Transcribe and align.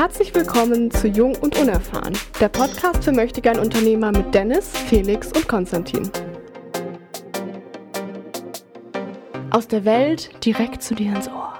Herzlich 0.00 0.34
willkommen 0.34 0.90
zu 0.90 1.08
Jung 1.08 1.36
und 1.36 1.58
Unerfahren, 1.58 2.16
der 2.40 2.48
Podcast 2.48 3.04
für 3.04 3.12
Möchtegern 3.12 3.58
Unternehmer 3.58 4.10
mit 4.10 4.34
Dennis, 4.34 4.70
Felix 4.88 5.26
und 5.30 5.46
Konstantin. 5.46 6.10
Aus 9.50 9.68
der 9.68 9.84
Welt 9.84 10.42
direkt 10.42 10.82
zu 10.82 10.94
dir 10.94 11.14
ins 11.14 11.28
Ohr. 11.28 11.52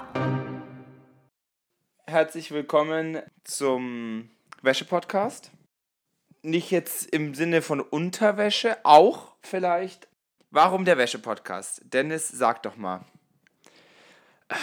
Herzlich 2.07 2.49
willkommen 2.49 3.21
zum 3.43 4.31
Wäsche-Podcast. 4.63 5.51
Nicht 6.41 6.71
jetzt 6.71 7.13
im 7.13 7.35
Sinne 7.35 7.61
von 7.61 7.79
Unterwäsche, 7.79 8.75
auch 8.81 9.33
vielleicht. 9.43 10.07
Warum 10.49 10.83
der 10.85 10.97
Wäsche-Podcast? 10.97 11.83
Dennis, 11.93 12.27
sag 12.27 12.63
doch 12.63 12.75
mal. 12.75 13.05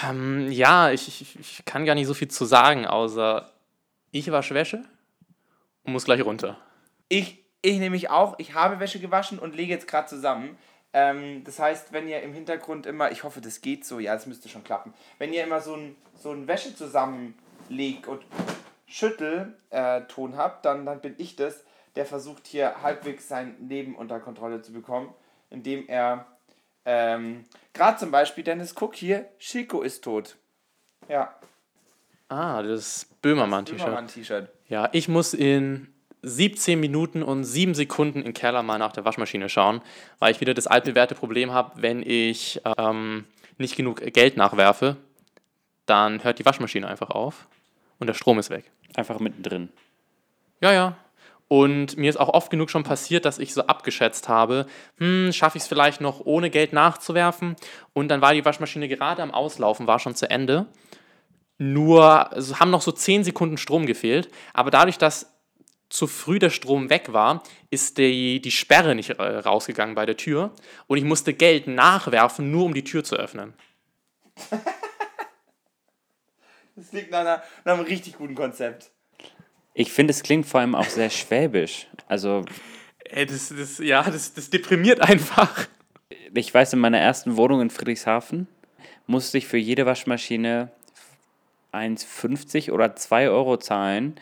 Ähm, 0.03 0.51
ja, 0.51 0.91
ich, 0.91 1.07
ich, 1.07 1.39
ich 1.39 1.65
kann 1.65 1.85
gar 1.85 1.95
nicht 1.95 2.09
so 2.09 2.15
viel 2.15 2.29
zu 2.29 2.45
sagen, 2.45 2.85
außer 2.85 3.53
ich 4.11 4.31
wasche 4.31 4.55
Wäsche 4.55 4.85
und 5.85 5.93
muss 5.93 6.05
gleich 6.05 6.25
runter. 6.25 6.59
Ich, 7.09 7.45
ich 7.63 7.79
nämlich 7.79 8.11
auch. 8.11 8.39
Ich 8.39 8.55
habe 8.55 8.81
Wäsche 8.81 9.01
gewaschen 9.01 9.39
und 9.39 9.55
lege 9.55 9.73
jetzt 9.73 9.89
gerade 9.89 10.09
zusammen. 10.09 10.57
Ähm, 10.93 11.45
das 11.45 11.59
heißt, 11.59 11.93
wenn 11.93 12.09
ihr 12.09 12.23
im 12.23 12.33
Hintergrund 12.33 12.87
immer, 12.87 13.11
ich 13.13 13.25
hoffe, 13.25 13.41
das 13.41 13.61
geht 13.61 13.85
so, 13.85 13.99
ja, 13.99 14.15
das 14.15 14.27
müsste 14.27 14.49
schon 14.49 14.65
klappen. 14.65 14.95
Wenn 15.19 15.33
ihr 15.33 15.45
immer 15.45 15.61
so 15.61 15.75
ein, 15.75 15.97
so 16.15 16.33
ein 16.33 16.49
Wäsche 16.49 16.75
zusammenlegt 16.75 18.07
und 18.07 18.25
Schüttelton 18.87 19.55
äh, 19.71 20.37
habt, 20.37 20.65
dann, 20.65 20.87
dann 20.87 21.01
bin 21.01 21.15
ich 21.19 21.37
das, 21.37 21.65
der 21.97 22.07
versucht 22.07 22.47
hier 22.47 22.83
halbwegs 22.83 23.29
sein 23.29 23.57
Leben 23.69 23.97
unter 23.97 24.19
Kontrolle 24.21 24.63
zu 24.63 24.73
bekommen, 24.73 25.13
indem 25.51 25.87
er 25.89 26.27
ähm, 26.91 27.45
Gerade 27.75 27.99
zum 27.99 28.11
Beispiel, 28.11 28.43
Dennis, 28.43 28.75
guck 28.75 28.97
hier, 28.97 29.29
Chico 29.39 29.83
ist 29.83 30.03
tot. 30.03 30.37
Ja. 31.07 31.33
Ah, 32.29 32.63
das 32.63 33.07
Böhmermann-T-Shirt. 33.23 33.87
Böhmermann-T-Shirt. 33.87 34.49
Ja, 34.69 34.89
ich 34.93 35.09
muss 35.09 35.35
in 35.35 35.89
17 36.23 36.79
Minuten 36.79 37.23
und 37.23 37.45
7 37.45 37.75
Sekunden 37.75 38.23
im 38.23 38.35
Keller 38.35 38.63
mal 38.63 38.79
nach 38.79 38.93
der 38.93 39.05
Waschmaschine 39.05 39.49
schauen, 39.49 39.81
weil 40.19 40.33
ich 40.33 40.41
wieder 40.41 40.55
das 40.55 40.67
altbewährte 40.67 41.15
Problem 41.15 41.53
habe, 41.53 41.81
wenn 41.81 42.03
ich 42.03 42.61
ähm, 42.77 43.25
nicht 43.57 43.77
genug 43.77 44.01
Geld 44.13 44.37
nachwerfe, 44.37 44.97
dann 45.87 46.23
hört 46.23 46.39
die 46.39 46.45
Waschmaschine 46.45 46.87
einfach 46.87 47.11
auf 47.11 47.49
und 47.99 48.09
der 48.09 48.15
Strom 48.15 48.39
ist 48.39 48.51
weg. 48.51 48.71
Einfach 48.95 49.21
mittendrin. 49.21 49.71
Ja, 50.61 50.73
ja. 50.73 50.97
Und 51.47 51.97
mir 51.97 52.11
ist 52.11 52.19
auch 52.19 52.29
oft 52.29 52.51
genug 52.51 52.69
schon 52.69 52.85
passiert, 52.85 53.25
dass 53.25 53.39
ich 53.39 53.55
so 53.55 53.63
abgeschätzt 53.63 54.29
habe, 54.29 54.67
hm, 54.99 55.33
schaffe 55.33 55.57
ich 55.57 55.63
es 55.63 55.69
vielleicht 55.69 56.03
noch 56.03 56.21
ohne 56.21 56.51
Geld 56.51 56.75
nachzuwerfen? 56.75 57.57
Und 57.95 58.09
dann 58.09 58.21
war 58.21 58.35
die 58.35 58.45
Waschmaschine 58.45 58.87
gerade 58.87 59.23
am 59.23 59.31
Auslaufen, 59.31 59.87
war 59.87 59.99
schon 59.99 60.15
zu 60.15 60.29
Ende. 60.29 60.67
Nur 61.59 62.33
also 62.33 62.61
haben 62.61 62.71
noch 62.71 62.83
so 62.83 62.93
10 62.93 63.25
Sekunden 63.25 63.59
Strom 63.59 63.87
gefehlt. 63.87 64.31
Aber 64.55 64.71
dadurch, 64.71 64.97
dass 64.97 65.35
zu 65.89 66.07
früh 66.07 66.39
der 66.39 66.51
Strom 66.51 66.91
weg 66.91 67.13
war, 67.13 67.43
ist 67.71 67.99
die, 67.99 68.41
die 68.41 68.51
Sperre 68.51 68.95
nicht 68.95 69.11
äh, 69.11 69.23
rausgegangen 69.23 69.95
bei 69.95 70.07
der 70.07 70.17
Tür. 70.17 70.53
Und 70.87 70.99
ich 70.99 71.05
musste 71.05 71.35
Geld 71.35 71.67
nachwerfen, 71.67 72.51
nur 72.51 72.65
um 72.65 72.75
die 72.75 72.85
Tür 72.85 73.05
zu 73.05 73.17
öffnen. 73.17 73.55
das 76.77 76.91
klingt 76.91 77.11
nach, 77.11 77.21
einer, 77.21 77.43
nach 77.65 77.75
einem 77.75 77.85
richtig 77.85 78.17
guten 78.17 78.35
Konzept. 78.35 78.91
Ich 79.75 79.93
finde, 79.93 80.13
es 80.13 80.23
klingt 80.23 80.47
vor 80.47 80.61
allem 80.61 80.75
auch 80.75 80.89
sehr 80.89 81.11
schwäbisch. 81.11 81.87
Also. 82.07 82.45
Ey, 83.05 83.27
das, 83.27 83.49
das, 83.57 83.79
ja, 83.79 84.03
das, 84.03 84.35
das 84.35 84.51
deprimiert 84.51 85.01
einfach. 85.01 85.67
Ich 86.35 86.53
weiß, 86.53 86.75
in 86.75 86.81
meiner 86.81 86.99
ersten 86.99 87.37
Wohnung 87.37 87.63
in 87.63 87.71
Friedrichshafen 87.71 88.47
musste 89.07 89.39
ich 89.39 89.47
für 89.47 89.57
jede 89.57 89.87
Waschmaschine 89.87 90.71
1,50 91.73 92.73
oder 92.73 92.97
2 92.97 93.29
Euro 93.29 93.57
zahlen. 93.57 94.17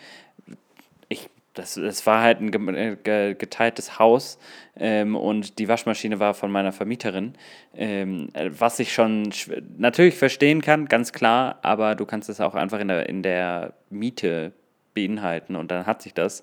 Ich, 1.08 1.28
das, 1.54 1.74
das 1.74 2.06
war 2.06 2.22
halt 2.22 2.40
ein 2.40 2.50
geteiltes 2.50 3.98
Haus 3.98 4.38
ähm, 4.76 5.16
und 5.16 5.58
die 5.58 5.68
Waschmaschine 5.68 6.20
war 6.20 6.34
von 6.34 6.50
meiner 6.50 6.72
Vermieterin. 6.72 7.34
Ähm, 7.74 8.28
was 8.34 8.78
ich 8.78 8.92
schon 8.92 9.32
natürlich 9.78 10.16
verstehen 10.16 10.62
kann, 10.62 10.86
ganz 10.86 11.12
klar, 11.12 11.58
aber 11.62 11.94
du 11.94 12.04
kannst 12.04 12.28
es 12.28 12.40
auch 12.40 12.54
einfach 12.54 12.80
in 12.80 12.88
der, 12.88 13.08
in 13.08 13.22
der 13.22 13.74
Miete 13.90 14.52
beinhalten 14.96 15.54
und 15.54 15.70
dann 15.70 15.86
hat 15.86 16.02
sich 16.02 16.14
das. 16.14 16.42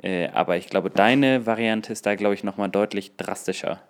Äh, 0.00 0.28
aber 0.28 0.56
ich 0.56 0.68
glaube, 0.68 0.90
deine 0.90 1.46
Variante 1.46 1.92
ist 1.92 2.06
da, 2.06 2.14
glaube 2.14 2.34
ich, 2.34 2.44
nochmal 2.44 2.68
deutlich 2.68 3.16
drastischer, 3.16 3.80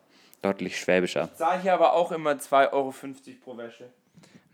deutlich 0.41 0.79
schwäbischer. 0.79 1.29
Sage 1.35 1.61
ich 1.65 1.71
aber 1.71 1.93
auch 1.93 2.13
immer 2.13 2.33
2,50 2.33 2.73
Euro 2.73 2.95
pro 3.45 3.57
Wäsche. 3.59 3.91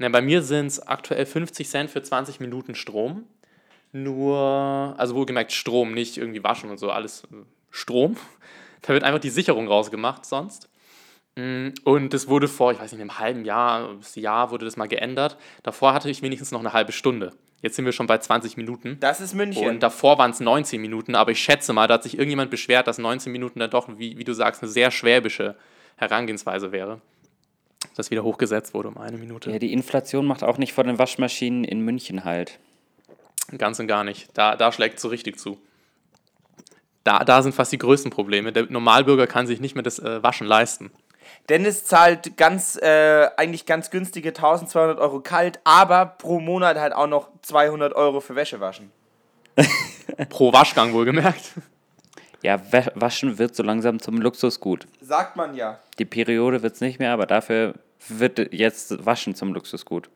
Na, 0.01 0.09
bei 0.09 0.23
mir 0.23 0.41
sind 0.41 0.69
es 0.69 0.81
aktuell 0.81 1.27
50 1.27 1.69
Cent 1.69 1.91
für 1.91 2.03
20 2.03 2.41
Minuten 2.41 2.75
Strom. 2.75 3.27
Nur, 3.93 4.95
also 4.97 5.15
wohlgemerkt 5.15 5.53
Strom, 5.53 5.93
nicht 5.93 6.17
irgendwie 6.17 6.43
waschen 6.43 6.71
und 6.71 6.79
so, 6.79 6.91
alles 6.91 7.25
äh, 7.25 7.37
Strom. 7.71 8.17
Da 8.83 8.95
wird 8.95 9.05
einfach 9.05 9.21
die 9.21 9.29
Sicherung 9.29 9.69
rausgemacht 9.69 10.25
sonst. 10.25 10.71
Mm, 11.37 11.69
und 11.85 12.15
das 12.15 12.29
wurde 12.29 12.49
vor, 12.49 12.73
ich 12.73 12.81
weiß 12.81 12.93
nicht, 12.93 13.01
einem 13.03 13.19
halben 13.19 13.45
Jahr, 13.45 13.93
bis 13.93 14.15
Jahr 14.15 14.51
wurde 14.51 14.65
das 14.65 14.79
mal 14.79 14.89
geändert. 14.89 15.37
Davor 15.63 15.93
hatte 15.93 16.09
ich 16.09 16.23
wenigstens 16.23 16.51
noch 16.51 16.61
eine 16.61 16.73
halbe 16.73 16.93
Stunde. 16.93 17.33
Jetzt 17.61 17.77
sind 17.77 17.85
wir 17.85 17.93
schon 17.93 18.07
bei 18.07 18.17
20 18.17 18.57
Minuten. 18.57 18.97
Das 19.01 19.21
ist 19.21 19.35
München. 19.35 19.69
Und 19.69 19.83
davor 19.83 20.17
waren 20.17 20.31
es 20.31 20.41
19 20.41 20.81
Minuten, 20.81 21.15
aber 21.15 21.33
ich 21.33 21.41
schätze 21.41 21.75
mal, 21.75 21.89
da 21.89 21.95
hat 21.95 22.05
sich 22.05 22.17
irgendjemand 22.17 22.51
beschwert, 22.51 22.87
dass 22.87 22.97
19 22.97 23.31
Minuten 23.31 23.59
dann 23.59 23.69
doch, 23.69 23.87
wie, 23.99 24.17
wie 24.17 24.25
du 24.25 24.33
sagst, 24.33 24.63
eine 24.63 24.73
sehr 24.73 24.91
schwäbische 24.91 25.57
Herangehensweise 25.97 26.73
wäre. 26.73 27.03
Das 27.97 28.11
wieder 28.11 28.23
hochgesetzt 28.23 28.75
wurde 28.75 28.89
um 28.89 28.99
eine 28.99 29.19
Minute. 29.19 29.51
Ja, 29.51 29.59
die 29.59 29.73
Inflation 29.73 30.27
macht 30.27 30.43
auch 30.43 30.59
nicht 30.59 30.73
vor 30.73 30.85
den 30.85 30.99
Waschmaschinen 30.99 31.65
in 31.65 31.81
München 31.81 32.25
halt. 32.25 32.59
Ganz 33.59 33.79
und 33.81 33.89
gar 33.89 34.05
nicht. 34.05 34.29
Da, 34.35 34.57
da 34.57 34.73
schlägt 34.73 34.97
es 34.97 35.03
so 35.03 35.09
richtig 35.09 35.39
zu. 35.39 35.59
Da, 37.05 37.25
da 37.25 37.43
sind 37.43 37.55
fast 37.55 37.73
die 37.73 37.79
größten 37.79 38.11
Probleme. 38.11 38.53
Der 38.53 38.67
Normalbürger 38.71 39.27
kann 39.27 39.47
sich 39.47 39.61
nicht 39.61 39.75
mehr 39.75 39.83
das 39.83 39.99
äh, 39.99 40.23
Waschen 40.23 40.47
leisten. 40.47 40.91
Dennis 41.49 41.85
zahlt 41.85 42.37
ganz, 42.37 42.77
äh, 42.77 43.29
eigentlich 43.37 43.67
ganz 43.67 43.91
günstige 43.91 44.29
1200 44.31 44.99
Euro 44.99 45.21
kalt, 45.21 45.59
aber 45.65 46.07
pro 46.07 46.39
Monat 46.41 46.79
halt 46.79 46.93
auch 46.93 47.07
noch 47.07 47.29
200 47.43 47.95
Euro 47.95 48.21
für 48.21 48.37
Wäsche 48.37 48.61
waschen. 48.61 48.93
pro 50.29 50.53
Waschgang 50.53 50.93
wohlgemerkt. 50.93 51.53
Ja, 52.43 52.61
waschen 52.95 53.39
wird 53.39 53.55
so 53.55 53.63
langsam 53.63 54.01
zum 54.01 54.17
Luxusgut. 54.17 54.87
Sagt 55.01 55.37
man 55.37 55.55
ja. 55.55 55.81
Die 55.99 56.05
Periode 56.07 56.63
wird 56.63 56.75
es 56.75 56.81
nicht 56.81 56.99
mehr, 56.99 57.13
aber 57.13 57.27
dafür 57.27 57.75
wird 58.09 58.53
jetzt 58.53 59.05
Waschen 59.05 59.35
zum 59.35 59.53
Luxusgut. 59.53 60.09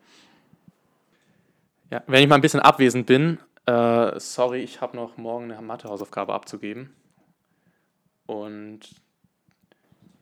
Ja, 1.91 2.03
wenn 2.07 2.23
ich 2.23 2.29
mal 2.29 2.37
ein 2.37 2.41
bisschen 2.41 2.61
abwesend 2.61 3.07
bin, 3.07 3.39
äh, 3.67 4.19
sorry, 4.19 4.61
ich 4.61 4.81
habe 4.81 4.97
noch 4.97 5.17
morgen 5.17 5.53
eine 5.53 5.61
Mathehausaufgabe 5.61 6.33
abzugeben. 6.33 6.95
Und 8.27 8.81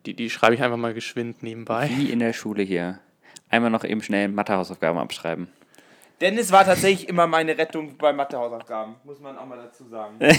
die, 0.06 0.14
die 0.14 0.30
schreibe 0.30 0.54
ich 0.54 0.62
einfach 0.62 0.76
mal 0.76 0.94
geschwind 0.94 1.42
nebenbei. 1.42 1.88
Wie 1.94 2.10
in 2.10 2.18
der 2.18 2.32
Schule 2.32 2.62
hier. 2.62 2.98
Einmal 3.48 3.70
noch 3.70 3.84
eben 3.84 4.02
schnell 4.02 4.28
Mathehausaufgaben 4.28 4.98
abschreiben. 4.98 5.48
Dennis 6.20 6.52
war 6.52 6.64
tatsächlich 6.64 7.08
immer 7.08 7.26
meine 7.26 7.58
Rettung 7.58 7.96
bei 7.96 8.12
Mathehausaufgaben, 8.12 8.96
muss 9.04 9.20
man 9.20 9.36
auch 9.38 9.46
mal 9.46 9.58
dazu 9.58 9.84
sagen. 9.84 10.18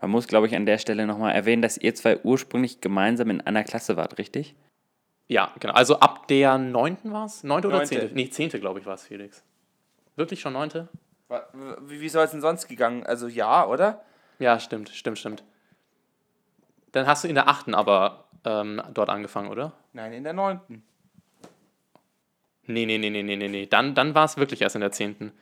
man 0.00 0.10
muss, 0.10 0.26
glaube 0.26 0.46
ich, 0.46 0.56
an 0.56 0.66
der 0.66 0.78
Stelle 0.78 1.06
nochmal 1.06 1.34
erwähnen, 1.34 1.62
dass 1.62 1.76
ihr 1.76 1.94
zwei 1.94 2.18
ursprünglich 2.22 2.80
gemeinsam 2.80 3.30
in 3.30 3.40
einer 3.40 3.64
Klasse 3.64 3.96
wart, 3.96 4.18
richtig? 4.18 4.54
Ja, 5.28 5.52
genau. 5.60 5.74
Also 5.74 6.00
ab 6.00 6.26
der 6.28 6.58
9. 6.58 6.98
war 7.04 7.26
es? 7.26 7.44
9. 7.44 7.66
oder 7.66 7.84
10.? 7.84 8.14
Nee, 8.14 8.30
10. 8.30 8.50
glaube 8.60 8.80
ich 8.80 8.86
war 8.86 8.94
es, 8.94 9.06
Felix. 9.06 9.44
Wirklich 10.16 10.40
schon 10.40 10.54
9.? 10.54 10.88
Wie, 11.86 12.00
wie 12.00 12.08
soll 12.08 12.24
es 12.24 12.32
denn 12.32 12.40
sonst 12.40 12.66
gegangen? 12.66 13.04
Also 13.04 13.28
ja, 13.28 13.66
oder? 13.66 14.02
Ja, 14.38 14.58
stimmt, 14.58 14.88
stimmt, 14.88 15.18
stimmt. 15.18 15.44
Dann 16.92 17.06
hast 17.06 17.22
du 17.22 17.28
in 17.28 17.36
der 17.36 17.48
achten 17.48 17.74
aber 17.74 18.24
ähm, 18.44 18.82
dort 18.92 19.10
angefangen, 19.10 19.48
oder? 19.48 19.72
Nein, 19.92 20.12
in 20.12 20.24
der 20.24 20.32
neunten. 20.32 20.82
Nee, 22.66 22.86
nee, 22.86 22.98
nee, 22.98 23.10
nee, 23.10 23.22
nee, 23.22 23.36
nee, 23.36 23.48
nee. 23.48 23.66
Dann, 23.66 23.94
dann 23.94 24.14
war 24.14 24.24
es 24.24 24.36
wirklich 24.36 24.62
erst 24.62 24.74
in 24.74 24.80
der 24.80 24.92
zehnten. 24.92 25.32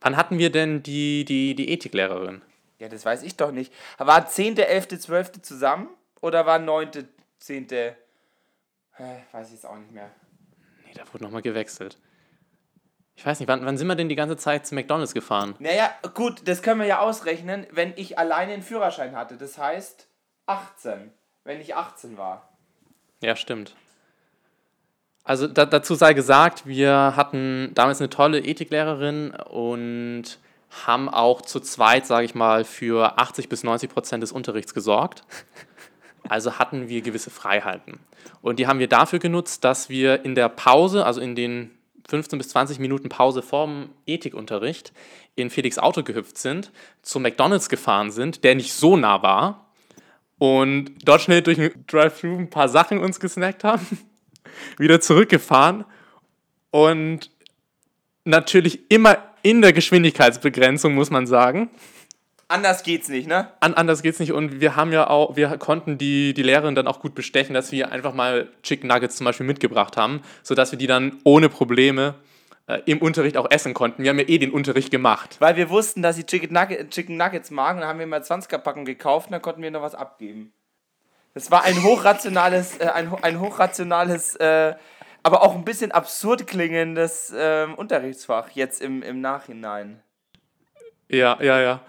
Wann 0.00 0.16
hatten 0.16 0.38
wir 0.38 0.50
denn 0.50 0.82
die, 0.82 1.24
die, 1.24 1.54
die 1.54 1.70
Ethiklehrerin? 1.70 2.42
Ja, 2.80 2.88
das 2.88 3.04
weiß 3.04 3.22
ich 3.22 3.36
doch 3.36 3.52
nicht. 3.52 3.72
War 3.98 4.26
10., 4.26 4.56
11., 4.56 4.98
12. 4.98 5.42
zusammen? 5.42 5.88
Oder 6.22 6.46
war 6.46 6.58
9., 6.58 7.08
10., 7.38 7.70
äh, 7.70 7.92
weiß 9.32 9.48
ich 9.48 9.54
jetzt 9.54 9.66
auch 9.66 9.76
nicht 9.76 9.92
mehr. 9.92 10.10
Nee, 10.86 10.92
da 10.94 11.02
wurde 11.12 11.24
nochmal 11.24 11.42
gewechselt. 11.42 11.98
Ich 13.14 13.26
weiß 13.26 13.38
nicht, 13.38 13.48
wann, 13.48 13.66
wann 13.66 13.76
sind 13.76 13.86
wir 13.86 13.96
denn 13.96 14.08
die 14.08 14.16
ganze 14.16 14.38
Zeit 14.38 14.66
zu 14.66 14.74
McDonalds 14.74 15.12
gefahren? 15.12 15.54
Naja, 15.58 15.92
gut, 16.14 16.48
das 16.48 16.62
können 16.62 16.80
wir 16.80 16.86
ja 16.86 17.00
ausrechnen, 17.00 17.66
wenn 17.70 17.92
ich 17.96 18.18
alleine 18.18 18.54
einen 18.54 18.62
Führerschein 18.62 19.14
hatte. 19.14 19.36
Das 19.36 19.58
heißt, 19.58 20.08
18, 20.46 21.12
wenn 21.44 21.60
ich 21.60 21.74
18 21.76 22.16
war. 22.16 22.48
Ja, 23.22 23.36
stimmt. 23.36 23.76
Also 25.22 25.46
da, 25.46 25.66
dazu 25.66 25.94
sei 25.94 26.14
gesagt, 26.14 26.64
wir 26.64 27.14
hatten 27.14 27.72
damals 27.74 28.00
eine 28.00 28.08
tolle 28.08 28.38
Ethiklehrerin 28.40 29.32
und 29.32 30.38
haben 30.86 31.08
auch 31.08 31.42
zu 31.42 31.60
zweit, 31.60 32.06
sage 32.06 32.24
ich 32.24 32.34
mal, 32.34 32.64
für 32.64 33.18
80 33.18 33.48
bis 33.48 33.64
90 33.64 33.90
Prozent 33.90 34.22
des 34.22 34.32
Unterrichts 34.32 34.74
gesorgt. 34.74 35.24
Also 36.28 36.58
hatten 36.58 36.88
wir 36.88 37.02
gewisse 37.02 37.30
Freiheiten. 37.30 37.98
Und 38.42 38.58
die 38.58 38.66
haben 38.66 38.78
wir 38.78 38.88
dafür 38.88 39.18
genutzt, 39.18 39.64
dass 39.64 39.88
wir 39.88 40.24
in 40.24 40.34
der 40.34 40.48
Pause, 40.48 41.04
also 41.04 41.20
in 41.20 41.34
den 41.34 41.70
15 42.08 42.38
bis 42.38 42.48
20 42.50 42.78
Minuten 42.78 43.08
Pause 43.08 43.42
vorm 43.42 43.90
Ethikunterricht 44.06 44.92
in 45.36 45.50
Felix 45.50 45.78
Auto 45.78 46.02
gehüpft 46.02 46.38
sind, 46.38 46.72
zum 47.02 47.22
McDonalds 47.22 47.68
gefahren 47.68 48.10
sind, 48.10 48.44
der 48.44 48.54
nicht 48.54 48.72
so 48.72 48.96
nah 48.96 49.22
war, 49.22 49.70
und 50.38 50.92
dort 51.04 51.20
schnell 51.20 51.42
durch 51.42 51.60
ein 51.60 51.84
Drive-Thru 51.86 52.36
ein 52.36 52.48
paar 52.48 52.68
Sachen 52.68 52.98
uns 52.98 53.20
gesnackt 53.20 53.62
haben, 53.62 53.86
wieder 54.78 55.00
zurückgefahren 55.00 55.84
und 56.70 57.30
natürlich 58.24 58.90
immer 58.90 59.18
in 59.42 59.62
der 59.62 59.72
Geschwindigkeitsbegrenzung, 59.72 60.94
muss 60.94 61.10
man 61.10 61.26
sagen. 61.26 61.70
Anders 62.48 62.82
geht's 62.82 63.08
nicht, 63.08 63.28
ne? 63.28 63.48
An, 63.60 63.74
anders 63.74 64.02
geht's 64.02 64.18
nicht. 64.18 64.32
Und 64.32 64.60
wir 64.60 64.74
haben 64.74 64.92
ja 64.92 65.08
auch, 65.08 65.36
wir 65.36 65.56
konnten 65.58 65.98
die, 65.98 66.34
die 66.34 66.42
Lehrerin 66.42 66.74
dann 66.74 66.88
auch 66.88 66.98
gut 66.98 67.14
bestechen, 67.14 67.54
dass 67.54 67.70
wir 67.70 67.92
einfach 67.92 68.12
mal 68.12 68.48
Chicken 68.64 68.88
Nuggets 68.88 69.16
zum 69.16 69.24
Beispiel 69.24 69.46
mitgebracht 69.46 69.96
haben, 69.96 70.20
sodass 70.42 70.72
wir 70.72 70.78
die 70.78 70.88
dann 70.88 71.18
ohne 71.22 71.48
Probleme 71.48 72.16
äh, 72.66 72.80
im 72.86 72.98
Unterricht 72.98 73.36
auch 73.36 73.48
essen 73.50 73.72
konnten. 73.72 74.02
Wir 74.02 74.10
haben 74.10 74.18
ja 74.18 74.28
eh 74.28 74.38
den 74.38 74.50
Unterricht 74.50 74.90
gemacht. 74.90 75.36
Weil 75.38 75.54
wir 75.54 75.70
wussten, 75.70 76.02
dass 76.02 76.16
sie 76.16 76.24
Chicken, 76.24 76.52
Nugget, 76.52 76.90
Chicken 76.90 77.16
Nuggets 77.16 77.52
mag 77.52 77.74
und 77.74 77.82
dann 77.82 77.88
haben 77.88 77.98
wir 78.00 78.06
mal 78.06 78.20
20er-Packung 78.20 78.84
gekauft 78.84 79.28
und 79.28 79.32
dann 79.32 79.42
konnten 79.42 79.62
wir 79.62 79.70
noch 79.70 79.82
was 79.82 79.94
abgeben. 79.94 80.52
Das 81.34 81.50
war 81.50 81.64
ein 81.64 81.82
hochrationales, 81.82 82.78
äh, 82.78 82.88
ein, 82.88 83.12
ein 83.22 83.40
hochrationales, 83.40 84.36
äh, 84.36 84.74
aber 85.22 85.42
auch 85.42 85.54
ein 85.54 85.64
bisschen 85.64 85.92
absurd 85.92 86.46
klingendes 86.46 87.32
ähm, 87.36 87.74
Unterrichtsfach 87.74 88.50
jetzt 88.50 88.80
im, 88.80 89.02
im 89.02 89.20
Nachhinein. 89.20 90.02
Ja, 91.08 91.38
ja, 91.42 91.60
ja. 91.60 91.80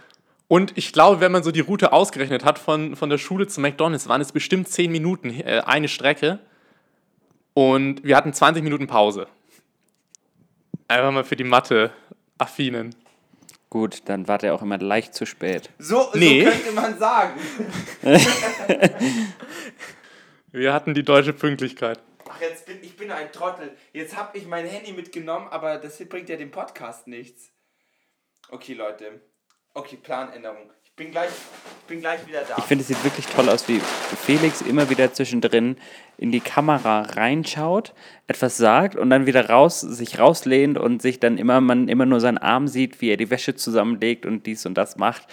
Und 0.47 0.77
ich 0.77 0.91
glaube, 0.91 1.21
wenn 1.21 1.31
man 1.31 1.43
so 1.43 1.51
die 1.51 1.61
Route 1.61 1.93
ausgerechnet 1.93 2.43
hat 2.43 2.59
von, 2.59 2.95
von 2.95 3.09
der 3.09 3.17
Schule 3.17 3.47
zu 3.47 3.61
McDonalds, 3.61 4.09
waren 4.09 4.19
es 4.19 4.31
bestimmt 4.33 4.67
10 4.67 4.91
Minuten 4.91 5.29
äh, 5.29 5.61
eine 5.65 5.87
Strecke. 5.87 6.39
Und 7.53 8.03
wir 8.03 8.17
hatten 8.17 8.33
20 8.33 8.63
Minuten 8.63 8.87
Pause. 8.87 9.27
Einfach 10.87 11.11
mal 11.11 11.23
für 11.23 11.35
die 11.37 11.43
Mathe-Affinen. 11.45 12.93
Gut, 13.69 14.01
dann 14.05 14.27
wart 14.27 14.43
ihr 14.43 14.53
auch 14.53 14.61
immer 14.61 14.77
leicht 14.77 15.13
zu 15.15 15.25
spät. 15.25 15.69
So, 15.79 16.09
Nee. 16.13 16.43
so 16.43 16.51
könnte 16.51 16.71
man 16.73 16.99
sagen. 16.99 17.39
Wir 20.51 20.73
hatten 20.73 20.93
die 20.93 21.03
deutsche 21.03 21.31
Pünktlichkeit. 21.31 21.99
Ach, 22.33 22.39
jetzt 22.39 22.65
bin 22.65 22.77
ich 22.81 22.95
bin 22.95 23.11
ein 23.11 23.31
Trottel. 23.31 23.75
Jetzt 23.91 24.15
habe 24.15 24.37
ich 24.37 24.47
mein 24.47 24.65
Handy 24.65 24.93
mitgenommen, 24.93 25.47
aber 25.49 25.77
das 25.77 25.97
bringt 26.07 26.29
ja 26.29 26.37
dem 26.37 26.51
Podcast 26.51 27.07
nichts. 27.07 27.51
Okay, 28.49 28.73
Leute. 28.73 29.21
Okay, 29.73 29.97
Planänderung. 29.97 30.71
Ich 30.83 30.93
bin 30.95 31.11
gleich, 31.11 31.29
ich 31.29 31.87
bin 31.87 31.99
gleich 31.99 32.25
wieder 32.27 32.43
da. 32.43 32.55
Ich 32.57 32.63
finde, 32.65 32.83
es 32.83 32.87
sieht 32.87 33.03
wirklich 33.03 33.25
toll 33.27 33.49
aus, 33.49 33.67
wie 33.67 33.79
Felix 33.79 34.61
immer 34.61 34.89
wieder 34.89 35.11
zwischendrin 35.11 35.77
in 36.17 36.31
die 36.31 36.39
Kamera 36.39 37.01
reinschaut, 37.01 37.93
etwas 38.27 38.55
sagt 38.55 38.95
und 38.95 39.09
dann 39.09 39.25
wieder 39.25 39.49
raus, 39.49 39.81
sich 39.81 40.19
rauslehnt 40.19 40.77
und 40.77 41.01
sich 41.01 41.19
dann 41.19 41.37
immer, 41.37 41.59
man 41.59 41.89
immer 41.89 42.05
nur 42.05 42.21
seinen 42.21 42.37
Arm 42.37 42.67
sieht, 42.67 43.01
wie 43.01 43.09
er 43.09 43.17
die 43.17 43.29
Wäsche 43.29 43.55
zusammenlegt 43.55 44.25
und 44.25 44.45
dies 44.45 44.65
und 44.65 44.75
das 44.75 44.95
macht. 44.95 45.27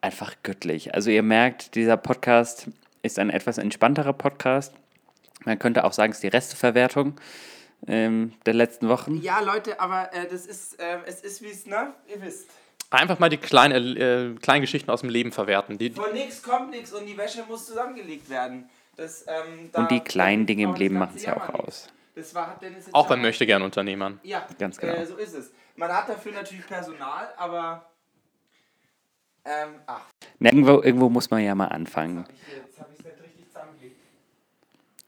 Einfach 0.00 0.34
göttlich. 0.42 0.94
Also 0.94 1.10
ihr 1.10 1.22
merkt, 1.22 1.74
dieser 1.76 1.96
Podcast 1.96 2.68
ist 3.02 3.18
ein 3.18 3.30
etwas 3.30 3.58
entspannterer 3.58 4.12
Podcast. 4.12 4.74
Man 5.46 5.58
könnte 5.58 5.84
auch 5.84 5.92
sagen, 5.94 6.10
es 6.10 6.18
ist 6.18 6.22
die 6.24 6.28
Resteverwertung 6.28 7.18
ähm, 7.86 8.32
der 8.44 8.54
letzten 8.54 8.88
Wochen. 8.88 9.16
Ja, 9.22 9.40
Leute, 9.40 9.80
aber 9.80 10.12
äh, 10.12 10.26
das 10.28 10.44
ist, 10.44 10.78
äh, 10.80 10.98
es 11.06 11.20
ist 11.22 11.40
wie 11.42 11.50
es, 11.50 11.64
ne? 11.66 11.94
Ihr 12.12 12.20
wisst. 12.20 12.48
Einfach 12.90 13.18
mal 13.18 13.28
die 13.28 13.36
kleinen, 13.38 13.96
äh, 13.96 14.34
kleinen 14.40 14.60
Geschichten 14.60 14.90
aus 14.90 15.00
dem 15.00 15.10
Leben 15.10 15.32
verwerten. 15.32 15.78
Die, 15.78 15.90
Von 15.90 16.12
nichts 16.12 16.42
kommt 16.42 16.70
nichts 16.70 16.92
und 16.92 17.06
die 17.06 17.16
Wäsche 17.16 17.44
muss 17.48 17.66
zusammengelegt 17.66 18.28
werden. 18.28 18.68
Das, 18.96 19.24
ähm, 19.28 19.70
da- 19.72 19.80
Und 19.82 19.90
die 19.90 20.00
kleinen 20.00 20.46
Dinge 20.46 20.64
im 20.64 20.74
Leben 20.74 20.98
machen 20.98 21.12
es 21.16 21.24
ja 21.24 21.36
auch 21.36 21.48
aus. 21.50 21.88
Das 22.14 22.34
war, 22.34 22.46
hat 22.48 22.62
Dennis 22.62 22.86
auch 22.92 23.04
ja 23.04 23.08
beim 23.10 23.22
Möchtegern-Unternehmern. 23.22 24.20
Ja, 24.22 24.46
Ganz 24.58 24.78
genau. 24.78 24.94
Äh, 24.94 25.04
so 25.06 25.16
ist 25.16 25.34
es. 25.34 25.50
Man 25.76 25.92
hat 25.92 26.08
dafür 26.08 26.32
natürlich 26.32 26.66
Personal, 26.66 27.28
aber. 27.36 27.90
Ähm, 29.44 29.74
ach, 29.86 30.00
Na, 30.38 30.50
Irgendwo, 30.50 30.80
irgendwo 30.82 31.08
muss 31.08 31.30
man 31.30 31.44
ja 31.44 31.54
mal 31.54 31.66
anfangen. 31.68 32.24
ich, 32.30 32.56
jetzt 32.56 32.80
habe 32.80 32.88
ich 32.94 32.98
es 33.00 33.04
nicht 33.04 33.22
richtig 33.22 33.46
zusammengelegt. 33.52 33.96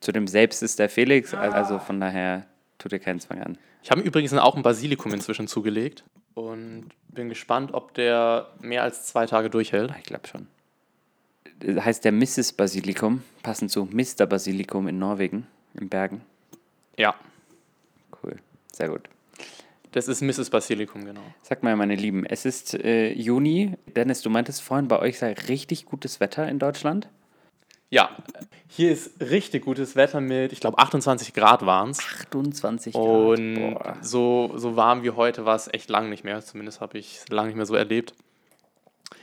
Zu 0.08 0.12
dem 0.12 0.26
Selbst 0.26 0.62
ist 0.62 0.78
der 0.78 0.88
Felix, 0.88 1.34
also 1.34 1.78
von 1.78 2.00
daher 2.00 2.46
tut 2.78 2.94
ihr 2.94 2.98
keinen 2.98 3.20
Zwang 3.20 3.42
an. 3.42 3.58
Ich 3.82 3.90
habe 3.90 4.00
übrigens 4.00 4.32
auch 4.32 4.56
ein 4.56 4.62
Basilikum 4.62 5.12
inzwischen 5.12 5.48
zugelegt 5.48 6.02
und 6.32 6.88
bin 7.08 7.28
gespannt, 7.28 7.74
ob 7.74 7.92
der 7.92 8.48
mehr 8.58 8.84
als 8.84 9.04
zwei 9.04 9.26
Tage 9.26 9.50
durchhält. 9.50 9.92
Ich 9.98 10.04
glaube 10.04 10.26
schon. 10.26 10.46
Das 11.58 11.84
heißt 11.84 12.06
der 12.06 12.12
Mrs. 12.12 12.54
Basilikum, 12.54 13.22
passend 13.42 13.70
zu 13.70 13.84
Mr. 13.84 14.24
Basilikum 14.24 14.88
in 14.88 14.98
Norwegen, 14.98 15.46
in 15.78 15.90
Bergen. 15.90 16.22
Ja, 16.96 17.14
Cool, 18.22 18.36
sehr 18.72 18.88
gut. 18.88 19.10
das 19.92 20.08
ist 20.08 20.22
Mrs. 20.22 20.48
Basilikum, 20.48 21.04
genau. 21.04 21.20
Sag 21.42 21.62
mal, 21.62 21.76
meine 21.76 21.96
Lieben, 21.96 22.24
es 22.24 22.46
ist 22.46 22.72
äh, 22.72 23.12
Juni. 23.12 23.74
Dennis, 23.94 24.22
du 24.22 24.30
meintest 24.30 24.62
vorhin, 24.62 24.88
bei 24.88 25.00
euch 25.00 25.18
sei 25.18 25.34
richtig 25.34 25.84
gutes 25.84 26.18
Wetter 26.18 26.48
in 26.48 26.58
Deutschland. 26.58 27.10
Ja, 27.90 28.10
hier 28.68 28.92
ist 28.92 29.12
richtig 29.20 29.64
gutes 29.64 29.96
Wetter 29.96 30.20
mit, 30.20 30.52
ich 30.52 30.60
glaube, 30.60 30.78
28 30.78 31.32
Grad 31.32 31.64
waren 31.64 31.90
es. 31.90 31.98
28 31.98 32.92
Grad. 32.92 33.02
Und 33.02 33.54
Boah. 33.54 33.96
so, 34.02 34.52
so 34.56 34.76
warm 34.76 35.02
wie 35.02 35.10
heute 35.10 35.46
war 35.46 35.56
es 35.56 35.72
echt 35.72 35.88
lang 35.88 36.10
nicht 36.10 36.22
mehr. 36.22 36.40
Zumindest 36.42 36.80
habe 36.80 36.98
ich 36.98 37.18
es 37.18 37.28
lange 37.28 37.48
nicht 37.48 37.56
mehr 37.56 37.66
so 37.66 37.74
erlebt. 37.74 38.14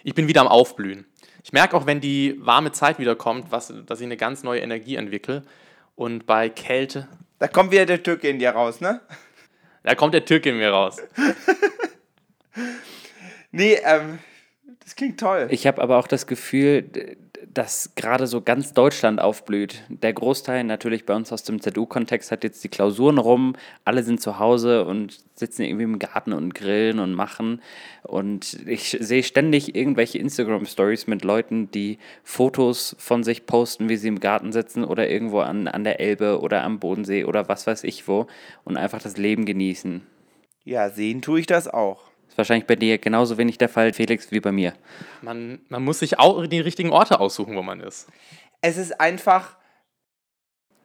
Ich 0.04 0.16
bin 0.16 0.28
wieder 0.28 0.42
am 0.42 0.48
Aufblühen. 0.48 1.06
Ich 1.44 1.54
merke 1.54 1.78
auch, 1.78 1.86
wenn 1.86 2.02
die 2.02 2.38
warme 2.40 2.72
Zeit 2.72 2.98
wieder 2.98 3.16
kommt, 3.16 3.52
was, 3.52 3.72
dass 3.86 4.00
ich 4.00 4.06
eine 4.06 4.18
ganz 4.18 4.42
neue 4.42 4.62
Energie 4.62 4.96
entwickle. 4.96 5.44
Und 5.96 6.26
bei 6.26 6.50
Kälte, 6.50 7.08
Da 7.38 7.48
kommt 7.48 7.72
wieder 7.72 7.86
der 7.86 8.02
Türke 8.02 8.28
in 8.30 8.40
dir 8.40 8.50
raus, 8.50 8.82
ne? 8.82 9.00
da 9.84 9.94
kommt 9.94 10.16
der 10.16 10.26
Türke 10.26 10.50
in 10.50 10.58
mir 10.58 10.72
raus. 10.72 10.98
Nee, 13.52 13.78
ähm, 13.86 14.20
das 14.84 14.96
klingt 14.98 15.18
toll. 15.18 15.48
Ich 15.50 15.66
habe 15.66 15.82
aber 15.82 15.98
auch 15.98 16.08
das 16.08 16.28
Gefühl, 16.28 17.18
dass 17.54 17.94
gerade 17.96 18.28
so 18.28 18.42
ganz 18.42 18.74
Deutschland 18.74 19.20
aufblüht. 19.20 19.84
Der 19.90 20.14
Großteil 20.14 20.64
natürlich 20.64 21.06
bei 21.06 21.16
uns 21.16 21.32
aus 21.32 21.44
dem 21.44 21.62
ZU-Kontext 21.62 22.32
hat 22.32 22.44
jetzt 22.44 22.64
die 22.64 22.70
Klausuren 22.70 23.18
rum, 23.18 23.56
alle 23.84 24.04
sind 24.04 24.22
zu 24.22 24.40
Hause 24.40 24.86
und 24.86 25.20
sitzen 25.36 25.64
irgendwie 25.64 25.84
im 25.84 26.00
Garten 26.00 26.34
und 26.34 26.56
grillen 26.56 27.00
und 27.00 27.14
machen. 27.14 27.62
Und 28.04 28.60
ich 28.66 28.98
sehe 29.00 29.24
ständig 29.24 29.76
irgendwelche 29.76 30.18
Instagram-Stories 30.18 31.08
mit 31.08 31.24
Leuten, 31.24 31.72
die 31.72 32.00
Fotos 32.24 32.96
von 33.00 33.24
sich 33.24 33.46
posten, 33.46 33.90
wie 33.90 33.98
sie 33.98 34.08
im 34.08 34.20
Garten 34.20 34.52
sitzen 34.52 34.84
oder 34.84 35.10
irgendwo 35.10 35.40
an, 35.40 35.68
an 35.68 35.84
der 35.84 36.00
Elbe 36.00 36.40
oder 36.40 36.64
am 36.64 36.80
Bodensee 36.80 37.26
oder 37.26 37.48
was 37.48 37.68
weiß 37.68 37.84
ich 37.84 38.08
wo 38.08 38.28
und 38.64 38.78
einfach 38.78 39.02
das 39.02 39.18
Leben 39.18 39.46
genießen. 39.46 40.02
Ja, 40.64 40.90
sehen 40.90 41.22
tue 41.22 41.40
ich 41.40 41.48
das 41.48 41.68
auch. 41.68 42.15
Ist 42.36 42.40
wahrscheinlich 42.40 42.68
bei 42.68 42.76
dir 42.76 42.98
genauso 42.98 43.38
wenig 43.38 43.58
der 43.58 43.70
Fall, 43.70 43.94
Felix, 43.94 44.30
wie 44.30 44.42
bei 44.42 44.52
mir. 44.52 44.74
Man, 45.22 45.62
man 45.70 45.82
muss 45.82 46.00
sich 46.00 46.20
auch 46.20 46.46
die 46.46 46.60
richtigen 46.60 46.90
Orte 46.90 47.22
aussuchen, 47.22 47.56
wo 47.56 47.62
man 47.62 47.80
ist. 47.80 48.10
Es 48.60 48.76
ist 48.76 49.00
einfach. 49.00 49.56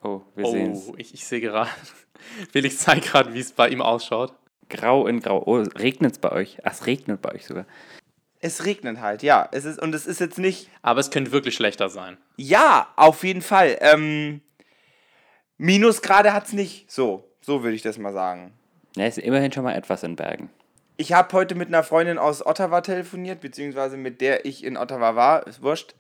Oh, 0.01 0.21
wir 0.37 0.47
sehen 0.47 0.71
es. 0.71 0.87
Oh, 0.87 0.95
ich, 0.97 1.13
ich 1.13 1.25
sehe 1.25 1.41
gerade. 1.41 1.69
Felix 2.53 2.79
zeigt 2.79 3.07
gerade, 3.07 3.35
wie 3.35 3.41
es 3.41 3.51
bei 3.51 3.69
ihm 3.69 3.83
ausschaut. 3.83 4.33
Grau 4.69 5.09
in 5.09 5.19
Grau. 5.19 5.43
Oh, 5.45 5.57
regnet 5.57 6.13
es 6.13 6.19
bei 6.21 6.31
euch? 6.31 6.59
Ach, 6.63 6.71
es 6.71 6.87
regnet 6.87 7.21
bei 7.21 7.35
euch 7.35 7.47
sogar. 7.47 7.67
Es 8.39 8.65
regnet 8.65 9.01
halt, 9.01 9.25
ja. 9.25 9.49
Es 9.51 9.65
ist, 9.65 9.83
und 9.83 9.93
es 9.93 10.07
ist 10.07 10.21
jetzt 10.21 10.39
nicht. 10.39 10.71
Aber 10.83 11.01
es 11.01 11.11
könnte 11.11 11.33
wirklich 11.33 11.57
schlechter 11.57 11.89
sein. 11.89 12.17
Ja, 12.37 12.93
auf 12.95 13.25
jeden 13.25 13.43
Fall. 13.43 13.77
Ähm, 13.81 14.41
Minusgrade 15.59 16.33
hat 16.33 16.47
es 16.47 16.53
nicht. 16.53 16.89
So, 16.93 17.29
so 17.41 17.65
würde 17.65 17.75
ich 17.75 17.83
das 17.83 17.99
mal 17.99 18.13
sagen. 18.13 18.53
Ja, 18.95 19.07
ist 19.07 19.19
immerhin 19.19 19.51
schon 19.51 19.65
mal 19.65 19.75
etwas 19.75 20.05
in 20.05 20.15
Bergen. 20.15 20.49
Ich 21.01 21.15
habe 21.15 21.33
heute 21.33 21.55
mit 21.55 21.69
einer 21.69 21.83
Freundin 21.83 22.19
aus 22.19 22.45
Ottawa 22.45 22.83
telefoniert, 22.83 23.41
beziehungsweise 23.41 23.97
mit 23.97 24.21
der 24.21 24.45
ich 24.45 24.63
in 24.63 24.77
Ottawa 24.77 25.17
war, 25.17 25.47
ist 25.47 25.63
wurscht. 25.63 25.95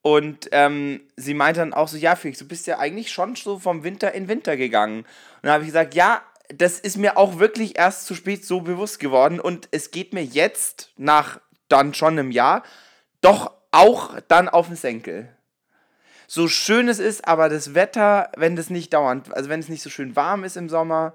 Und 0.00 0.48
ähm, 0.50 1.02
sie 1.14 1.34
meinte 1.34 1.60
dann 1.60 1.74
auch 1.74 1.88
so, 1.88 1.98
ja, 1.98 2.16
Felix, 2.16 2.38
du 2.38 2.48
bist 2.48 2.66
ja 2.66 2.78
eigentlich 2.78 3.12
schon 3.12 3.36
so 3.36 3.58
vom 3.58 3.84
Winter 3.84 4.12
in 4.12 4.28
Winter 4.28 4.56
gegangen. 4.56 5.00
Und 5.00 5.06
dann 5.42 5.52
habe 5.52 5.64
ich 5.64 5.68
gesagt, 5.68 5.92
ja, 5.92 6.22
das 6.48 6.80
ist 6.80 6.96
mir 6.96 7.18
auch 7.18 7.38
wirklich 7.38 7.76
erst 7.76 8.06
zu 8.06 8.14
spät 8.14 8.46
so 8.46 8.62
bewusst 8.62 8.98
geworden. 8.98 9.40
Und 9.40 9.68
es 9.72 9.90
geht 9.90 10.14
mir 10.14 10.24
jetzt, 10.24 10.90
nach 10.96 11.38
dann 11.68 11.92
schon 11.92 12.18
einem 12.18 12.30
Jahr, 12.30 12.62
doch 13.20 13.52
auch 13.72 14.18
dann 14.26 14.48
auf 14.48 14.68
den 14.68 14.76
Senkel. 14.76 15.28
So 16.26 16.48
schön 16.48 16.88
es 16.88 16.98
ist, 16.98 17.28
aber 17.28 17.50
das 17.50 17.74
Wetter, 17.74 18.32
wenn 18.38 18.56
das 18.56 18.70
nicht 18.70 18.94
dauernd, 18.94 19.34
also 19.34 19.50
wenn 19.50 19.60
es 19.60 19.68
nicht 19.68 19.82
so 19.82 19.90
schön 19.90 20.16
warm 20.16 20.44
ist 20.44 20.56
im 20.56 20.70
Sommer, 20.70 21.12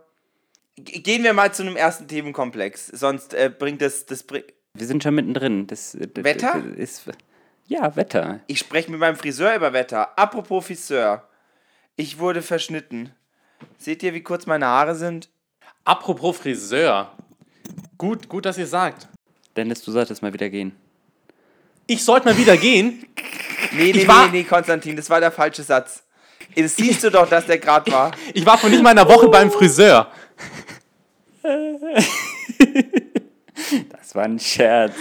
Gehen 0.77 1.23
wir 1.23 1.33
mal 1.33 1.53
zu 1.53 1.63
einem 1.63 1.75
ersten 1.75 2.07
Themenkomplex, 2.07 2.87
sonst 2.87 3.33
äh, 3.33 3.51
bringt 3.55 3.81
das, 3.81 4.05
das 4.05 4.23
bring 4.23 4.43
Wir 4.73 4.87
sind 4.87 5.03
schon 5.03 5.15
mittendrin. 5.15 5.67
Das, 5.67 5.97
das, 5.99 6.23
Wetter? 6.23 6.63
Das 6.65 6.77
ist, 6.77 7.03
ja, 7.67 7.95
Wetter. 7.95 8.39
Ich 8.47 8.59
spreche 8.59 8.89
mit 8.89 8.99
meinem 8.99 9.15
Friseur 9.15 9.55
über 9.55 9.73
Wetter. 9.73 10.17
Apropos 10.17 10.65
Friseur. 10.65 11.27
Ich 11.97 12.19
wurde 12.19 12.41
verschnitten. 12.41 13.11
Seht 13.77 14.01
ihr, 14.01 14.13
wie 14.13 14.23
kurz 14.23 14.45
meine 14.45 14.65
Haare 14.65 14.95
sind? 14.95 15.29
Apropos 15.83 16.37
Friseur. 16.37 17.11
Gut, 17.97 18.27
gut, 18.29 18.45
dass 18.45 18.57
ihr 18.57 18.67
sagt. 18.67 19.07
Dennis, 19.55 19.81
du 19.83 19.91
solltest 19.91 20.21
mal 20.21 20.33
wieder 20.33 20.49
gehen. 20.49 20.75
Ich 21.87 22.03
sollte 22.03 22.27
mal 22.27 22.37
wieder 22.37 22.57
gehen. 22.57 23.05
Nee, 23.73 23.93
nee, 23.93 23.99
Ich 24.01 24.07
war- 24.07 24.25
nee, 24.25 24.39
nee, 24.39 24.43
Konstantin, 24.43 24.97
das 24.97 25.09
war 25.09 25.21
der 25.21 25.31
falsche 25.31 25.63
Satz. 25.63 26.03
Das 26.57 26.75
siehst 26.75 27.03
du 27.05 27.09
doch, 27.09 27.29
dass 27.29 27.45
der 27.45 27.57
gerade 27.57 27.89
war. 27.89 28.11
Ich 28.33 28.45
war 28.45 28.57
vor 28.57 28.69
nicht 28.69 28.83
mal 28.83 28.89
einer 28.89 29.07
Woche 29.07 29.29
beim 29.29 29.49
Friseur. 29.49 30.11
Das 33.91 34.15
war 34.15 34.23
ein 34.23 34.39
Scherz. 34.39 34.93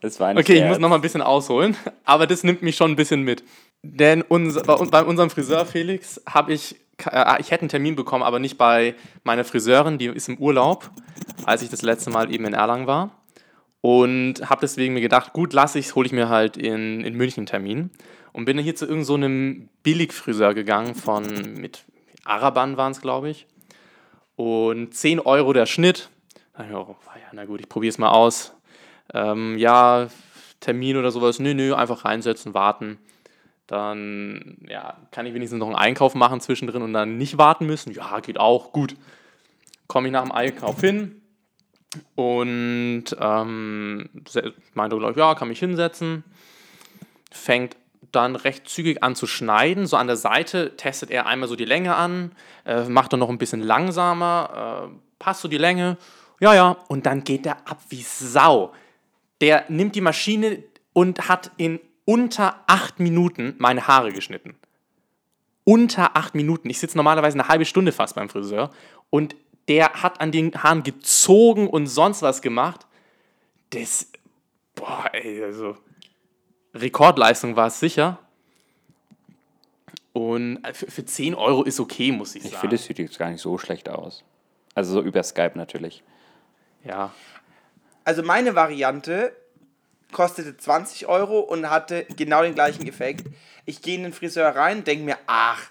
Das 0.00 0.18
war 0.18 0.28
ein 0.28 0.38
Okay, 0.38 0.54
ich 0.54 0.58
Scherz. 0.58 0.70
muss 0.70 0.78
noch 0.78 0.88
mal 0.88 0.96
ein 0.96 1.00
bisschen 1.00 1.22
ausholen, 1.22 1.76
aber 2.04 2.26
das 2.26 2.42
nimmt 2.42 2.62
mich 2.62 2.74
schon 2.76 2.90
ein 2.90 2.96
bisschen 2.96 3.22
mit. 3.22 3.44
Denn 3.82 4.22
unser, 4.22 4.62
bei, 4.62 4.76
bei 4.86 5.04
unserem 5.04 5.30
Friseur 5.30 5.66
Felix 5.66 6.20
habe 6.28 6.52
ich, 6.52 6.76
äh, 7.10 7.40
ich 7.40 7.50
hätte 7.50 7.62
einen 7.62 7.68
Termin 7.68 7.94
bekommen, 7.94 8.24
aber 8.24 8.38
nicht 8.38 8.58
bei 8.58 8.94
meiner 9.24 9.44
Friseurin, 9.44 9.98
die 9.98 10.06
ist 10.06 10.28
im 10.28 10.38
Urlaub, 10.38 10.90
als 11.44 11.62
ich 11.62 11.68
das 11.68 11.82
letzte 11.82 12.10
Mal 12.10 12.32
eben 12.32 12.44
in 12.46 12.54
Erlangen 12.54 12.86
war. 12.86 13.22
Und 13.80 14.48
habe 14.48 14.60
deswegen 14.60 14.94
mir 14.94 15.00
gedacht, 15.00 15.32
gut, 15.32 15.52
lasse 15.52 15.78
ich 15.78 15.94
hole 15.94 16.06
ich 16.06 16.12
mir 16.12 16.28
halt 16.28 16.56
in, 16.56 17.04
in 17.04 17.14
München 17.14 17.40
einen 17.40 17.46
Termin. 17.46 17.90
Und 18.32 18.44
bin 18.44 18.56
dann 18.56 18.64
hier 18.64 18.76
zu 18.76 18.86
irgendeinem 18.86 19.04
so 19.04 19.14
einem 19.14 19.68
Billigfriseur 19.82 20.54
gegangen 20.54 20.94
von, 20.94 21.24
mit 21.54 21.84
Araban 22.24 22.76
waren 22.76 22.92
es, 22.92 23.00
glaube 23.00 23.30
ich. 23.30 23.46
Und 24.36 24.94
10 24.94 25.20
Euro 25.20 25.52
der 25.52 25.66
Schnitt. 25.66 26.08
Oh, 26.72 26.96
ja, 27.14 27.26
na 27.32 27.44
gut, 27.44 27.60
ich 27.60 27.68
probiere 27.68 27.90
es 27.90 27.98
mal 27.98 28.10
aus. 28.10 28.54
Ähm, 29.14 29.58
ja, 29.58 30.08
Termin 30.60 30.96
oder 30.96 31.10
sowas, 31.10 31.38
nö, 31.38 31.54
nö, 31.54 31.74
einfach 31.74 32.04
reinsetzen, 32.04 32.54
warten. 32.54 32.98
Dann 33.66 34.58
ja, 34.68 34.96
kann 35.10 35.26
ich 35.26 35.34
wenigstens 35.34 35.58
noch 35.58 35.68
einen 35.68 35.76
Einkauf 35.76 36.14
machen 36.14 36.40
zwischendrin 36.40 36.82
und 36.82 36.92
dann 36.92 37.16
nicht 37.18 37.38
warten 37.38 37.66
müssen. 37.66 37.92
Ja, 37.92 38.20
geht 38.20 38.38
auch, 38.38 38.72
gut. 38.72 38.96
Komme 39.86 40.08
ich 40.08 40.12
nach 40.12 40.22
dem 40.22 40.32
Einkauf 40.32 40.80
hin 40.80 41.22
und 42.14 43.04
ähm, 43.18 44.10
meinte, 44.74 44.96
glaub 44.96 45.10
ich, 45.10 45.16
ja, 45.16 45.34
kann 45.34 45.48
mich 45.48 45.58
hinsetzen. 45.58 46.24
Fängt 47.30 47.76
dann 48.10 48.36
recht 48.36 48.68
zügig 48.68 49.02
an 49.02 49.14
zu 49.14 49.26
schneiden. 49.26 49.86
So 49.86 49.96
an 49.96 50.06
der 50.06 50.16
Seite 50.16 50.76
testet 50.76 51.10
er 51.10 51.26
einmal 51.26 51.48
so 51.48 51.56
die 51.56 51.64
Länge 51.64 51.94
an, 51.94 52.32
äh, 52.64 52.84
macht 52.84 53.12
dann 53.12 53.20
noch 53.20 53.30
ein 53.30 53.38
bisschen 53.38 53.60
langsamer, 53.60 54.90
äh, 54.90 54.94
passt 55.18 55.40
so 55.40 55.48
die 55.48 55.58
Länge. 55.58 55.96
Ja, 56.42 56.54
ja, 56.54 56.76
und 56.88 57.06
dann 57.06 57.22
geht 57.22 57.46
er 57.46 57.68
ab 57.68 57.80
wie 57.88 58.02
Sau. 58.02 58.72
Der 59.40 59.64
nimmt 59.68 59.94
die 59.94 60.00
Maschine 60.00 60.64
und 60.92 61.28
hat 61.28 61.52
in 61.56 61.78
unter 62.04 62.64
acht 62.66 62.98
Minuten 62.98 63.54
meine 63.58 63.86
Haare 63.86 64.12
geschnitten. 64.12 64.56
Unter 65.62 66.16
acht 66.16 66.34
Minuten. 66.34 66.68
Ich 66.68 66.80
sitze 66.80 66.96
normalerweise 66.96 67.38
eine 67.38 67.46
halbe 67.46 67.64
Stunde 67.64 67.92
fast 67.92 68.16
beim 68.16 68.28
Friseur 68.28 68.72
und 69.08 69.36
der 69.68 69.92
hat 70.02 70.20
an 70.20 70.32
den 70.32 70.52
Haaren 70.60 70.82
gezogen 70.82 71.68
und 71.68 71.86
sonst 71.86 72.22
was 72.22 72.42
gemacht. 72.42 72.88
Das, 73.70 74.08
boah, 74.74 75.08
ey, 75.12 75.44
also 75.44 75.76
Rekordleistung 76.74 77.54
war 77.54 77.68
es 77.68 77.78
sicher. 77.78 78.18
Und 80.12 80.64
äh, 80.64 80.74
für, 80.74 80.90
für 80.90 81.04
10 81.04 81.36
Euro 81.36 81.62
ist 81.62 81.78
okay, 81.78 82.10
muss 82.10 82.34
ich 82.34 82.44
Ich 82.44 82.50
sagen. 82.50 82.62
finde, 82.62 82.76
es 82.76 82.84
sieht 82.84 82.98
jetzt 82.98 83.16
gar 83.16 83.30
nicht 83.30 83.40
so 83.40 83.56
schlecht 83.58 83.88
aus. 83.88 84.24
Also 84.74 84.94
so 84.94 85.02
über 85.02 85.22
Skype 85.22 85.52
natürlich. 85.54 86.02
Ja. 86.84 87.12
Also 88.04 88.22
meine 88.22 88.54
Variante 88.54 89.34
kostete 90.12 90.56
20 90.56 91.06
Euro 91.06 91.40
und 91.40 91.70
hatte 91.70 92.06
genau 92.16 92.42
den 92.42 92.54
gleichen 92.54 92.86
Effekt. 92.86 93.26
Ich 93.64 93.82
gehe 93.82 93.96
in 93.96 94.02
den 94.02 94.12
Friseur 94.12 94.48
rein, 94.54 94.84
denke 94.84 95.04
mir, 95.04 95.18
ach, 95.26 95.70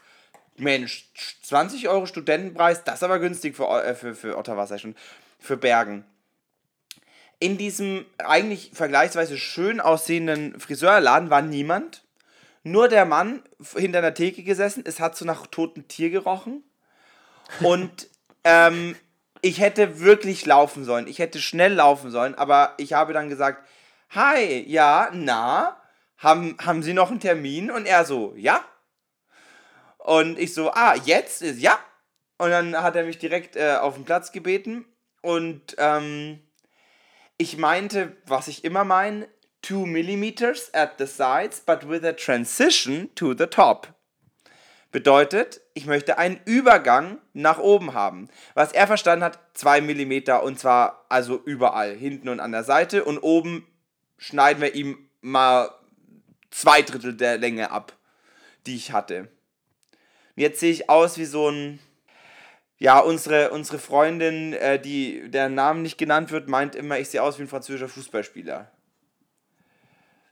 Mensch, 0.58 1.10
20 1.44 1.90
Euro 1.90 2.06
Studentenpreis, 2.06 2.84
das 2.84 2.96
ist 2.96 3.04
aber 3.04 3.20
günstig 3.20 3.56
für, 3.56 3.84
äh, 3.84 3.96
für, 3.96 4.16
für 4.16 4.38
Ottawa, 4.38 4.74
ich 4.74 4.82
schon, 4.82 4.96
für 5.40 5.58
Bergen. 5.58 6.06
In 7.40 7.58
diesem 7.58 8.06
eigentlich 8.20 8.72
vergleichsweise 8.74 9.38
schön 9.38 9.80
aussehenden 9.80 10.60
Friseurladen 10.60 11.32
war 11.32 11.42
niemand. 11.42 12.04
Nur 12.64 12.88
der 12.88 13.06
Mann 13.06 13.42
hinter 13.76 14.02
der 14.02 14.14
Theke 14.14 14.44
gesessen. 14.44 14.84
Es 14.86 15.00
hat 15.00 15.18
so 15.18 15.26
nach 15.26 15.48
totem 15.48 15.88
Tier 15.88 16.12
gerochen. 16.12 16.64
Und 17.62 18.08
ähm, 18.44 18.96
ich 19.42 19.60
hätte 19.60 20.00
wirklich 20.00 20.46
laufen 20.46 20.86
sollen. 20.86 21.08
Ich 21.08 21.20
hätte 21.20 21.42
schnell 21.42 21.74
laufen 21.74 22.12
sollen, 22.12 22.36
aber 22.36 22.74
ich 22.78 22.94
habe 22.94 23.14
dann 23.14 23.30
gesagt, 23.30 23.68
hi, 24.10 24.64
ja, 24.68 25.10
na, 25.14 25.82
haben, 26.18 26.56
haben 26.64 26.84
Sie 26.84 26.94
noch 26.94 27.10
einen 27.10 27.20
Termin? 27.20 27.72
Und 27.72 27.86
er 27.86 28.06
so, 28.06 28.34
ja. 28.36 28.64
Und 29.98 30.40
ich 30.40 30.54
so, 30.54 30.72
ah, 30.72 30.96
jetzt 30.96 31.42
ist 31.42 31.60
ja. 31.60 31.80
Und 32.38 32.52
dann 32.52 32.82
hat 32.82 32.96
er 32.96 33.04
mich 33.04 33.20
direkt 33.20 33.56
äh, 33.56 33.76
auf 33.76 33.96
den 33.96 34.06
Platz 34.06 34.32
gebeten. 34.32 34.86
Und 35.22 35.76
ähm, 35.78 36.40
ich 37.38 37.58
meinte, 37.58 38.18
was 38.26 38.48
ich 38.48 38.64
immer 38.64 38.84
meine, 38.84 39.28
2 39.64 39.86
millimeters 39.86 40.74
at 40.74 40.94
the 40.98 41.06
sides, 41.06 41.60
but 41.60 41.88
with 41.88 42.04
a 42.04 42.14
transition 42.14 43.10
to 43.16 43.36
the 43.36 43.46
top. 43.46 43.94
Bedeutet, 44.92 45.62
ich 45.74 45.86
möchte 45.86 46.18
einen 46.18 46.42
Übergang 46.44 47.18
nach 47.34 47.60
oben 47.60 47.94
haben. 47.94 48.28
Was 48.56 48.74
er 48.74 48.88
verstanden 48.88 49.24
hat, 49.24 49.40
2 49.54 49.82
mm 49.82 50.44
und 50.44 50.60
zwar 50.60 51.06
also 51.08 51.42
überall, 51.46 51.96
hinten 51.96 52.28
und 52.28 52.42
an 52.42 52.52
der 52.52 52.66
Seite. 52.66 53.06
Und 53.06 53.20
oben 53.20 53.66
schneiden 54.18 54.62
wir 54.62 54.76
ihm 54.76 54.98
mal 55.22 55.70
zwei 56.50 56.82
Drittel 56.82 57.14
der 57.14 57.38
Länge 57.38 57.72
ab, 57.72 57.94
die 58.66 58.76
ich 58.76 58.92
hatte. 58.92 59.30
Jetzt 60.36 60.60
sehe 60.60 60.72
ich 60.72 60.90
aus 60.90 61.18
wie 61.18 61.26
so 61.26 61.50
ein. 61.50 61.80
Ja, 62.78 62.98
unsere, 63.00 63.52
unsere 63.52 63.78
Freundin, 63.78 64.54
äh, 64.54 64.80
die 64.80 65.30
deren 65.30 65.54
Namen 65.54 65.84
nicht 65.84 66.00
genannt 66.00 66.32
wird, 66.32 66.50
meint 66.50 66.74
immer, 66.74 66.98
ich 66.98 67.10
sehe 67.10 67.22
aus 67.22 67.38
wie 67.38 67.44
ein 67.44 67.48
französischer 67.48 67.88
Fußballspieler. 67.88 68.72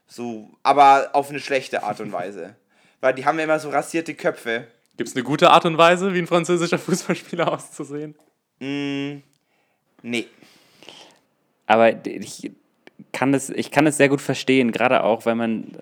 So, 0.08 0.50
aber 0.64 1.10
auf 1.12 1.30
eine 1.30 1.38
schlechte 1.38 1.84
Art 1.84 2.00
und 2.00 2.10
Weise. 2.10 2.56
Weil 3.00 3.14
die 3.14 3.24
haben 3.24 3.38
ja 3.38 3.44
immer 3.44 3.58
so 3.58 3.70
rasierte 3.70 4.14
Köpfe. 4.14 4.66
Gibt 4.96 5.08
es 5.08 5.16
eine 5.16 5.24
gute 5.24 5.50
Art 5.50 5.64
und 5.64 5.78
Weise, 5.78 6.12
wie 6.12 6.18
ein 6.18 6.26
französischer 6.26 6.78
Fußballspieler 6.78 7.50
auszusehen? 7.50 8.14
Mm, 8.58 9.22
nee. 10.02 10.26
Aber 11.66 12.04
ich 12.06 12.50
kann 13.12 13.34
es, 13.34 13.50
ich 13.50 13.70
kann 13.70 13.86
es 13.86 13.96
sehr 13.96 14.08
gut 14.08 14.20
verstehen, 14.20 14.72
gerade 14.72 15.02
auch, 15.04 15.26
wenn 15.26 15.36
man, 15.36 15.72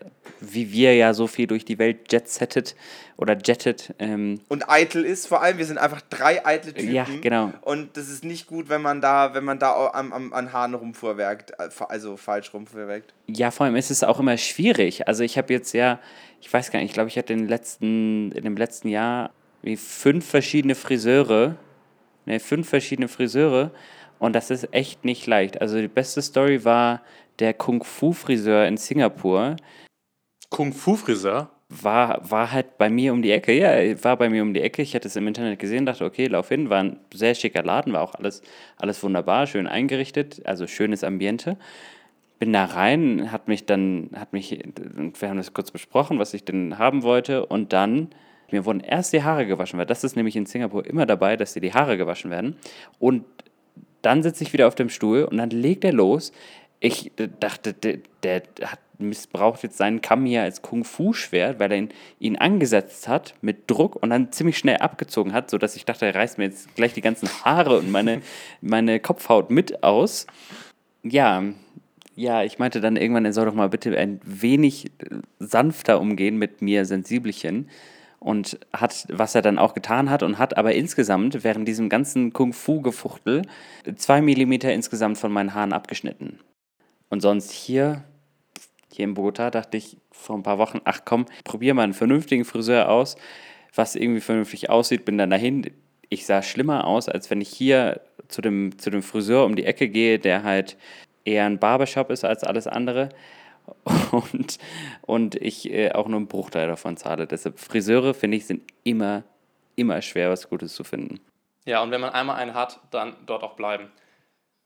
wie 0.41 0.73
wir 0.73 0.95
ja 0.95 1.15
so 1.15 1.27
viel 1.27 1.47
durch 1.47 1.65
die 1.65 1.79
Welt 1.79 2.13
jetsettet 2.13 2.77
oder 3.17 3.37
jettet. 3.37 3.95
Ähm, 3.99 4.41
Und 4.49 4.69
eitel 4.69 5.05
ist 5.05 5.27
vor 5.27 5.43
allem, 5.43 5.59
wir 5.59 5.67
sind 5.67 5.79
einfach 5.79 6.01
drei 6.03 6.45
eitle 6.47 6.73
Typen. 6.75 6.95
Ja, 6.95 7.07
genau. 7.21 7.53
Und 7.63 7.97
das 7.97 8.09
ist 8.09 8.25
nicht 8.25 8.47
gut, 8.47 8.69
wenn 8.69 8.83
man 8.83 9.01
da, 9.01 9.35
wenn 9.35 9.45
man 9.45 9.59
da 9.59 9.91
am, 9.93 10.13
am, 10.13 10.33
an 10.33 10.53
Haaren 10.53 10.75
rumfuhrwerkt, 10.75 11.53
also 11.59 12.17
falsch 12.17 12.53
rumfuhrwerkt. 12.55 13.15
ja, 13.27 13.51
vor 13.51 13.67
allem 13.67 13.77
ist 13.77 13.91
es 13.91 14.05
auch 14.05 14.21
immer 14.21 14.37
schwierig. 14.37 15.09
Also 15.09 15.25
ich 15.25 15.37
habe 15.39 15.53
jetzt 15.53 15.73
ja, 15.73 15.99
ich 16.41 16.53
weiß 16.53 16.71
gar 16.71 16.79
nicht, 16.79 16.91
ich 16.91 16.95
glaube, 16.95 17.09
ich 17.09 17.19
hatte 17.19 17.33
in, 17.33 17.41
den 17.41 17.49
letzten, 17.49 18.33
in 18.33 18.45
dem 18.45 18.57
letzten 18.57 18.89
Jahr 18.89 19.31
wie 19.63 19.77
fünf 19.77 20.25
verschiedene 20.29 20.77
Friseure, 20.77 21.57
ne, 22.27 22.39
fünf 22.39 22.69
verschiedene 22.69 23.09
Friseure 23.09 23.73
und 24.19 24.35
das 24.35 24.51
ist 24.51 24.73
echt 24.73 25.05
nicht 25.05 25.27
leicht. 25.27 25.61
Also 25.61 25.81
die 25.81 25.89
beste 25.89 26.23
Story 26.23 26.65
war 26.65 27.03
der 27.39 27.55
Kung-Fu-Friseur 27.55 28.67
in 28.67 28.77
Singapur. 28.77 29.57
Kung-Fu-Friseur? 30.51 31.51
war, 31.69 32.19
war 32.29 32.53
halt 32.53 32.79
bei 32.79 32.89
mir 32.89 33.13
um 33.13 33.23
die 33.23 33.31
Ecke. 33.31 33.53
Ja, 33.53 34.03
war 34.03 34.17
bei 34.17 34.29
mir 34.31 34.43
um 34.43 34.55
die 34.55 34.63
Ecke. 34.63 34.83
Ich 34.83 34.95
hatte 34.95 35.09
es 35.09 35.17
im 35.17 35.27
Internet 35.27 35.59
gesehen, 35.59 35.87
dachte, 35.87 36.05
okay, 36.05 36.27
lauf 36.27 36.49
hin. 36.49 36.71
War 36.71 36.83
ein 36.83 37.01
sehr 37.13 37.35
schicker 37.35 37.63
Laden, 37.63 37.93
war 37.93 38.03
auch 38.03 38.15
alles, 38.15 38.43
alles 38.77 39.03
wunderbar, 39.03 39.47
schön 39.47 39.67
eingerichtet, 39.67 40.43
also 40.47 40.67
schönes 40.67 41.05
Ambiente. 41.05 41.59
Bin 42.39 42.53
da 42.53 42.65
rein, 42.65 43.33
hat 43.33 43.49
mich 43.49 43.67
dann, 43.67 44.11
hat 44.15 44.33
mich, 44.33 44.59
wir 45.19 45.29
haben 45.29 45.37
das 45.37 45.53
kurz 45.53 45.71
besprochen, 45.71 46.19
was 46.19 46.35
ich 46.35 46.45
denn 46.45 46.79
haben 46.79 47.03
wollte. 47.03 47.45
Und 47.45 47.73
dann, 47.73 48.09
mir 48.51 48.65
wurden 48.65 48.81
erst 48.81 49.13
die 49.13 49.23
Haare 49.23 49.47
gewaschen, 49.47 49.79
weil 49.79 49.87
das 49.87 50.05
ist 50.05 50.17
nämlich 50.17 50.37
in 50.37 50.47
Singapur 50.47 50.87
immer 50.87 51.05
dabei, 51.05 51.37
dass 51.37 51.53
dir 51.53 51.61
die 51.61 51.75
Haare 51.75 51.99
gewaschen 51.99 52.31
werden. 52.31 52.57
Und 52.99 53.25
dann 54.03 54.23
sitze 54.23 54.45
ich 54.45 54.53
wieder 54.53 54.69
auf 54.69 54.75
dem 54.75 54.89
Stuhl 54.89 55.25
und 55.25 55.37
dann 55.37 55.51
legt 55.51 55.85
er 55.85 55.93
los. 55.93 56.33
Ich 56.81 57.13
dachte, 57.41 57.73
der, 57.73 57.99
der 58.23 58.43
hat 58.65 58.79
missbraucht 58.99 59.63
jetzt 59.63 59.77
seinen 59.77 60.03
Kamm 60.03 60.27
hier 60.27 60.43
als 60.43 60.63
Kung-Fu-Schwert, 60.63 61.59
weil 61.59 61.71
er 61.71 61.79
ihn, 61.79 61.89
ihn 62.19 62.37
angesetzt 62.37 63.09
hat 63.09 63.35
mit 63.41 63.71
Druck 63.71 63.97
und 63.97 64.11
dann 64.11 64.33
ziemlich 64.33 64.59
schnell 64.59 64.79
abgezogen 64.79 65.33
hat, 65.33 65.51
sodass 65.51 65.77
ich 65.77 65.85
dachte, 65.85 66.07
er 66.07 66.15
reißt 66.15 66.39
mir 66.39 66.45
jetzt 66.45 66.75
gleich 66.75 66.95
die 66.95 67.01
ganzen 67.01 67.29
Haare 67.45 67.79
und 67.79 67.91
meine, 67.91 68.23
meine 68.61 69.01
Kopfhaut 69.01 69.51
mit 69.51 69.83
aus. 69.83 70.27
Ja, 71.03 71.43
ja, 72.17 72.43
ich 72.43 72.59
meinte 72.59 72.81
dann 72.81 72.97
irgendwann, 72.97 73.25
er 73.25 73.33
soll 73.33 73.47
doch 73.47 73.55
mal 73.55 73.69
bitte 73.69 73.97
ein 73.97 74.21
wenig 74.25 74.91
sanfter 75.39 76.01
umgehen 76.01 76.37
mit 76.37 76.63
mir, 76.63 76.85
Sensibelchen. 76.85 77.69
Und 78.21 78.59
hat, 78.73 79.07
was 79.11 79.35
er 79.37 79.43
dann 79.43 79.59
auch 79.59 79.75
getan 79.75 80.11
hat 80.11 80.25
und 80.25 80.39
hat 80.39 80.57
aber 80.57 80.75
insgesamt 80.75 81.45
während 81.45 81.69
diesem 81.69 81.89
ganzen 81.89 82.33
Kung-Fu-Gefuchtel 82.33 83.43
zwei 83.97 84.21
Millimeter 84.21 84.73
insgesamt 84.73 85.19
von 85.19 85.33
meinen 85.33 85.55
Haaren 85.55 85.73
abgeschnitten. 85.73 86.41
Und 87.11 87.21
sonst 87.21 87.53
hier, 87.53 88.03
hier 88.93 89.05
in 89.05 89.15
Bogota, 89.15 89.51
dachte 89.51 89.77
ich 89.77 89.99
vor 90.11 90.37
ein 90.37 90.43
paar 90.43 90.59
Wochen, 90.59 90.81
ach 90.85 91.03
komm, 91.05 91.27
probier 91.45 91.75
mal 91.75 91.85
einen 91.85 91.95
vernünftigen 91.95 92.45
Friseur 92.45 92.89
aus, 92.89 93.17
was 93.75 93.95
irgendwie 93.95 94.21
vernünftig 94.21 94.69
aussieht, 94.69 95.05
bin 95.05 95.17
dann 95.17 95.31
dahin. 95.31 95.71
Ich 96.09 96.27
sah 96.27 96.43
schlimmer 96.43 96.87
aus, 96.87 97.09
als 97.09 97.31
wenn 97.31 97.41
ich 97.41 97.51
hier 97.51 98.01
zu 98.27 98.41
dem, 98.41 98.79
zu 98.79 98.91
dem 98.91 99.03
Friseur 99.03 99.45
um 99.45 99.57
die 99.57 99.65
Ecke 99.65 99.89
gehe, 99.89 100.19
der 100.19 100.43
halt 100.43 100.77
eher 101.25 101.47
ein 101.47 101.59
Barbershop 101.59 102.11
ist 102.11 102.25
als 102.25 102.45
alles 102.45 102.67
andere. 102.67 103.11
Und, 104.11 104.59
und 105.03 105.35
ich 105.35 105.71
äh, 105.71 105.93
auch 105.93 106.09
nur 106.09 106.17
einen 106.17 106.29
Bruchteil 106.29 106.67
davon 106.67 106.97
zahle. 106.97 107.27
Deshalb 107.27 107.59
Friseure, 107.59 108.15
finde 108.15 108.39
ich, 108.39 108.47
sind 108.47 108.63
immer, 108.83 109.23
immer 109.77 110.01
schwer, 110.01 110.31
was 110.31 110.49
Gutes 110.49 110.75
zu 110.75 110.83
finden. 110.83 111.21
Ja, 111.67 111.83
und 111.83 111.91
wenn 111.91 112.01
man 112.01 112.11
einmal 112.11 112.37
einen 112.37 112.55
hat, 112.55 112.81
dann 112.91 113.17
dort 113.27 113.43
auch 113.43 113.55
bleiben. 113.55 113.91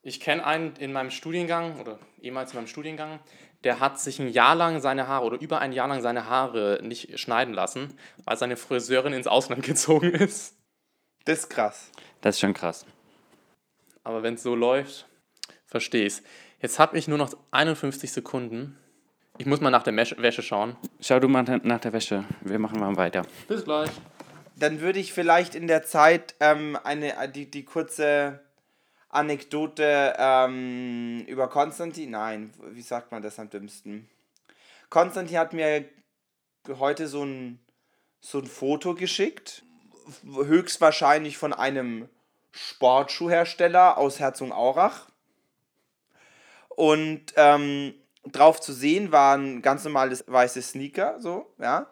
Ich 0.03 0.21
kenne 0.21 0.47
einen 0.47 0.77
in 0.77 0.93
meinem 0.93 1.11
Studiengang 1.11 1.81
oder 1.81 1.99
ehemals 2.21 2.53
in 2.53 2.59
meinem 2.59 2.69
Studiengang, 2.69 3.19
der 3.65 3.81
hat 3.81 4.01
sich 4.01 4.19
ein 4.19 4.29
Jahr 4.29 4.55
lang 4.55 4.81
seine 4.81 5.09
Haare 5.09 5.25
oder 5.25 5.41
über 5.41 5.61
ein 5.61 5.73
Jahr 5.73 5.89
lang 5.89 6.01
seine 6.01 6.29
Haare 6.29 6.81
nicht 6.83 7.19
schneiden 7.19 7.55
lassen, 7.55 7.97
weil 8.25 8.37
seine 8.37 8.57
Friseurin 8.57 9.13
ins 9.13 9.27
Ausland 9.27 9.63
gezogen 9.67 10.11
ist. 10.11 10.57
Das 11.25 11.41
ist 11.41 11.49
krass. 11.51 11.91
Das 12.21 12.37
ist 12.37 12.41
schon 12.41 12.55
krass. 12.55 12.87
Aber 14.05 14.23
wenn 14.23 14.35
es 14.35 14.43
so 14.43 14.55
läuft, 14.55 15.07
verstehe 15.67 16.07
ich's. 16.07 16.23
Jetzt 16.61 16.79
habe 16.79 16.99
ich 16.99 17.09
nur 17.09 17.19
noch 17.19 17.33
51 17.51 18.13
Sekunden. 18.13 18.79
Ich 19.39 19.47
muss 19.47 19.61
mal 19.61 19.71
nach 19.71 19.83
der 19.83 19.93
Mesh 19.93 20.15
Wäsche 20.19 20.43
schauen. 20.43 20.77
Schau 21.01 21.19
du 21.19 21.29
mal 21.29 21.43
nach 21.62 21.81
der 21.81 21.93
Wäsche. 21.93 22.25
Wir 22.43 22.59
machen 22.59 22.79
mal 22.79 22.97
weiter. 22.97 23.23
Bis 23.49 23.65
gleich. 23.65 23.91
Dann 24.57 24.81
würde 24.81 24.99
ich 24.99 25.12
vielleicht 25.12 25.55
in 25.55 25.67
der 25.67 25.83
Zeit 25.83 26.35
ähm, 26.41 26.79
eine, 26.85 27.15
die, 27.29 27.51
die 27.51 27.65
kurze 27.65 28.41
Anekdote 29.09 30.15
ähm, 30.19 31.25
über 31.27 31.49
Konstantin. 31.49 32.11
Nein, 32.11 32.53
wie 32.71 32.83
sagt 32.83 33.11
man 33.11 33.23
das 33.23 33.39
am 33.39 33.49
dümmsten? 33.49 34.09
Konstantin 34.91 35.39
hat 35.39 35.55
mir 35.55 35.87
heute 36.69 37.09
so 37.09 37.25
ein, 37.25 37.59
so 38.21 38.39
ein 38.39 38.47
Foto 38.47 38.95
geschickt. 38.95 39.65
Höchstwahrscheinlich 40.25 41.39
von 41.39 41.55
einem 41.55 42.09
Sportschuhhersteller 42.51 43.97
aus 43.97 44.21
Herzogenaurach. 44.21 45.09
Und 46.69 47.33
ähm, 47.37 47.95
drauf 48.25 48.61
zu 48.61 48.73
sehen 48.73 49.12
war 49.12 49.37
ein 49.37 49.62
ganz 49.62 49.85
normales 49.85 50.25
weißes 50.26 50.71
Sneaker, 50.71 51.21
so, 51.21 51.52
ja. 51.59 51.87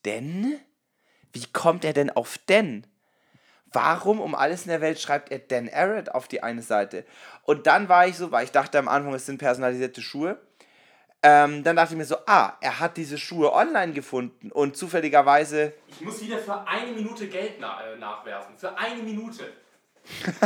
Den? 0.06 0.60
Wie 1.34 1.46
kommt 1.52 1.84
er 1.84 1.94
denn 1.94 2.10
auf 2.10 2.38
Den? 2.38 2.88
Warum 3.72 4.22
um 4.22 4.34
alles 4.34 4.64
in 4.64 4.70
der 4.70 4.82
Welt 4.82 5.00
schreibt 5.00 5.32
er 5.32 5.40
Dan 5.40 5.68
Eret 5.68 6.16
auf 6.16 6.28
die 6.28 6.42
eine 6.42 6.62
Seite? 6.62 7.06
Und 7.44 7.68
dann 7.68 7.90
war 7.90 8.08
ich 8.08 8.16
so, 8.16 8.32
weil 8.32 8.46
ich 8.46 8.52
dachte 8.52 8.80
am 8.80 8.88
Anfang, 8.88 9.14
es 9.14 9.26
sind 9.26 9.38
personalisierte 9.38 10.02
Schuhe. 10.02 10.40
Ähm, 11.22 11.64
dann 11.64 11.76
dachte 11.76 11.94
ich 11.94 11.98
mir 11.98 12.06
so, 12.06 12.16
ah, 12.28 12.54
er 12.62 12.80
hat 12.80 12.96
diese 12.96 13.18
Schuhe 13.18 13.52
online 13.52 13.92
gefunden 13.92 14.52
und 14.52 14.78
zufälligerweise. 14.78 15.74
Ich 15.90 16.00
muss 16.00 16.22
wieder 16.22 16.38
für 16.38 16.66
eine 16.66 16.94
Minute 16.94 17.28
Geld 17.28 17.56
na 17.60 17.82
äh, 17.84 17.98
nachwerfen. 17.98 18.58
Für 18.58 18.78
eine 18.78 19.04
Minute. 19.04 19.52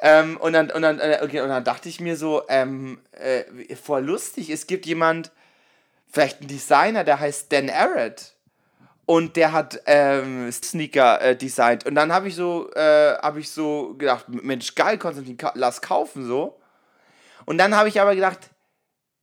ähm, 0.00 0.36
und, 0.38 0.52
dann, 0.52 0.70
und, 0.72 0.82
dann, 0.82 0.98
äh, 0.98 1.20
okay, 1.22 1.40
und 1.42 1.48
dann 1.48 1.62
dachte 1.62 1.88
ich 1.88 2.00
mir 2.00 2.16
so, 2.16 2.42
ähm, 2.48 3.00
äh, 3.12 3.76
voll 3.76 4.04
lustig, 4.04 4.50
es 4.50 4.66
gibt 4.66 4.84
jemand, 4.86 5.30
vielleicht 6.10 6.40
ein 6.40 6.48
Designer, 6.48 7.04
der 7.04 7.20
heißt 7.20 7.52
Dan 7.52 7.70
Arrett. 7.70 8.32
Und 9.06 9.36
der 9.36 9.52
hat 9.52 9.82
ähm, 9.84 10.50
Sneaker 10.50 11.20
äh, 11.20 11.36
designt. 11.36 11.84
Und 11.84 11.94
dann 11.94 12.10
habe 12.10 12.28
ich 12.28 12.34
so, 12.34 12.70
äh, 12.72 13.16
habe 13.18 13.38
ich 13.38 13.50
so 13.50 13.94
gedacht, 13.98 14.28
Mensch, 14.28 14.74
geil, 14.74 14.96
Konstantin, 14.96 15.36
lass 15.54 15.82
kaufen 15.82 16.26
so. 16.26 16.58
Und 17.46 17.58
dann 17.58 17.74
habe 17.74 17.88
ich 17.88 18.00
aber 18.00 18.14
gedacht, 18.14 18.50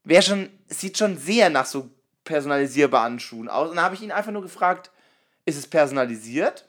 wer 0.04 0.22
schon, 0.22 0.50
sieht 0.68 0.98
schon 0.98 1.18
sehr 1.18 1.50
nach 1.50 1.66
so 1.66 1.90
personalisierbaren 2.24 3.20
Schuhen 3.20 3.50
aus. 3.50 3.70
Und 3.70 3.76
dann 3.78 3.86
habe 3.86 3.96
ich 3.96 4.02
ihn 4.02 4.12
einfach 4.12 4.32
nur 4.32 4.42
gefragt, 4.42 4.92
ist 5.46 5.58
es 5.58 5.68
personalisiert? 5.68 6.66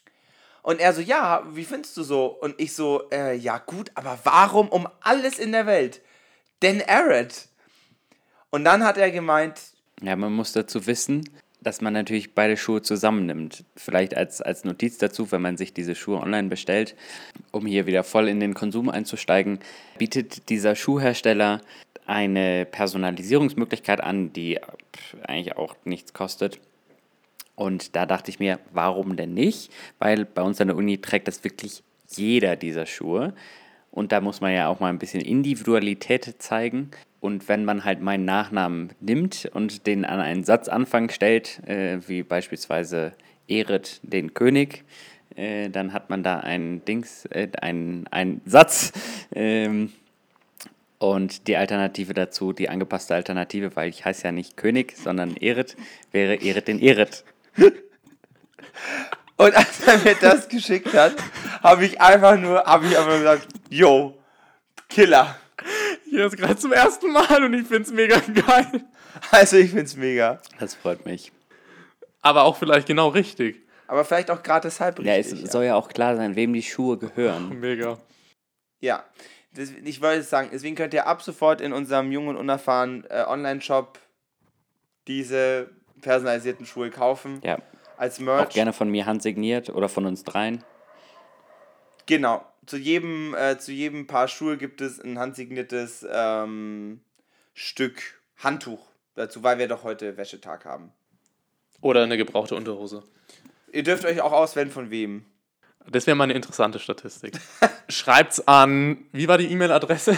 Und 0.63 0.81
er 0.81 0.93
so, 0.93 1.01
ja, 1.01 1.45
wie 1.53 1.65
findest 1.65 1.97
du 1.97 2.03
so? 2.05 2.27
Und 2.27 2.55
ich 2.61 2.75
so, 2.75 3.09
äh, 3.11 3.35
ja 3.35 3.59
gut, 3.59 3.91
aber 3.95 4.19
warum 4.25 4.69
um 4.69 4.89
alles 5.01 5.39
in 5.39 5.53
der 5.53 5.67
Welt? 5.67 6.01
Denn 6.63 6.83
Arrett. 6.87 7.49
Und 8.51 8.65
dann 8.65 8.85
hat 8.85 8.97
er 8.97 9.11
gemeint, 9.11 9.61
ja, 10.01 10.17
man 10.17 10.33
muss 10.33 10.53
dazu 10.53 10.87
wissen, 10.87 11.29
dass 11.63 11.81
man 11.81 11.93
natürlich 11.93 12.35
beide 12.35 12.57
Schuhe 12.57 12.83
zusammennimmt. 12.83 13.65
Vielleicht 13.77 14.17
als, 14.17 14.43
als 14.43 14.65
Notiz 14.65 14.99
dazu, 14.99 15.31
wenn 15.33 15.43
man 15.43 15.57
sich 15.57 15.73
diese 15.73 15.95
Schuhe 15.95 16.21
online 16.21 16.49
bestellt, 16.49 16.95
um 17.51 17.67
hier 17.67 17.87
wieder 17.87 18.05
voll 18.05 18.29
in 18.29 18.41
den 18.41 18.55
Konsum 18.55 18.89
einzusteigen, 18.89 19.59
bietet 19.99 20.49
dieser 20.49 20.75
Schuhhersteller 20.75 21.61
eine 22.07 22.67
Personalisierungsmöglichkeit 22.67 24.01
an, 24.01 24.33
die 24.33 24.59
eigentlich 25.23 25.57
auch 25.57 25.77
nichts 25.85 26.13
kostet. 26.13 26.59
Und 27.55 27.95
da 27.95 28.07
dachte 28.07 28.31
ich 28.31 28.39
mir, 28.39 28.59
warum 28.73 29.17
denn 29.17 29.35
nicht? 29.35 29.71
Weil 29.99 30.25
bei 30.25 30.43
uns 30.43 30.61
an 30.61 30.69
der 30.69 30.77
Uni 30.77 30.99
trägt 30.99 31.29
das 31.29 31.45
wirklich 31.45 31.83
jeder 32.09 32.57
dieser 32.57 32.87
Schuhe. 32.87 33.35
Und 33.91 34.11
da 34.11 34.21
muss 34.21 34.41
man 34.41 34.53
ja 34.53 34.69
auch 34.69 34.81
mal 34.81 34.89
ein 34.89 34.99
bisschen 34.99 35.21
Individualität 35.21 36.37
zeigen. 36.39 36.91
Und 37.23 37.49
wenn 37.49 37.65
man 37.65 37.85
halt 37.85 38.01
meinen 38.01 38.25
Nachnamen 38.25 38.91
nimmt 38.99 39.49
und 39.55 39.87
den 39.87 40.05
an 40.05 40.19
einen 40.19 40.43
Satzanfang 40.43 41.09
stellt, 41.09 41.61
äh, 41.69 42.01
wie 42.09 42.25
beispielsweise 42.25 43.13
Ehret 43.47 44.01
den 44.03 44.35
König, 44.35 44.83
äh, 45.37 45.71
dann 45.71 45.93
hat 45.93 46.11
man 46.11 46.25
da 46.25 46.41
einen 46.41 46.85
Dings, 46.85 47.27
äh, 47.27 47.47
einen, 47.61 48.09
einen 48.09 48.41
Satz. 48.45 48.91
Ähm, 49.33 49.93
und 50.99 51.47
die 51.47 51.57
Alternative 51.57 52.13
dazu, 52.13 52.53
die 52.53 52.69
angepasste 52.69 53.15
Alternative, 53.15 53.77
weil 53.77 53.89
ich 53.89 54.05
heiße 54.05 54.25
ja 54.25 54.33
nicht 54.33 54.57
König, 54.57 54.97
sondern 54.97 55.37
Ehret, 55.37 55.77
wäre 56.11 56.35
Ehret 56.35 56.67
den 56.67 56.81
Ehret. 56.81 57.25
Und 59.37 59.55
als 59.55 59.87
er 59.87 59.99
mir 59.99 60.17
das 60.21 60.49
geschickt 60.49 60.93
hat, 60.93 61.15
habe 61.63 61.85
ich 61.87 62.01
einfach 62.01 62.37
nur, 62.37 62.65
habe 62.65 62.87
ich 62.87 62.99
einfach 62.99 63.17
gesagt, 63.17 63.47
yo, 63.71 64.19
Killer. 64.89 65.37
Höre 66.13 66.27
es 66.27 66.37
gerade 66.37 66.57
zum 66.57 66.73
ersten 66.73 67.11
Mal 67.13 67.45
und 67.45 67.55
ich 67.55 67.67
finde 67.67 67.83
es 67.83 67.91
mega 67.93 68.19
geil. 68.19 68.85
Also 69.31 69.57
ich 69.57 69.71
finde 69.71 69.85
es 69.85 69.97
mega. 69.97 70.41
Das 70.61 70.75
freut 70.75 71.05
mich. 71.07 71.33
Aber 72.21 72.45
auch 72.45 72.57
vielleicht 72.57 72.87
genau 72.87 73.09
richtig. 73.09 73.61
Aber 73.89 74.05
vielleicht 74.05 74.31
auch 74.31 74.43
gerade 74.43 74.69
deshalb 74.69 74.99
Ja, 75.01 75.15
es 75.17 75.33
richtig. 75.33 75.51
soll 75.51 75.65
ja 75.65 75.75
auch 75.75 75.89
klar 75.89 76.17
sein, 76.17 76.37
wem 76.37 76.53
die 76.53 76.63
Schuhe 76.63 76.97
gehören. 76.99 77.59
Mega. 77.61 77.99
Ja, 78.81 79.05
das, 79.55 79.71
ich 79.85 80.01
wollte 80.01 80.23
sagen, 80.23 80.49
deswegen 80.53 80.77
könnt 80.77 80.95
ihr 80.95 81.07
ab 81.07 81.23
sofort 81.23 81.61
in 81.61 81.73
unserem 81.73 82.11
jungen 82.13 82.29
und 82.31 82.37
unerfahrenen 82.37 83.05
äh, 83.11 83.25
Online-Shop 83.27 83.99
diese 85.09 85.69
personalisierten 86.01 86.65
Schuhe 86.67 86.91
kaufen. 86.91 87.41
Ja, 87.45 87.59
Als 87.97 88.17
auch 88.19 88.23
Merch. 88.23 88.49
gerne 88.55 88.73
von 88.73 88.89
mir 88.89 89.05
handsigniert 89.07 89.69
oder 89.71 89.89
von 89.89 90.07
uns 90.07 90.25
dreien. 90.25 90.65
Genau. 92.07 92.45
Zu 92.67 92.77
jedem, 92.77 93.35
äh, 93.35 93.59
zu 93.59 93.73
jedem 93.73 94.07
Paar 94.07 94.29
Schuhe 94.29 94.57
gibt 94.57 94.81
es 94.81 95.01
ein 95.01 95.19
handsigniertes 95.19 96.07
ähm, 96.09 97.01
Stück 97.55 98.21
Handtuch 98.39 98.87
dazu, 99.15 99.43
weil 99.43 99.59
wir 99.59 99.69
doch 99.69 99.83
heute 99.83 100.17
Wäschetag 100.17 100.65
haben. 100.65 100.93
Oder 101.81 102.05
eine 102.05 102.17
gebrauchte 102.17 102.55
Unterhose. 102.55 103.03
Ihr 103.73 103.83
dürft 103.83 104.05
euch 104.05 104.21
auch 104.21 104.33
auswählen, 104.33 104.71
von 104.71 104.91
wem. 104.91 105.25
Das 105.91 106.07
wäre 106.07 106.15
mal 106.15 106.25
eine 106.25 106.35
interessante 106.35 106.79
Statistik. 106.79 107.35
Schreibt's 107.89 108.47
an, 108.47 109.07
wie 109.13 109.27
war 109.27 109.39
die 109.39 109.51
E-Mail-Adresse? 109.51 110.17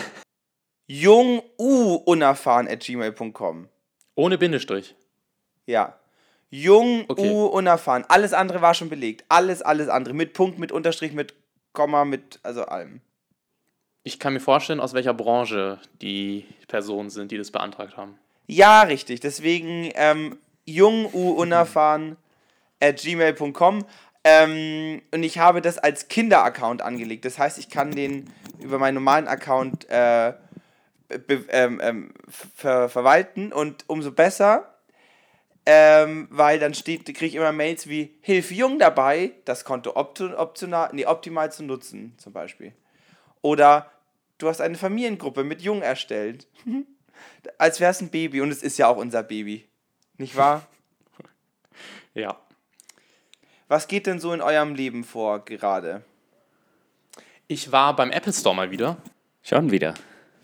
at 2.69 2.81
gmail.com. 2.81 3.69
Ohne 4.17 4.39
Bindestrich. 4.39 4.95
Ja. 5.67 5.99
Jung, 6.51 7.07
Okay. 7.09 7.31
U, 7.31 7.47
unerfahren. 7.47 8.05
Alles 8.09 8.33
andere 8.33 8.61
war 8.61 8.75
schon 8.75 8.91
belegt. 8.91 9.25
Alles, 9.29 9.63
alles 9.63 9.89
andere. 9.89 10.15
Mit 10.15 10.35
Punkt, 10.35 10.59
mit 10.59 10.71
Unterstrich, 10.71 11.13
mit 11.13 11.35
Komma, 11.75 12.07
mit, 12.07 12.41
also 12.43 12.65
allem. 12.65 13.03
Ich 14.03 14.19
kann 14.19 14.33
mir 14.33 14.41
vorstellen, 14.41 14.81
aus 14.81 14.95
welcher 14.95 15.13
Branche 15.13 15.79
die 16.01 16.47
Personen 16.69 17.11
sind, 17.11 17.31
die 17.31 17.37
das 17.37 17.51
beantragt 17.51 17.97
haben. 17.97 18.19
Ja, 18.47 18.83
richtig. 18.83 19.21
Deswegen 19.21 19.91
ähm, 19.95 20.39
jung, 20.65 21.13
U, 21.13 21.31
unerfahren 21.31 22.17
at 22.81 23.03
gmail.com. 23.03 23.85
Ähm, 24.25 25.03
und 25.13 25.23
ich 25.23 25.39
habe 25.39 25.61
das 25.61 25.79
als 25.79 26.09
Kinder-Account 26.09 26.81
angelegt. 26.81 27.25
Das 27.25 27.39
heißt, 27.39 27.59
ich 27.59 27.69
kann 27.69 27.93
den 27.93 28.31
über 28.61 28.79
meinen 28.79 28.95
normalen 28.95 29.29
Account 29.29 29.89
äh, 29.91 30.33
ähm, 31.51 31.81
ähm, 31.83 32.15
ver 32.29 32.89
verwalten 32.89 33.53
und 33.53 33.85
umso 33.89 34.11
besser, 34.13 34.74
ähm, 35.67 36.29
weil 36.31 36.59
dann 36.59 36.75
steht, 36.75 37.05
kriege 37.07 37.27
ich 37.27 37.35
immer 37.35 37.53
Mails 37.53 37.89
wie 37.89 38.15
Hilfe 38.21 38.55
Jung 38.55 38.79
dabei, 38.79 39.33
das 39.45 39.65
Konto 39.65 39.97
option, 39.97 40.35
optional, 40.35 40.91
nee, 40.93 41.07
optimal 41.07 41.51
zu 41.51 41.65
nutzen, 41.65 42.15
zum 42.19 42.33
Beispiel. 42.33 42.73
Oder 43.41 43.91
du 44.39 44.49
hast 44.49 44.61
eine 44.61 44.77
Familiengruppe 44.77 45.45
mit 45.45 45.63
Jung 45.63 45.83
erstellt. 45.83 46.47
Als 47.59 47.81
wäre 47.81 47.91
es 47.91 48.01
ein 48.01 48.11
Baby 48.11 48.41
und 48.41 48.51
es 48.51 48.63
ist 48.63 48.79
ja 48.79 48.89
auch 48.89 48.97
unser 48.97 49.23
Baby. 49.23 49.67
Nicht 50.19 50.37
wahr? 50.37 50.67
Ja. 52.17 52.39
Was 53.67 53.89
geht 53.89 54.07
denn 54.07 54.21
so 54.21 54.33
in 54.33 54.41
eurem 54.41 54.77
Leben 54.77 55.03
vor 55.03 55.45
gerade? 55.45 56.05
Ich 57.49 57.73
war 57.73 57.97
beim 57.97 58.13
Apple 58.13 58.33
Store 58.33 58.55
mal 58.55 58.71
wieder 58.71 58.99
Schon 59.45 59.71
wieder. 59.71 59.93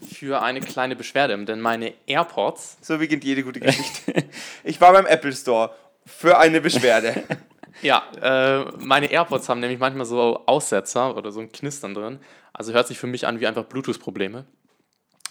Für 0.00 0.42
eine 0.42 0.60
kleine 0.60 0.96
Beschwerde, 0.96 1.44
denn 1.44 1.60
meine 1.60 1.92
AirPods, 2.06 2.78
So 2.82 2.98
beginnt 2.98 3.24
jede 3.24 3.42
gute 3.42 3.60
Geschichte. 3.60 4.24
Ich 4.64 4.80
war 4.80 4.92
beim 4.92 5.06
Apple 5.06 5.32
Store 5.32 5.74
für 6.06 6.38
eine 6.38 6.60
Beschwerde. 6.60 7.22
ja, 7.82 8.02
äh, 8.20 8.64
meine 8.78 9.10
AirPods 9.10 9.48
haben 9.48 9.60
nämlich 9.60 9.78
manchmal 9.78 10.06
so 10.06 10.42
Aussetzer 10.46 11.16
oder 11.16 11.32
so 11.32 11.40
ein 11.40 11.52
Knistern 11.52 11.94
drin. 11.94 12.18
Also 12.52 12.72
hört 12.72 12.88
sich 12.88 12.98
für 12.98 13.06
mich 13.06 13.26
an 13.26 13.40
wie 13.40 13.46
einfach 13.46 13.64
Bluetooth-Probleme. 13.64 14.44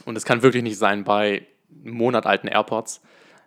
Und 0.06 0.16
es 0.16 0.26
kann 0.26 0.42
wirklich 0.42 0.64
nicht 0.64 0.78
sein 0.78 1.04
bei 1.04 1.46
monatalten 1.84 2.50
AirPods. 2.50 3.02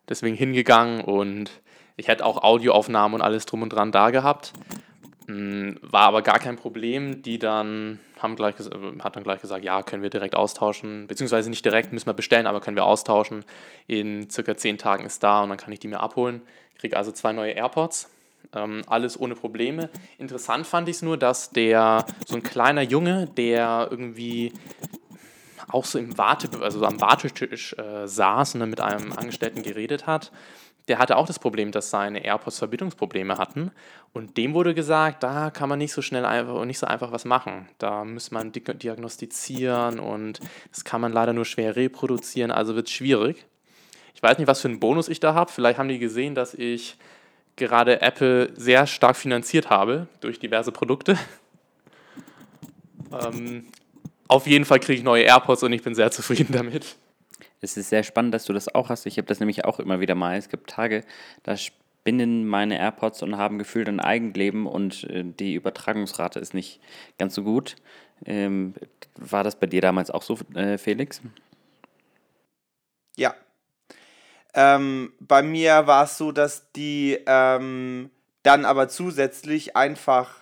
Deswegen 0.09 0.37
hingegangen 0.37 1.01
und 1.03 1.51
ich 1.97 2.09
hätte 2.09 2.25
auch 2.25 2.43
Audioaufnahmen 2.43 3.15
und 3.15 3.23
alles 3.23 3.47
drum 3.47 3.63
und 3.63 3.73
dran 3.73 3.93
da 3.93 4.11
gehabt. 4.11 4.53
Mm, 5.27 5.73
War 5.83 6.03
aber 6.03 6.23
gar 6.23 6.39
kein 6.39 6.57
Problem. 6.57 7.23
Die 7.23 7.39
dann 7.39 8.01
haben 8.19 8.37
gleich, 8.37 8.55
äh, 8.61 9.01
hat 9.01 9.17
dann 9.17 9.25
gleich 9.25 9.41
gesagt, 9.41 9.65
ja, 9.65 9.83
können 9.83 10.03
wir 10.03 10.11
direkt 10.11 10.35
austauschen. 10.35 11.07
Beziehungsweise 11.07 11.51
nicht 11.51 11.65
direkt, 11.65 11.93
müssen 11.93 12.07
wir 12.07 12.15
bestellen, 12.15 12.47
aber 12.47 12.61
können 12.61 12.77
wir 12.77 12.85
austauschen. 12.85 13.45
In 13.87 14.31
circa 14.31 14.57
zehn 14.57 14.79
Tagen 14.79 15.05
ist 15.05 15.23
da 15.23 15.43
und 15.43 15.49
dann 15.49 15.59
kann 15.59 15.73
ich 15.73 15.81
die 15.81 15.89
mir 15.89 16.01
abholen. 16.01 16.43
Kriege 16.79 16.97
also 16.97 17.13
zwei 17.13 17.33
neue 17.33 17.53
AirPods. 17.53 18.11
Ähm, 18.55 18.83
alles 18.87 19.19
ohne 19.19 19.35
Probleme. 19.35 19.89
Interessant 20.19 20.67
fand 20.67 20.89
ich 20.89 20.97
es 20.97 21.03
nur, 21.03 21.17
dass 21.17 21.51
der 21.51 22.05
so 22.27 22.37
ein 22.37 22.43
kleiner 22.43 22.83
Junge, 22.83 23.27
der 23.37 23.89
irgendwie 23.91 24.53
auch 25.69 25.85
so 25.85 25.99
im 25.99 26.17
Warte, 26.19 26.49
also 26.61 26.81
so 26.81 26.87
am 26.87 27.01
Wartetisch 27.01 27.75
äh, 27.75 28.07
saß 28.07 28.55
und 28.55 28.61
dann 28.61 28.71
mit 28.71 28.81
einem 28.81 29.13
Angestellten 29.13 29.63
geredet 29.63 30.07
hat, 30.07 30.33
der 30.89 30.99
hatte 30.99 31.17
auch 31.17 31.27
das 31.27 31.39
Problem, 31.39 31.71
dass 31.71 31.91
seine 31.91 32.25
AirPods 32.25 32.59
Verbindungsprobleme 32.59 33.39
hatten. 33.39 33.71
Und 34.13 34.37
dem 34.37 34.53
wurde 34.53 34.75
gesagt, 34.75 35.23
da 35.23 35.51
kann 35.51 35.69
man 35.69 35.79
nicht 35.79 35.93
so 35.93 36.03
schnell 36.03 36.25
einfach 36.25 36.55
und 36.55 36.67
nicht 36.67 36.79
so 36.79 36.87
einfach 36.87 37.13
was 37.13 37.25
machen. 37.25 37.69
Da 37.79 38.05
muss 38.05 38.31
man 38.31 38.51
di- 38.53 38.61
diagnostizieren 38.61 40.01
und 40.01 40.41
das 40.71 40.85
kann 40.85 41.01
man 41.01 41.13
leider 41.13 41.33
nur 41.33 41.45
schwer 41.45 41.77
reproduzieren, 41.77 42.51
also 42.51 42.75
wird 42.75 42.89
es 42.89 42.93
schwierig. 42.93 43.47
Ich 44.15 44.23
weiß 44.23 44.39
nicht, 44.39 44.49
was 44.49 44.61
für 44.61 44.69
einen 44.69 44.81
Bonus 44.81 45.09
ich 45.09 45.21
da 45.21 45.35
habe. 45.35 45.51
Vielleicht 45.51 45.79
haben 45.79 45.89
die 45.89 45.99
gesehen, 45.99 46.35
dass 46.35 46.55
ich 46.55 46.97
gerade 47.57 48.01
Apple 48.03 48.53
sehr 48.57 48.87
stark 48.87 49.17
finanziert 49.17 49.71
habe 49.71 50.09
durch 50.21 50.39
diverse 50.39 50.73
Produkte. 50.73 51.17
ähm, 53.13 53.67
auf 54.33 54.47
jeden 54.47 54.65
Fall 54.65 54.81
kriege 54.81 54.99
ich 54.99 55.05
neue 55.05 55.25
AirPods 55.25 55.63
und 55.63 55.73
ich 55.73 55.83
bin 55.83 55.95
sehr 55.95 56.11
zufrieden 56.11 56.53
damit. 56.53 56.97
Es 57.61 57.77
ist 57.77 57.91
sehr 57.91 58.03
spannend, 58.03 58.35
dass 58.35 58.47
du 58.47 58.53
das 58.53 58.75
auch 58.75 58.89
hast. 58.89 59.07
Ich 59.07 59.19
habe 59.19 59.27
das 59.27 59.39
nämlich 59.39 59.65
auch 59.65 59.79
immer 59.79 60.01
wieder 60.01 60.15
mal. 60.15 60.37
Es 60.37 60.49
gibt 60.49 60.71
Tage, 60.71 61.05
da 61.43 61.57
spinnen 61.57 62.47
meine 62.47 62.79
AirPods 62.79 63.23
und 63.23 63.37
haben 63.37 63.59
gefühlt 63.59 63.89
ein 63.89 64.01
Eigenleben 64.01 64.67
und 64.67 65.05
äh, 65.05 65.23
die 65.25 65.55
Übertragungsrate 65.55 66.41
ist 66.41 66.55
nicht 66.55 66.81
ganz 67.19 67.35
so 67.35 67.45
gut. 67.45 67.77
Ähm, 68.25 68.75
war 69.17 69.45
das 69.45 69.57
bei 69.57 69.67
dir 69.67 69.81
damals 69.81 70.11
auch 70.11 70.23
so, 70.23 70.39
äh, 70.55 70.79
Felix? 70.79 71.21
Ja. 73.17 73.35
Ähm, 74.55 75.13
bei 75.21 75.43
mir 75.43 75.87
war 75.87 76.05
es 76.05 76.19
so, 76.19 76.33
dass 76.33 76.73
die 76.73 77.19
ähm, 77.27 78.11
dann 78.43 78.65
aber 78.65 78.89
zusätzlich 78.89 79.77
einfach. 79.77 80.42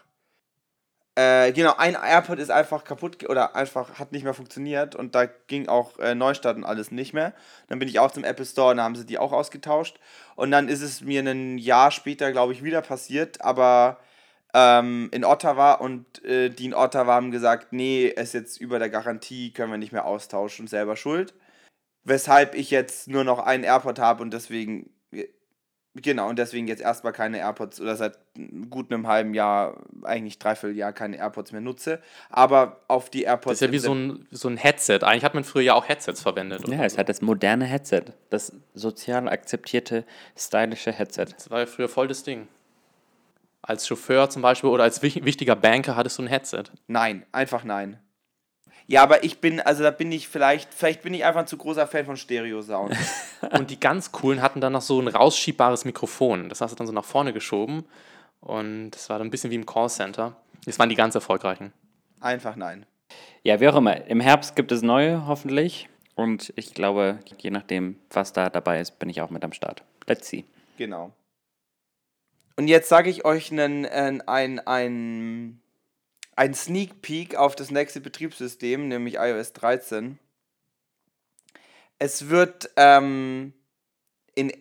Äh, 1.17 1.53
genau, 1.53 1.75
ein 1.77 1.95
AirPod 1.95 2.39
ist 2.39 2.51
einfach 2.51 2.85
kaputt 2.85 3.29
oder 3.29 3.57
einfach 3.57 3.99
hat 3.99 4.13
nicht 4.13 4.23
mehr 4.25 4.35
funktioniert 4.35 4.95
und 4.95 5.15
da 5.15 5.27
ging 5.27 5.69
auch 5.69 5.99
äh, 5.99 6.15
Neustart 6.15 6.57
und 6.57 6.65
alles 6.65 6.91
nicht 6.93 7.13
mehr. 7.13 7.35
Dann 7.69 7.79
bin 7.79 7.89
ich 7.89 7.99
auch 7.99 8.11
zum 8.13 8.25
Apple 8.25 8.47
Store 8.47 8.71
und 8.71 8.77
da 8.79 8.85
haben 8.85 8.95
sie 8.97 9.07
die 9.07 9.19
auch 9.19 9.33
ausgetauscht. 9.33 9.99
Und 10.37 10.51
dann 10.53 10.69
ist 10.69 10.83
es 10.83 11.01
mir 11.01 11.21
ein 11.23 11.59
Jahr 11.59 11.91
später, 11.91 12.33
glaube 12.33 12.53
ich, 12.53 12.63
wieder 12.63 12.81
passiert, 12.83 13.43
aber 13.43 13.99
ähm, 14.55 15.09
in 15.13 15.25
Ottawa 15.25 15.75
und 15.75 16.25
äh, 16.25 16.49
die 16.51 16.67
in 16.67 16.75
Ottawa 16.75 17.15
haben 17.15 17.31
gesagt, 17.33 17.73
nee, 17.73 18.07
ist 18.07 18.35
jetzt 18.35 18.61
über 18.61 18.79
der 18.79 18.91
Garantie, 18.91 19.53
können 19.53 19.73
wir 19.73 19.79
nicht 19.79 19.93
mehr 19.93 20.07
austauschen, 20.07 20.69
selber 20.69 20.97
schuld 20.97 21.35
weshalb 22.05 22.55
ich 22.55 22.71
jetzt 22.71 23.09
nur 23.09 23.25
noch 23.25 23.39
einen 23.39 23.65
AirPod 23.65 23.99
habe 23.99 24.23
und 24.23 24.33
deswegen, 24.33 24.91
genau, 25.95 26.29
und 26.29 26.39
deswegen 26.39 26.67
jetzt 26.69 26.81
erstmal 26.83 27.13
keine 27.13 27.39
AirPods 27.39 27.81
oder 27.81 27.97
seit 27.97 28.19
gut 28.71 28.93
einem 28.93 29.07
halben 29.07 29.35
Jahr, 29.35 29.83
eigentlich 30.05 30.39
dreiviertel 30.39 30.77
Jahr 30.77 30.93
keine 30.93 31.17
AirPods 31.19 31.53
mehr 31.53 31.61
nutze. 31.61 32.01
Aber 32.29 32.81
auf 32.89 33.11
die 33.11 33.21
Das 33.23 33.29
AirPods. 33.31 33.55
ist 33.55 33.61
ja 33.67 33.73
wie 33.73 33.79
so 33.79 33.95
ein, 33.95 34.27
so 34.31 34.49
ein 34.49 34.57
Headset. 34.57 35.01
Eigentlich 35.03 35.25
hat 35.25 35.35
man 35.35 35.45
früher 35.45 35.63
ja 35.63 35.75
auch 35.75 35.89
Headsets 35.89 36.23
verwendet. 36.23 36.67
Ja, 36.69 36.85
es 36.85 36.97
hat 36.99 37.09
das 37.09 37.21
moderne 37.23 37.65
Headset. 37.65 38.03
Das 38.31 38.53
sozial 38.75 39.29
akzeptierte, 39.29 40.05
stylische 40.37 40.93
Headset. 40.93 41.27
Das 41.37 41.51
war 41.51 41.61
ja 41.61 41.67
früher 41.67 41.89
voll 41.89 42.09
das 42.09 42.23
Ding. 42.23 42.49
Als 43.63 43.87
Chauffeur 43.87 44.31
zum 44.31 44.41
Beispiel 44.43 44.71
oder 44.71 44.85
als 44.85 45.03
wich- 45.03 45.25
wichtiger 45.25 45.55
Banker 45.55 45.95
hattest 45.97 46.19
du 46.19 46.23
ein 46.23 46.29
Headset. 46.29 46.65
Nein, 46.87 47.27
einfach 47.33 47.63
nein. 47.63 47.99
Ja, 48.91 49.05
aber 49.05 49.23
ich 49.23 49.39
bin, 49.39 49.61
also 49.61 49.85
da 49.85 49.93
bin 49.93 50.11
ich 50.11 50.27
vielleicht, 50.27 50.75
vielleicht 50.75 51.03
bin 51.03 51.15
ich 51.15 51.25
einfach 51.25 51.43
ein 51.43 51.47
zu 51.47 51.57
großer 51.57 51.87
Fan 51.87 52.05
von 52.07 52.17
Stereo-Sound. 52.17 52.97
Und 53.53 53.71
die 53.71 53.79
ganz 53.79 54.11
coolen 54.11 54.43
hatten 54.43 54.61
dann 54.61 54.73
noch 54.73 54.83
so 54.83 55.01
ein 55.01 55.07
rausschiebbares 55.07 55.85
Mikrofon. 55.85 56.49
Das 56.49 56.61
hast 56.61 56.73
du 56.73 56.77
dann 56.77 56.89
so 56.89 56.93
nach 56.93 57.05
vorne 57.05 57.33
geschoben. 57.33 57.85
Und 58.41 58.91
das 58.91 59.09
war 59.09 59.19
dann 59.19 59.29
ein 59.29 59.31
bisschen 59.31 59.53
wie 59.53 59.55
im 59.55 59.65
Callcenter. 59.65 60.35
Das 60.65 60.81
waren 60.81 60.89
die 60.89 60.97
ganz 60.97 61.15
erfolgreichen. 61.15 61.73
einfach 62.19 62.57
nein. 62.57 62.85
Ja, 63.45 63.61
wie 63.61 63.69
auch 63.69 63.77
immer. 63.77 64.09
Im 64.09 64.19
Herbst 64.19 64.57
gibt 64.57 64.73
es 64.73 64.83
neue, 64.83 65.25
hoffentlich. 65.25 65.89
Und 66.17 66.53
ich 66.57 66.75
glaube, 66.75 67.21
je 67.39 67.53
nachdem, 67.53 67.97
was 68.11 68.33
da 68.33 68.51
dabei 68.51 68.81
ist, 68.81 68.99
bin 68.99 69.09
ich 69.09 69.23
auch 69.23 69.31
mit 69.31 69.45
am 69.45 69.53
Start. 69.53 69.85
Let's 70.09 70.29
see. 70.29 70.45
Genau. 70.79 71.13
Und 72.57 72.67
jetzt 72.67 72.89
sage 72.89 73.09
ich 73.09 73.25
euch 73.25 73.53
einen, 73.53 73.87
ein, 73.87 74.59
ein, 74.59 75.60
ein, 76.37 76.55
Sneak 76.55 77.03
Peek 77.03 77.37
auf 77.37 77.55
das 77.57 77.71
nächste 77.71 78.01
Betriebssystem, 78.01 78.89
nämlich 78.89 79.17
iOS 79.17 79.53
13. 79.53 80.19
Es 81.99 82.29
wird 82.29 82.71
ähm, 82.77 83.53
in 84.35 84.53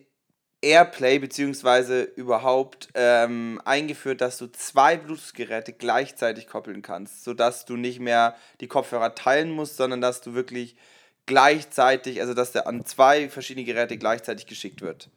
Airplay 0.62 1.18
beziehungsweise 1.18 2.02
überhaupt 2.02 2.88
ähm, 2.94 3.62
eingeführt, 3.64 4.20
dass 4.20 4.36
du 4.36 4.46
zwei 4.48 4.98
Bluetooth-Geräte 4.98 5.72
gleichzeitig 5.72 6.46
koppeln 6.46 6.82
kannst, 6.82 7.24
sodass 7.24 7.64
du 7.64 7.76
nicht 7.76 7.98
mehr 7.98 8.36
die 8.60 8.68
Kopfhörer 8.68 9.14
teilen 9.14 9.50
musst, 9.50 9.78
sondern 9.78 10.02
dass 10.02 10.20
du 10.20 10.34
wirklich 10.34 10.76
gleichzeitig, 11.24 12.20
also 12.20 12.34
dass 12.34 12.52
der 12.52 12.66
an 12.66 12.84
zwei 12.84 13.30
verschiedene 13.30 13.64
Geräte 13.64 13.96
gleichzeitig 13.96 14.46
geschickt 14.46 14.82
wird. 14.82 15.08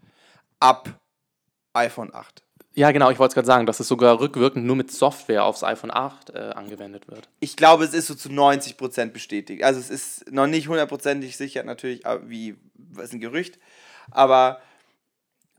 Ab 0.60 0.98
iPhone 1.74 2.14
8. 2.14 2.44
Ja, 2.76 2.92
genau, 2.92 3.12
ich 3.12 3.20
wollte 3.20 3.32
es 3.32 3.36
gerade 3.36 3.46
sagen, 3.46 3.66
dass 3.68 3.80
es 3.80 3.88
sogar 3.88 4.20
rückwirkend 4.20 4.66
nur 4.66 4.76
mit 4.76 4.92
Software 4.92 5.46
aufs 5.46 5.64
iPhone 5.64 5.92
8 5.92 6.32
äh, 6.32 6.38
angewendet 6.56 7.08
wird. 7.08 7.30
Ich 7.40 7.56
glaube, 7.56 7.84
es 7.84 7.94
ist 7.94 8.08
so 8.08 8.16
zu 8.16 8.30
90% 8.30 9.12
bestätigt. 9.12 9.64
Also 9.64 9.80
es 9.80 9.92
ist 9.92 10.32
noch 10.32 10.48
nicht 10.48 10.68
hundertprozentig 10.68 11.38
sicher, 11.38 11.64
natürlich, 11.64 12.06
aber 12.06 12.28
wie, 12.30 12.56
was 12.74 13.06
ist 13.06 13.14
ein 13.14 13.20
Gerücht, 13.20 13.60
aber 14.10 14.60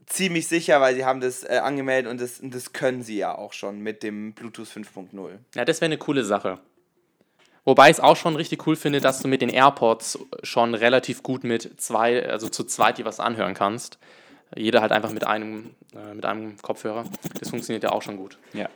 ziemlich 0.07 0.47
sicher, 0.47 0.81
weil 0.81 0.95
sie 0.95 1.05
haben 1.05 1.21
das 1.21 1.43
äh, 1.43 1.61
angemeldet 1.63 2.11
und 2.11 2.19
das, 2.19 2.39
und 2.39 2.53
das 2.53 2.73
können 2.73 3.01
sie 3.01 3.17
ja 3.17 3.35
auch 3.35 3.53
schon 3.53 3.79
mit 3.79 4.03
dem 4.03 4.33
Bluetooth 4.33 4.67
5.0. 4.67 5.37
Ja, 5.55 5.63
das 5.65 5.79
wäre 5.79 5.85
eine 5.85 5.97
coole 5.97 6.25
Sache. 6.25 6.59
Wobei 7.63 7.89
ich 7.89 7.97
es 7.97 7.99
auch 7.99 8.15
schon 8.15 8.35
richtig 8.35 8.67
cool 8.67 8.75
finde, 8.75 9.01
dass 9.01 9.21
du 9.21 9.27
mit 9.27 9.41
den 9.41 9.49
AirPods 9.49 10.19
schon 10.43 10.75
relativ 10.75 11.23
gut 11.23 11.43
mit 11.43 11.81
zwei, 11.81 12.27
also 12.29 12.47
zu 12.47 12.63
zweit 12.65 12.99
dir 12.99 13.05
was 13.05 13.19
anhören 13.19 13.55
kannst. 13.55 13.97
Jeder 14.55 14.81
halt 14.81 14.91
einfach 14.91 15.11
mit 15.11 15.27
einem, 15.27 15.71
äh, 15.95 16.13
mit 16.13 16.25
einem 16.25 16.57
Kopfhörer. 16.61 17.05
Das 17.39 17.49
funktioniert 17.49 17.83
ja 17.83 17.91
auch 17.91 18.01
schon 18.01 18.17
gut. 18.17 18.37
Ja. 18.53 18.69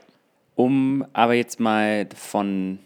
Um 0.55 1.05
aber 1.13 1.33
jetzt 1.33 1.59
mal 1.59 2.07
von 2.15 2.79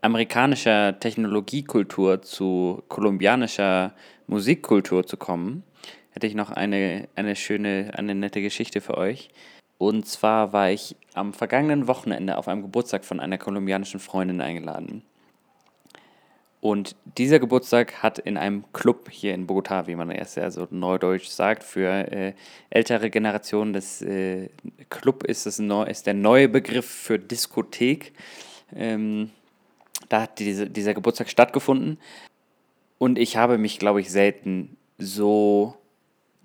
amerikanischer 0.00 0.98
Technologiekultur 1.00 2.22
zu 2.22 2.82
kolumbianischer 2.88 3.92
Musikkultur 4.28 5.06
zu 5.06 5.16
kommen, 5.16 5.64
hätte 6.10 6.26
ich 6.26 6.34
noch 6.34 6.50
eine, 6.50 7.08
eine 7.16 7.34
schöne, 7.34 7.90
eine 7.94 8.14
nette 8.14 8.40
Geschichte 8.40 8.80
für 8.80 8.96
euch. 8.96 9.30
Und 9.78 10.06
zwar 10.06 10.52
war 10.52 10.70
ich 10.70 10.96
am 11.14 11.32
vergangenen 11.32 11.86
Wochenende 11.86 12.36
auf 12.36 12.48
einem 12.48 12.62
Geburtstag 12.62 13.04
von 13.04 13.20
einer 13.20 13.38
kolumbianischen 13.38 14.00
Freundin 14.00 14.40
eingeladen. 14.40 15.02
Und 16.60 16.96
dieser 17.16 17.38
Geburtstag 17.38 18.02
hat 18.02 18.18
in 18.18 18.36
einem 18.36 18.64
Club 18.72 19.10
hier 19.10 19.32
in 19.32 19.46
Bogotá, 19.46 19.86
wie 19.86 19.94
man 19.94 20.10
erst 20.10 20.36
ja 20.36 20.50
so 20.50 20.66
neudeutsch 20.70 21.28
sagt, 21.28 21.62
für 21.62 21.88
äh, 21.88 22.32
ältere 22.70 23.10
Generationen, 23.10 23.72
das 23.72 24.02
äh, 24.02 24.48
Club 24.90 25.22
ist, 25.22 25.46
das 25.46 25.60
neu, 25.60 25.84
ist 25.84 26.06
der 26.06 26.14
neue 26.14 26.48
Begriff 26.48 26.86
für 26.86 27.18
Diskothek. 27.18 28.12
Ähm, 28.74 29.30
da 30.08 30.22
hat 30.22 30.40
diese, 30.40 30.68
dieser 30.68 30.94
Geburtstag 30.94 31.28
stattgefunden. 31.28 31.98
Und 32.98 33.18
ich 33.18 33.36
habe 33.36 33.58
mich, 33.58 33.78
glaube 33.78 34.00
ich, 34.00 34.10
selten 34.10 34.76
so 34.98 35.76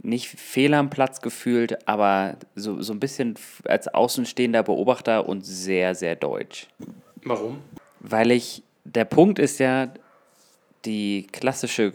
nicht 0.03 0.27
fehl 0.27 0.73
am 0.75 0.89
Platz 0.89 1.21
gefühlt, 1.21 1.87
aber 1.87 2.37
so, 2.55 2.81
so 2.81 2.93
ein 2.93 2.99
bisschen 2.99 3.35
als 3.65 3.87
außenstehender 3.87 4.61
Beobachter 4.61 5.27
und 5.27 5.45
sehr, 5.45 5.95
sehr 5.95 6.15
deutsch. 6.15 6.67
Warum? 7.23 7.61
Weil 7.99 8.31
ich, 8.31 8.63
der 8.83 9.05
Punkt 9.05 9.39
ist 9.39 9.59
ja, 9.59 9.91
die 10.85 11.27
klassische 11.31 11.93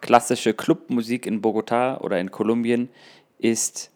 klassische 0.00 0.54
Clubmusik 0.54 1.26
in 1.26 1.42
Bogotá 1.42 2.00
oder 2.00 2.18
in 2.18 2.30
Kolumbien 2.30 2.88
ist, 3.38 3.90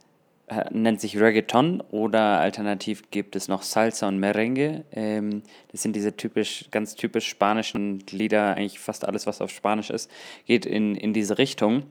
äh, 0.48 0.64
nennt 0.70 1.00
sich 1.00 1.18
Reggaeton 1.18 1.80
oder 1.90 2.40
alternativ 2.40 3.10
gibt 3.10 3.36
es 3.36 3.48
noch 3.48 3.62
Salsa 3.62 4.08
und 4.08 4.18
Merengue. 4.18 4.84
Ähm, 4.92 5.42
das 5.72 5.82
sind 5.82 5.96
diese 5.96 6.16
typisch, 6.16 6.66
ganz 6.70 6.94
typisch 6.94 7.26
spanischen 7.28 8.04
Lieder, 8.10 8.54
eigentlich 8.56 8.78
fast 8.78 9.04
alles, 9.04 9.26
was 9.26 9.40
auf 9.40 9.50
Spanisch 9.50 9.90
ist, 9.90 10.10
geht 10.46 10.66
in, 10.66 10.94
in 10.94 11.12
diese 11.12 11.38
Richtung. 11.38 11.84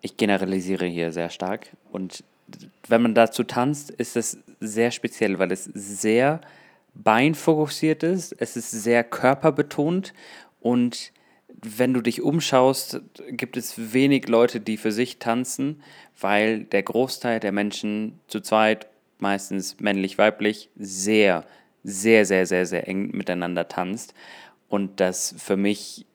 Ich 0.00 0.16
generalisiere 0.16 0.86
hier 0.86 1.12
sehr 1.12 1.30
stark 1.30 1.68
und 1.92 2.24
wenn 2.88 3.00
man 3.00 3.14
dazu 3.14 3.42
tanzt, 3.42 3.90
ist 3.90 4.16
es 4.16 4.38
sehr 4.60 4.90
speziell, 4.90 5.38
weil 5.38 5.50
es 5.50 5.64
sehr 5.64 6.42
beinfokussiert 6.94 8.02
ist, 8.02 8.34
es 8.38 8.56
ist 8.56 8.70
sehr 8.70 9.02
körperbetont 9.02 10.12
und 10.64 11.12
wenn 11.46 11.92
du 11.92 12.00
dich 12.00 12.22
umschaust, 12.22 13.02
gibt 13.28 13.58
es 13.58 13.92
wenig 13.92 14.28
Leute, 14.28 14.60
die 14.60 14.78
für 14.78 14.92
sich 14.92 15.18
tanzen, 15.18 15.82
weil 16.18 16.64
der 16.64 16.82
Großteil 16.82 17.38
der 17.38 17.52
Menschen 17.52 18.18
zu 18.28 18.40
zweit, 18.40 18.86
meistens 19.18 19.78
männlich-weiblich, 19.80 20.70
sehr, 20.74 21.44
sehr, 21.82 22.24
sehr, 22.24 22.46
sehr, 22.46 22.64
sehr 22.64 22.88
eng 22.88 23.10
miteinander 23.10 23.68
tanzt. 23.68 24.14
Und 24.70 25.00
das 25.00 25.34
für 25.36 25.58
mich, 25.58 26.06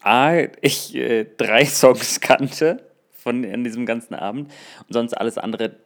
A, 0.00 0.34
ich 0.60 0.94
äh, 0.94 1.24
drei 1.38 1.64
Songs 1.64 2.20
kannte 2.20 2.84
von 3.10 3.42
an 3.42 3.64
diesem 3.64 3.86
ganzen 3.86 4.14
Abend 4.14 4.52
und 4.86 4.92
sonst 4.92 5.14
alles 5.14 5.38
andere 5.38 5.76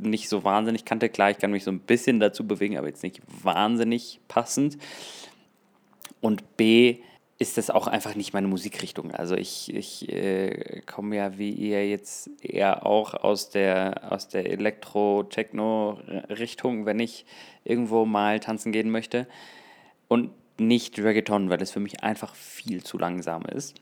nicht 0.00 0.30
so 0.30 0.44
wahnsinnig 0.44 0.86
kannte. 0.86 1.10
Klar, 1.10 1.30
ich 1.30 1.38
kann 1.38 1.50
mich 1.50 1.64
so 1.64 1.70
ein 1.70 1.80
bisschen 1.80 2.20
dazu 2.20 2.46
bewegen, 2.46 2.78
aber 2.78 2.88
jetzt 2.88 3.02
nicht 3.02 3.20
wahnsinnig 3.42 4.18
passend. 4.28 4.78
Und 6.26 6.56
B, 6.56 6.98
ist 7.38 7.56
das 7.56 7.70
auch 7.70 7.86
einfach 7.86 8.16
nicht 8.16 8.32
meine 8.32 8.48
Musikrichtung. 8.48 9.12
Also 9.12 9.36
ich, 9.36 9.72
ich 9.72 10.12
äh, 10.12 10.82
komme 10.86 11.14
ja 11.14 11.38
wie 11.38 11.52
ihr 11.52 11.88
jetzt 11.88 12.28
eher 12.42 12.84
auch 12.84 13.14
aus 13.14 13.48
der, 13.50 14.10
aus 14.10 14.26
der 14.26 14.50
Elektro-Techno-Richtung, 14.50 16.84
wenn 16.84 16.98
ich 16.98 17.26
irgendwo 17.62 18.06
mal 18.06 18.40
tanzen 18.40 18.72
gehen 18.72 18.90
möchte. 18.90 19.28
Und 20.08 20.32
nicht 20.58 20.98
Reggaeton, 20.98 21.48
weil 21.48 21.62
es 21.62 21.70
für 21.70 21.78
mich 21.78 22.02
einfach 22.02 22.34
viel 22.34 22.82
zu 22.82 22.98
langsam 22.98 23.44
ist. 23.44 23.76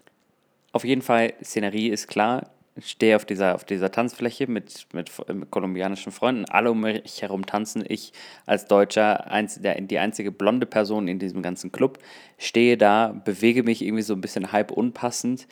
Auf 0.72 0.85
jeden 0.85 1.00
Fall, 1.00 1.33
Szenerie 1.42 1.88
ist 1.88 2.09
klar 2.09 2.50
stehe 2.80 3.14
auf 3.16 3.24
dieser, 3.24 3.54
auf 3.54 3.64
dieser 3.64 3.90
Tanzfläche 3.90 4.46
mit, 4.48 4.87
mit, 4.92 5.10
mit, 5.28 5.50
kolumbianischen 5.50 6.12
Freunden, 6.12 6.44
alle 6.46 6.72
um 6.72 6.80
mich 6.80 7.22
herum 7.22 7.46
tanzen. 7.46 7.84
Ich 7.87 8.12
als 8.46 8.66
Deutscher, 8.66 9.30
eins, 9.30 9.60
der, 9.60 9.80
die 9.80 9.98
einzige 9.98 10.32
blonde 10.32 10.66
Person 10.66 11.06
in 11.06 11.18
diesem 11.18 11.42
ganzen 11.42 11.70
Club, 11.70 11.98
stehe 12.38 12.76
da, 12.76 13.14
bewege 13.24 13.62
mich 13.62 13.82
irgendwie 13.82 14.02
so 14.02 14.14
ein 14.14 14.20
bisschen 14.20 14.52
halb 14.52 14.70
unpassend. 14.72 15.46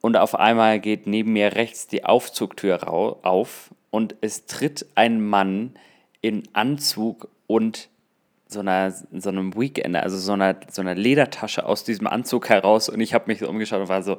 Und 0.00 0.16
auf 0.16 0.34
einmal 0.34 0.80
geht 0.80 1.06
neben 1.06 1.32
mir 1.32 1.54
rechts 1.54 1.86
die 1.86 2.04
Aufzugtür 2.04 2.88
auf 2.88 3.70
und 3.90 4.16
es 4.20 4.46
tritt 4.46 4.86
ein 4.96 5.24
Mann 5.24 5.74
in 6.20 6.42
Anzug 6.52 7.28
und 7.46 7.88
so 8.48 8.60
einer 8.60 8.90
so 8.90 9.28
einem 9.28 9.54
Weekender, 9.56 10.02
also 10.02 10.18
so 10.18 10.32
einer, 10.32 10.56
so 10.70 10.82
einer 10.82 10.94
Ledertasche 10.94 11.64
aus 11.64 11.84
diesem 11.84 12.06
Anzug 12.06 12.48
heraus. 12.48 12.88
Und 12.88 13.00
ich 13.00 13.14
habe 13.14 13.24
mich 13.28 13.38
so 13.38 13.48
umgeschaut 13.48 13.80
und 13.80 13.88
war 13.88 14.02
so, 14.02 14.18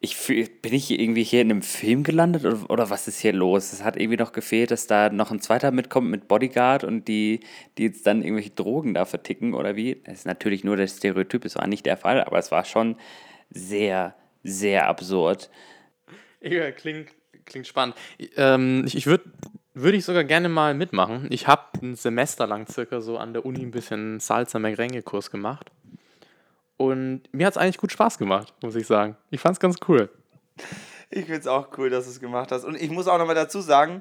ich 0.00 0.16
fühl, 0.16 0.48
bin 0.62 0.74
ich 0.74 0.90
irgendwie 0.90 1.24
hier 1.24 1.40
in 1.40 1.50
einem 1.50 1.62
Film 1.62 2.04
gelandet 2.04 2.44
oder, 2.44 2.70
oder, 2.70 2.90
was 2.90 3.08
ist 3.08 3.18
hier 3.20 3.32
los? 3.32 3.72
Es 3.72 3.82
hat 3.82 3.96
irgendwie 3.96 4.16
noch 4.16 4.32
gefehlt, 4.32 4.70
dass 4.70 4.86
da 4.86 5.10
noch 5.10 5.32
ein 5.32 5.40
zweiter 5.40 5.72
mitkommt 5.72 6.08
mit 6.08 6.28
Bodyguard 6.28 6.84
und 6.84 7.08
die, 7.08 7.40
die 7.76 7.84
jetzt 7.84 8.06
dann 8.06 8.22
irgendwelche 8.22 8.50
Drogen 8.50 8.94
da 8.94 9.04
verticken 9.04 9.54
oder 9.54 9.74
wie. 9.74 10.00
Das 10.04 10.20
ist 10.20 10.26
natürlich 10.26 10.62
nur 10.62 10.76
der 10.76 10.86
Stereotyp, 10.86 11.44
es 11.44 11.56
war 11.56 11.66
nicht 11.66 11.84
der 11.84 11.96
Fall, 11.96 12.22
aber 12.22 12.38
es 12.38 12.52
war 12.52 12.64
schon 12.64 12.96
sehr, 13.50 14.14
sehr 14.44 14.86
absurd. 14.86 15.50
Ja, 16.40 16.70
klingt, 16.70 17.08
klingt 17.44 17.66
spannend. 17.66 17.96
Ähm, 18.36 18.84
ich 18.86 18.94
ich 18.94 19.06
würde 19.06 19.24
würde 19.74 19.96
ich 19.96 20.04
sogar 20.04 20.24
gerne 20.24 20.48
mal 20.48 20.74
mitmachen. 20.74 21.26
Ich 21.30 21.46
habe 21.46 21.62
ein 21.82 21.94
Semester 21.94 22.46
lang 22.46 22.66
circa 22.66 23.00
so 23.00 23.16
an 23.16 23.32
der 23.32 23.44
Uni 23.44 23.60
ein 23.60 23.70
bisschen 23.70 24.18
Salsa 24.18 24.58
Merengue 24.58 25.02
Kurs 25.02 25.30
gemacht. 25.30 25.70
Und 26.78 27.22
mir 27.32 27.46
hat 27.46 27.54
es 27.54 27.58
eigentlich 27.58 27.76
gut 27.76 27.92
Spaß 27.92 28.16
gemacht, 28.16 28.54
muss 28.62 28.76
ich 28.76 28.86
sagen. 28.86 29.16
Ich 29.30 29.40
fand 29.40 29.54
es 29.54 29.60
ganz 29.60 29.76
cool. 29.88 30.08
Ich 31.10 31.24
finde 31.24 31.40
es 31.40 31.46
auch 31.46 31.68
cool, 31.76 31.90
dass 31.90 32.04
du 32.04 32.10
es 32.10 32.20
gemacht 32.20 32.52
hast. 32.52 32.64
Und 32.64 32.80
ich 32.80 32.90
muss 32.90 33.08
auch 33.08 33.18
nochmal 33.18 33.34
dazu 33.34 33.60
sagen, 33.60 34.00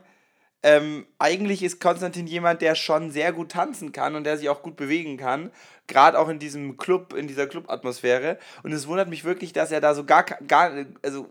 ähm, 0.64 1.06
eigentlich 1.20 1.64
ist 1.64 1.80
Konstantin 1.80 2.28
jemand, 2.28 2.62
der 2.62 2.76
schon 2.76 3.12
sehr 3.12 3.32
gut 3.32 3.52
tanzen 3.52 3.92
kann 3.92 4.16
und 4.16 4.24
der 4.24 4.38
sich 4.38 4.50
auch 4.50 4.62
gut 4.62 4.76
bewegen 4.76 5.18
kann. 5.18 5.52
Gerade 5.88 6.20
auch 6.20 6.30
in 6.30 6.40
diesem 6.40 6.78
Club, 6.78 7.14
in 7.14 7.28
dieser 7.28 7.48
Club-Atmosphäre. 7.48 8.38
Und 8.64 8.72
es 8.74 8.88
wundert 8.88 9.10
mich 9.10 9.24
wirklich, 9.24 9.54
dass 9.54 9.72
er 9.72 9.82
da 9.82 9.96
so 9.96 10.04
gar, 10.04 10.24
gar, 10.24 10.72
also, 11.02 11.30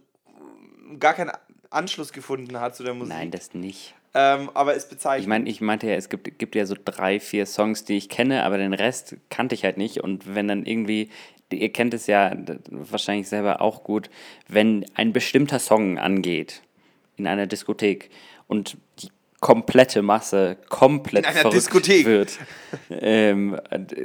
gar 0.99 1.15
keinen 1.15 1.33
Anschluss 1.71 2.13
gefunden 2.13 2.59
hat 2.59 2.75
zu 2.75 2.83
der 2.83 2.95
Musik. 2.95 3.15
Nein, 3.15 3.31
das 3.31 3.55
nicht. 3.55 3.95
Ähm, 4.15 4.51
aber 4.55 4.75
es 4.75 4.89
bezeichnet. 4.89 5.25
Ich 5.25 5.29
meine, 5.29 5.49
ich 5.49 5.61
meinte 5.61 5.87
ja, 5.87 5.95
es 5.95 6.09
gibt, 6.09 6.39
gibt 6.39 6.55
ja 6.55 6.65
so 6.65 6.75
drei, 6.83 7.21
vier 7.21 7.45
Songs, 7.45 7.85
die 7.85 7.99
ich 7.99 8.09
kenne, 8.09 8.45
aber 8.45 8.57
den 8.57 8.73
Rest 8.73 9.17
kannte 9.29 9.55
ich 9.55 9.65
halt 9.65 9.77
nicht. 9.77 10.01
Und 10.01 10.35
wenn 10.35 10.49
dann 10.49 10.65
irgendwie 10.65 11.11
ihr 11.53 11.73
kennt 11.73 11.95
es 11.95 12.07
ja 12.07 12.33
wahrscheinlich 12.71 13.29
selber 13.29 13.61
auch 13.61 13.85
gut, 13.85 14.11
wenn 14.49 14.85
ein 14.95 15.13
bestimmter 15.13 15.59
Song 15.59 15.99
angeht 15.99 16.63
in 17.17 17.27
einer 17.27 17.47
Diskothek 17.47 18.11
und 18.47 18.77
die 19.01 19.09
komplette 19.41 20.03
Masse 20.03 20.57
komplett 20.69 21.27
in 21.27 21.37
einer 21.37 21.51
Diskothek 21.51 22.07
wird. 22.07 22.39
ähm, 22.91 23.61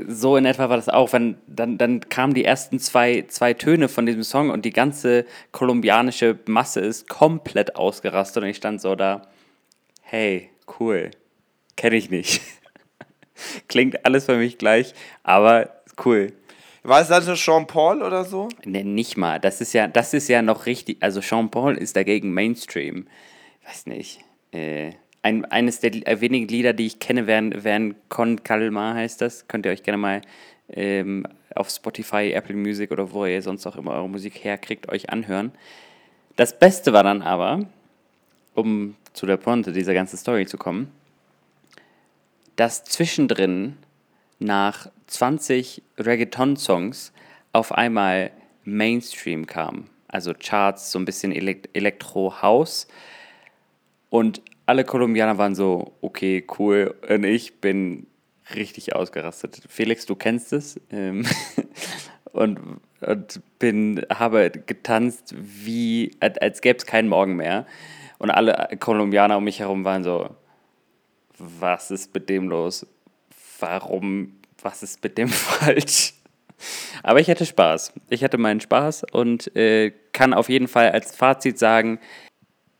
so 0.08 0.38
in 0.38 0.46
etwa 0.46 0.70
war 0.70 0.76
das 0.76 0.90
auch. 0.90 1.14
Wenn, 1.14 1.38
dann, 1.48 1.78
dann 1.78 2.02
kamen 2.10 2.34
die 2.34 2.46
ersten 2.46 2.80
zwei, 2.80 3.26
zwei 3.28 3.54
Töne 3.54 3.88
von 3.88 4.06
diesem 4.06 4.24
Song 4.24 4.50
und 4.50 4.66
die 4.66 4.74
ganze 4.74 5.26
kolumbianische 5.52 6.38
Masse 6.46 6.82
ist 6.82 7.10
komplett 7.10 7.76
ausgerastet 7.76 8.44
und 8.44 8.50
ich 8.50 8.58
stand 8.58 8.82
so 8.82 8.96
da, 8.96 9.24
hey, 10.02 10.50
cool, 10.80 11.12
kenne 11.78 11.96
ich 11.96 12.10
nicht. 12.10 12.42
Klingt 13.68 14.06
alles 14.06 14.26
für 14.26 14.36
mich 14.36 14.58
gleich, 14.58 14.94
aber 15.24 15.82
cool. 16.06 16.34
War 16.84 17.02
es 17.02 17.10
dann 17.10 17.22
so 17.22 17.36
Jean 17.36 17.68
Paul 17.68 18.02
oder 18.02 18.26
so? 18.26 18.50
Ne, 18.66 18.84
nicht 18.84 19.16
mal. 19.16 19.40
Das 19.40 19.62
ist 19.62 19.74
ja, 19.74 19.88
das 19.88 20.14
ist 20.14 20.28
ja 20.28 20.42
noch 20.42 20.66
richtig. 20.66 20.98
Also 21.00 21.22
Jean 21.22 21.52
Paul 21.52 21.78
ist 21.78 21.96
dagegen 21.96 22.34
Mainstream. 22.34 23.08
Ich 23.62 23.68
weiß 23.68 23.86
nicht. 23.86 24.20
Äh, 24.52 24.94
ein, 25.22 25.46
eines 25.46 25.80
der 25.80 25.94
wenigen 26.22 26.48
Lieder, 26.48 26.74
die 26.74 26.88
ich 26.88 27.00
kenne, 27.00 27.28
wären, 27.28 27.64
wären 27.64 27.96
Con 28.10 28.44
Calma 28.44 28.96
heißt 28.96 29.22
das. 29.22 29.48
Könnt 29.48 29.68
ihr 29.68 29.72
euch 29.72 29.84
gerne 29.84 30.00
mal 30.00 30.22
ähm, 30.70 31.28
auf 31.54 31.70
Spotify, 31.70 32.32
Apple 32.32 32.56
Music 32.56 32.92
oder 32.92 33.12
wo 33.12 33.26
ihr 33.26 33.42
sonst 33.44 33.68
auch 33.68 33.76
immer 33.76 33.92
eure 33.92 34.10
Musik 34.10 34.44
herkriegt, 34.44 34.90
euch 34.90 35.12
anhören. 35.12 35.52
Das 36.36 36.58
Beste 36.58 36.94
war 36.94 37.04
dann 37.04 37.22
aber, 37.22 37.68
um 38.56 38.96
zu 39.14 39.28
der 39.28 39.38
Ponte 39.38 39.72
dieser 39.72 39.94
ganzen 39.94 40.18
Story 40.18 40.48
zu 40.48 40.58
kommen, 40.58 40.92
dass 42.56 42.84
zwischendrin 42.84 43.78
nach 44.42 44.90
20 45.08 45.84
Reggaeton-Songs 45.98 47.14
auf 47.54 47.72
einmal 47.72 48.32
Mainstream 48.64 49.46
kam. 49.46 49.88
Also 50.08 50.34
Charts, 50.34 50.92
so 50.92 51.00
ein 51.00 51.06
bisschen 51.06 51.32
Elekt 51.32 51.70
Elektro-House. 51.74 52.88
Und 54.10 54.42
alle 54.66 54.84
Kolumbianer 54.84 55.38
waren 55.38 55.56
so, 55.56 55.94
okay, 56.02 56.46
cool. 56.60 56.96
Und 57.08 57.24
ich 57.24 57.62
bin 57.62 58.08
richtig 58.56 58.96
ausgerastet. 58.96 59.62
Felix, 59.70 60.06
du 60.06 60.16
kennst 60.16 60.54
es. 60.54 60.80
Ähm 60.92 61.26
und, 62.32 62.60
und 63.02 63.42
bin, 63.60 64.06
habe 64.10 64.50
getanzt, 64.50 65.36
wie, 65.38 66.12
als 66.20 66.62
gäbe 66.62 66.78
es 66.78 66.86
keinen 66.86 67.08
Morgen 67.08 67.36
mehr. 67.36 67.66
Und 68.18 68.32
alle 68.32 68.70
Kolumbianer 68.80 69.38
um 69.38 69.44
mich 69.44 69.60
herum 69.60 69.86
waren 69.86 70.04
so, 70.04 70.30
was 71.38 71.92
ist 71.92 72.14
mit 72.14 72.30
dem 72.30 72.50
los? 72.50 72.86
Warum 73.62 74.42
was 74.62 74.84
ist 74.84 75.04
mit 75.04 75.18
dem 75.18 75.28
falsch? 75.30 76.14
Aber 77.04 77.20
ich 77.20 77.30
hatte 77.30 77.46
Spaß. 77.46 77.94
Ich 78.10 78.24
hatte 78.24 78.38
meinen 78.38 78.62
Spaß 78.62 79.06
und 79.12 79.56
äh, 79.56 79.92
kann 80.14 80.34
auf 80.34 80.50
jeden 80.50 80.68
Fall 80.68 80.92
als 80.92 81.16
Fazit 81.16 81.58
sagen, 81.58 82.00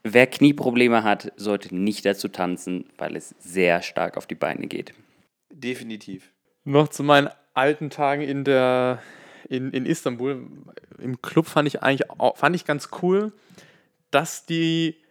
wer 0.04 0.26
Knieprobleme 0.26 1.02
hat, 1.02 1.32
sollte 1.36 1.74
nicht 1.74 2.04
dazu 2.04 2.28
tanzen, 2.28 2.86
weil 2.98 3.16
es 3.16 3.34
sehr 3.40 3.82
stark 3.82 4.16
auf 4.16 4.26
die 4.26 4.34
Beine 4.34 4.66
geht. 4.66 4.94
Definitiv. 5.50 6.30
Noch 6.64 6.88
zu 6.88 7.02
meinen 7.02 7.28
alten 7.54 7.90
Tagen 7.90 8.22
in 8.22 8.44
der 8.44 9.02
in, 9.48 9.70
in 9.72 9.86
Istanbul. 9.86 10.46
Im 10.98 11.20
Club 11.20 11.46
fand 11.46 11.68
ich 11.68 11.82
eigentlich 11.82 12.08
fand 12.36 12.56
ich 12.56 12.64
ganz 12.64 12.88
cool, 13.02 13.32
dass 14.10 14.46
die 14.46 15.01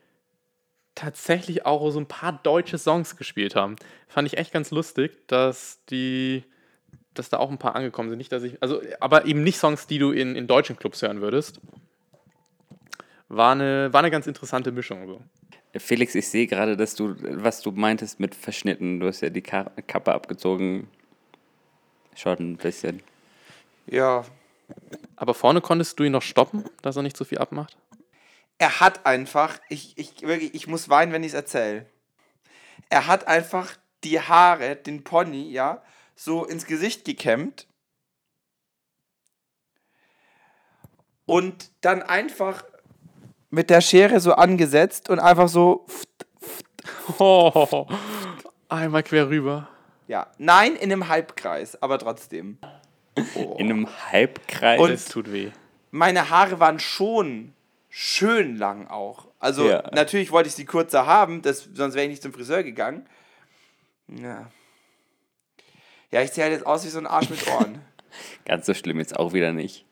tatsächlich 0.95 1.65
auch 1.65 1.89
so 1.91 1.99
ein 1.99 2.07
paar 2.07 2.39
deutsche 2.43 2.77
Songs 2.77 3.17
gespielt 3.17 3.55
haben. 3.55 3.75
Fand 4.07 4.27
ich 4.27 4.37
echt 4.37 4.51
ganz 4.51 4.71
lustig, 4.71 5.27
dass 5.27 5.79
die 5.89 6.43
dass 7.13 7.29
da 7.29 7.37
auch 7.37 7.51
ein 7.51 7.57
paar 7.57 7.75
angekommen 7.75 8.09
sind. 8.09 8.17
Nicht, 8.17 8.31
dass 8.31 8.43
ich, 8.43 8.61
also, 8.61 8.81
aber 8.99 9.25
eben 9.25 9.43
nicht 9.43 9.57
Songs, 9.57 9.87
die 9.87 9.99
du 9.99 10.11
in, 10.11 10.35
in 10.35 10.47
deutschen 10.47 10.77
Clubs 10.77 11.01
hören 11.01 11.21
würdest. 11.21 11.59
War 13.27 13.51
eine, 13.51 13.91
war 13.91 13.99
eine 13.99 14.11
ganz 14.11 14.27
interessante 14.27 14.71
Mischung. 14.71 15.07
So. 15.07 15.21
Felix, 15.77 16.15
ich 16.15 16.29
sehe 16.29 16.47
gerade, 16.47 16.77
dass 16.77 16.95
du, 16.95 17.15
was 17.19 17.61
du 17.61 17.71
meintest 17.71 18.19
mit 18.19 18.35
verschnitten, 18.35 18.99
du 18.99 19.07
hast 19.07 19.21
ja 19.21 19.29
die 19.29 19.41
Kappe 19.41 20.13
abgezogen. 20.13 20.87
Schaut 22.15 22.39
ein 22.39 22.57
bisschen. 22.57 23.01
Ja, 23.87 24.25
Aber 25.15 25.33
vorne 25.33 25.61
konntest 25.61 25.99
du 25.99 26.03
ihn 26.03 26.11
noch 26.11 26.21
stoppen, 26.21 26.65
dass 26.81 26.95
er 26.95 27.03
nicht 27.03 27.17
so 27.17 27.25
viel 27.25 27.37
abmacht? 27.37 27.77
Er 28.61 28.79
hat 28.79 29.07
einfach, 29.07 29.59
ich, 29.69 29.97
ich, 29.97 30.21
wirklich, 30.21 30.53
ich 30.53 30.67
muss 30.67 30.87
weinen, 30.87 31.11
wenn 31.13 31.23
ich 31.23 31.29
es 31.29 31.33
erzähle. 31.33 31.87
Er 32.89 33.07
hat 33.07 33.27
einfach 33.27 33.75
die 34.03 34.21
Haare, 34.21 34.75
den 34.75 35.03
Pony, 35.03 35.49
ja, 35.49 35.81
so 36.15 36.45
ins 36.45 36.67
Gesicht 36.67 37.03
gekämmt. 37.03 37.65
Und 41.25 41.71
dann 41.81 42.03
einfach 42.03 42.63
mit 43.49 43.71
der 43.71 43.81
Schere 43.81 44.19
so 44.19 44.33
angesetzt 44.33 45.09
und 45.09 45.17
einfach 45.19 45.49
so. 45.49 45.87
Oh, 47.17 47.87
einmal 48.69 49.01
quer 49.01 49.27
rüber. 49.27 49.69
Ja, 50.07 50.31
nein, 50.37 50.75
in 50.75 50.91
einem 50.91 51.07
Halbkreis, 51.07 51.81
aber 51.81 51.97
trotzdem. 51.97 52.59
In 53.35 53.71
einem 53.71 53.87
Halbkreis. 54.11 54.79
Und- 54.79 54.91
Das 54.91 55.05
tut 55.05 55.31
weh. 55.31 55.49
Meine 55.89 56.29
Haare 56.29 56.59
waren 56.59 56.79
schon 56.79 57.53
schön 57.91 58.55
lang 58.55 58.87
auch. 58.87 59.27
Also 59.37 59.69
Ja. 59.69 59.83
natürlich 59.93 60.31
wollte 60.31 60.47
ich 60.49 60.55
sie 60.55 60.65
kurzer 60.65 61.05
haben, 61.05 61.41
das, 61.41 61.69
sonst 61.73 61.93
wäre 61.93 62.05
ich 62.05 62.09
nicht 62.09 62.23
zum 62.23 62.33
Friseur 62.33 62.63
gegangen. 62.63 63.07
Ja. 64.07 64.49
Ja, 66.09 66.21
ich 66.21 66.31
sehe 66.31 66.43
halt 66.43 66.53
jetzt 66.53 66.65
aus 66.65 66.83
wie 66.85 66.89
so 66.89 66.99
ein 66.99 67.07
Arsch 67.07 67.29
mit 67.29 67.45
Ohren. 67.47 67.81
Ganz 68.45 68.65
so 68.65 68.73
schlimm 68.73 68.97
jetzt 68.99 69.17
auch 69.17 69.33
wieder 69.33 69.51
nicht. 69.53 69.85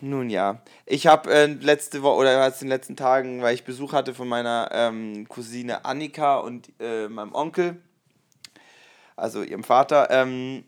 Nun 0.00 0.30
ja. 0.30 0.62
Ich 0.86 1.06
habe 1.06 1.32
äh, 1.32 1.46
letzte 1.46 2.02
Woche 2.02 2.16
oder 2.16 2.46
in 2.46 2.52
den 2.60 2.68
letzten 2.68 2.96
Tagen, 2.96 3.40
weil 3.42 3.54
ich 3.54 3.64
Besuch 3.64 3.92
hatte 3.92 4.14
von 4.14 4.28
meiner 4.28 4.68
ähm, 4.72 5.26
Cousine 5.28 5.84
Annika 5.84 6.38
und 6.38 6.72
äh, 6.80 7.08
meinem 7.08 7.34
Onkel, 7.34 7.80
also 9.16 9.42
ihrem 9.42 9.64
Vater, 9.64 10.08
ähm, 10.10 10.64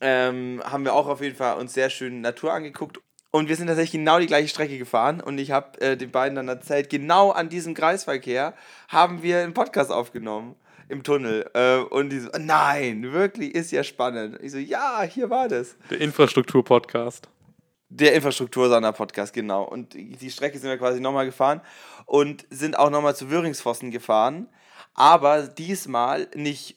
ähm, 0.00 0.62
haben 0.64 0.84
wir 0.84 0.94
auch 0.94 1.06
auf 1.06 1.20
jeden 1.20 1.36
Fall 1.36 1.56
uns 1.58 1.74
sehr 1.74 1.90
schön 1.90 2.20
Natur 2.22 2.52
angeguckt. 2.52 2.98
Und 3.34 3.48
wir 3.48 3.56
sind 3.56 3.66
tatsächlich 3.66 4.00
genau 4.00 4.20
die 4.20 4.28
gleiche 4.28 4.46
Strecke 4.46 4.78
gefahren 4.78 5.20
und 5.20 5.38
ich 5.38 5.50
habe 5.50 5.80
äh, 5.80 5.96
den 5.96 6.12
beiden 6.12 6.36
dann 6.36 6.46
erzählt, 6.46 6.88
genau 6.88 7.32
an 7.32 7.48
diesem 7.48 7.74
Kreisverkehr 7.74 8.54
haben 8.86 9.24
wir 9.24 9.40
einen 9.40 9.54
Podcast 9.54 9.90
aufgenommen 9.90 10.54
im 10.88 11.02
Tunnel. 11.02 11.50
Äh, 11.52 11.78
und 11.78 12.10
die 12.10 12.20
so, 12.20 12.30
nein, 12.38 13.02
wirklich, 13.12 13.52
ist 13.52 13.72
ja 13.72 13.82
spannend. 13.82 14.38
Ich 14.40 14.52
so, 14.52 14.58
ja, 14.58 15.02
hier 15.02 15.30
war 15.30 15.48
das. 15.48 15.74
Der 15.90 16.00
Infrastruktur-Podcast. 16.00 17.28
Der 17.88 18.14
Infrastruktursonder-Podcast, 18.14 19.32
genau. 19.32 19.64
Und 19.64 19.94
die 19.94 20.30
Strecke 20.30 20.56
sind 20.56 20.70
wir 20.70 20.78
quasi 20.78 21.00
nochmal 21.00 21.26
gefahren 21.26 21.60
und 22.06 22.46
sind 22.50 22.78
auch 22.78 22.90
nochmal 22.90 23.16
zu 23.16 23.32
Wöringsfossen 23.32 23.90
gefahren. 23.90 24.48
Aber 24.94 25.42
diesmal 25.42 26.28
nicht 26.36 26.76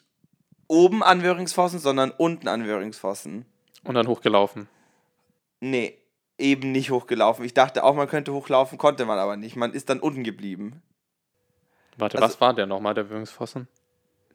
oben 0.67 1.03
an 1.03 1.21
Wöringsfossen, 1.21 1.77
sondern 1.77 2.09
unten 2.09 2.47
an 2.47 2.65
Wöringsfossen. 2.65 3.45
Und 3.83 3.93
dann 3.93 4.07
hochgelaufen. 4.07 4.67
Nee, 5.59 5.99
eben 6.37 6.71
nicht 6.71 6.91
hochgelaufen. 6.91 7.43
Ich 7.45 7.53
dachte 7.53 7.83
auch, 7.83 7.95
man 7.95 8.07
könnte 8.07 8.33
hochlaufen, 8.33 8.77
konnte 8.77 9.05
man 9.05 9.17
aber 9.19 9.37
nicht. 9.37 9.55
Man 9.55 9.73
ist 9.73 9.89
dann 9.89 9.99
unten 9.99 10.23
geblieben. 10.23 10.81
Warte, 11.97 12.17
Also- 12.17 12.27
was 12.33 12.41
war 12.41 12.53
der 12.53 12.65
nochmal, 12.67 12.93
der 12.93 13.09
Würmsfossen? 13.09 13.67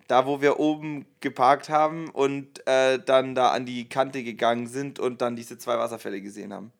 Da, 0.08 0.26
wo 0.26 0.40
wir 0.40 0.58
oben 0.58 1.06
geparkt 1.20 1.68
haben 1.70 2.10
und 2.10 2.66
äh, 2.66 2.98
dann 2.98 3.34
da 3.34 3.50
an 3.52 3.64
die 3.64 3.88
Kante 3.88 4.24
gegangen 4.24 4.66
sind 4.66 4.98
und 4.98 5.22
dann 5.22 5.36
diese 5.36 5.58
zwei 5.58 5.78
Wasserfälle 5.78 6.20
gesehen 6.20 6.52
haben. 6.52 6.72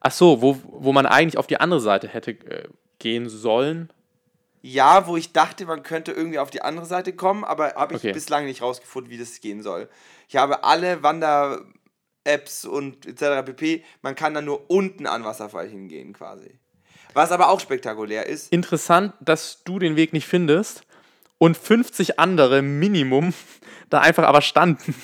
Ach 0.00 0.10
so, 0.10 0.42
wo, 0.42 0.58
wo 0.64 0.92
man 0.92 1.06
eigentlich 1.06 1.38
auf 1.38 1.46
die 1.46 1.58
andere 1.60 1.80
Seite 1.80 2.08
hätte 2.08 2.32
äh, 2.32 2.68
gehen 2.98 3.28
sollen. 3.28 3.88
Ja, 4.62 5.06
wo 5.06 5.16
ich 5.16 5.32
dachte, 5.32 5.64
man 5.64 5.82
könnte 5.84 6.12
irgendwie 6.12 6.38
auf 6.40 6.50
die 6.50 6.62
andere 6.62 6.86
Seite 6.86 7.12
kommen, 7.14 7.44
aber 7.44 7.74
habe 7.74 7.94
ich 7.94 8.00
Okay. 8.00 8.12
bislang 8.12 8.44
nicht 8.46 8.62
rausgefunden, 8.62 9.10
wie 9.10 9.18
das 9.18 9.40
gehen 9.40 9.62
soll. 9.62 9.88
Ich 10.28 10.36
habe 10.36 10.64
alle 10.64 11.02
Wander-Apps 12.26 12.64
und 12.64 13.06
etc. 13.06 13.44
pp. 13.44 13.84
Man 14.02 14.14
kann 14.14 14.34
dann 14.34 14.44
nur 14.44 14.70
unten 14.70 15.06
an 15.06 15.24
Wasserfall 15.24 15.68
hingehen 15.68 16.12
quasi. 16.12 16.58
Was 17.14 17.30
aber 17.30 17.50
auch 17.50 17.60
spektakulär 17.60 18.26
ist. 18.26 18.52
Interessant, 18.52 19.12
dass 19.20 19.62
du 19.64 19.78
den 19.78 19.96
Weg 19.96 20.12
nicht 20.12 20.26
findest 20.26 20.84
und 21.38 21.56
50 21.56 22.18
andere 22.18 22.62
Minimum 22.62 23.34
da 23.90 24.00
einfach 24.00 24.24
aber 24.24 24.40
standen. 24.42 24.94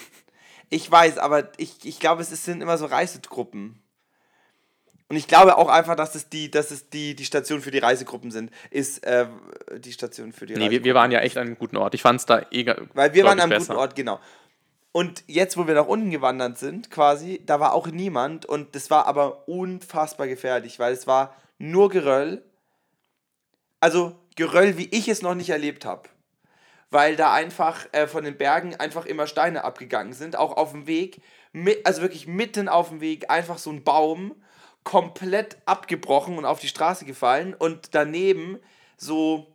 Ich 0.70 0.90
weiß, 0.90 1.18
aber 1.18 1.50
ich, 1.59 1.76
ich 1.85 1.98
glaube, 2.00 2.22
es 2.22 2.44
sind 2.44 2.61
immer 2.62 2.78
so 2.78 2.87
Reisegruppen. 2.87 3.83
Und 5.11 5.16
ich 5.16 5.26
glaube 5.26 5.57
auch 5.57 5.68
einfach, 5.68 5.96
dass 5.96 6.14
es 6.14 6.28
die, 6.28 6.50
dass 6.50 6.70
es 6.70 6.90
die, 6.90 7.16
die 7.16 7.24
Station 7.24 7.62
für 7.62 7.70
die 7.70 7.78
Reisegruppen 7.78 8.31
sind, 8.31 8.50
ist 8.70 9.02
äh, 9.04 9.26
die 9.78 9.92
Station 9.92 10.35
für 10.35 10.44
die 10.44 10.52
Nee, 10.54 10.68
wir, 10.70 10.85
wir 10.85 10.94
waren 10.94 11.11
ja 11.11 11.20
echt 11.20 11.38
an 11.38 11.46
einem 11.46 11.57
guten 11.57 11.78
Ort. 11.78 11.94
Ich 11.94 12.02
fand 12.02 12.20
es 12.20 12.26
da 12.26 12.44
eh 12.50 12.64
ga- 12.64 12.76
Weil 12.92 13.14
wir 13.14 13.24
waren 13.24 13.40
am 13.40 13.48
besser. 13.48 13.68
guten 13.68 13.78
Ort, 13.78 13.96
genau. 13.96 14.20
Und 14.99 15.23
jetzt, 15.29 15.57
wo 15.57 15.69
wir 15.69 15.75
nach 15.75 15.87
unten 15.87 16.11
gewandert 16.11 16.59
sind, 16.59 16.91
quasi, 16.91 17.41
da 17.47 17.61
war 17.61 17.73
auch 17.73 17.87
niemand 17.87 18.47
und 18.47 18.75
das 18.75 18.91
war 18.91 19.07
aber 19.07 19.47
unfassbar 19.47 20.27
gefährlich, 20.27 20.81
weil 20.81 20.93
es 20.93 21.07
war 21.07 21.37
nur 21.57 21.89
Geröll. 21.89 22.43
Also 23.79 24.17
Geröll, 24.35 24.77
wie 24.77 24.89
ich 24.91 25.07
es 25.07 25.23
noch 25.23 25.37
nicht 25.37 25.51
erlebt 25.51 25.85
habe. 25.85 26.09
Weil 26.91 27.15
da 27.15 27.33
einfach 27.33 27.87
äh, 27.93 28.09
von 28.09 28.25
den 28.25 28.37
Bergen 28.37 28.75
einfach 28.75 29.07
immer 29.07 29.29
Steine 29.29 29.63
abgegangen 29.63 30.15
sind, 30.15 30.35
auch 30.35 30.57
auf 30.57 30.73
dem 30.73 30.89
Weg. 30.89 31.23
Mit, 31.53 31.87
also 31.87 32.03
wirklich 32.03 32.27
mitten 32.27 32.69
auf 32.69 32.89
dem 32.89 33.01
Weg 33.01 33.31
einfach 33.31 33.59
so 33.59 33.71
ein 33.71 33.85
Baum 33.85 34.35
komplett 34.83 35.59
abgebrochen 35.65 36.39
und 36.39 36.45
auf 36.45 36.59
die 36.59 36.67
Straße 36.67 37.05
gefallen 37.05 37.55
und 37.55 37.95
daneben 37.95 38.59
so 38.97 39.55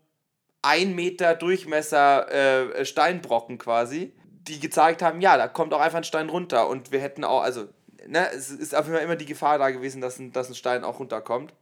ein 0.62 0.96
Meter 0.96 1.36
Durchmesser 1.36 2.32
äh, 2.32 2.86
Steinbrocken 2.86 3.58
quasi, 3.58 4.14
die 4.48 4.60
gezeigt 4.60 5.02
haben, 5.02 5.22
ja, 5.22 5.38
da 5.38 5.48
kommt 5.48 5.74
auch 5.74 5.80
einfach 5.80 5.98
ein 5.98 6.04
Stein 6.04 6.30
runter 6.30 6.68
und 6.68 6.92
wir 6.92 7.00
hätten 7.00 7.24
auch, 7.24 7.42
also, 7.42 7.68
ne, 8.06 8.30
es 8.32 8.50
ist 8.50 8.76
auf 8.76 8.86
jeden 8.86 8.98
Fall 8.98 9.06
immer 9.06 9.16
die 9.16 9.26
Gefahr 9.26 9.58
da 9.58 9.72
gewesen, 9.72 10.02
dass 10.02 10.20
ein, 10.20 10.32
dass 10.32 10.50
ein 10.50 10.56
Stein 10.56 10.84
auch 10.84 11.00
runterkommt. 11.00 11.54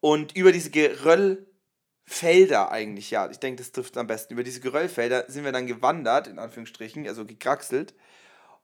Und 0.00 0.36
über 0.36 0.52
diese 0.52 0.70
Geröllfelder 0.70 2.70
eigentlich, 2.70 3.10
ja, 3.10 3.28
ich 3.30 3.38
denke, 3.38 3.62
das 3.62 3.72
trifft 3.72 3.96
am 3.96 4.06
besten, 4.06 4.34
über 4.34 4.44
diese 4.44 4.60
Geröllfelder 4.60 5.24
sind 5.28 5.44
wir 5.44 5.52
dann 5.52 5.66
gewandert, 5.66 6.26
in 6.26 6.38
Anführungsstrichen, 6.38 7.08
also 7.08 7.24
gekraxelt. 7.24 7.94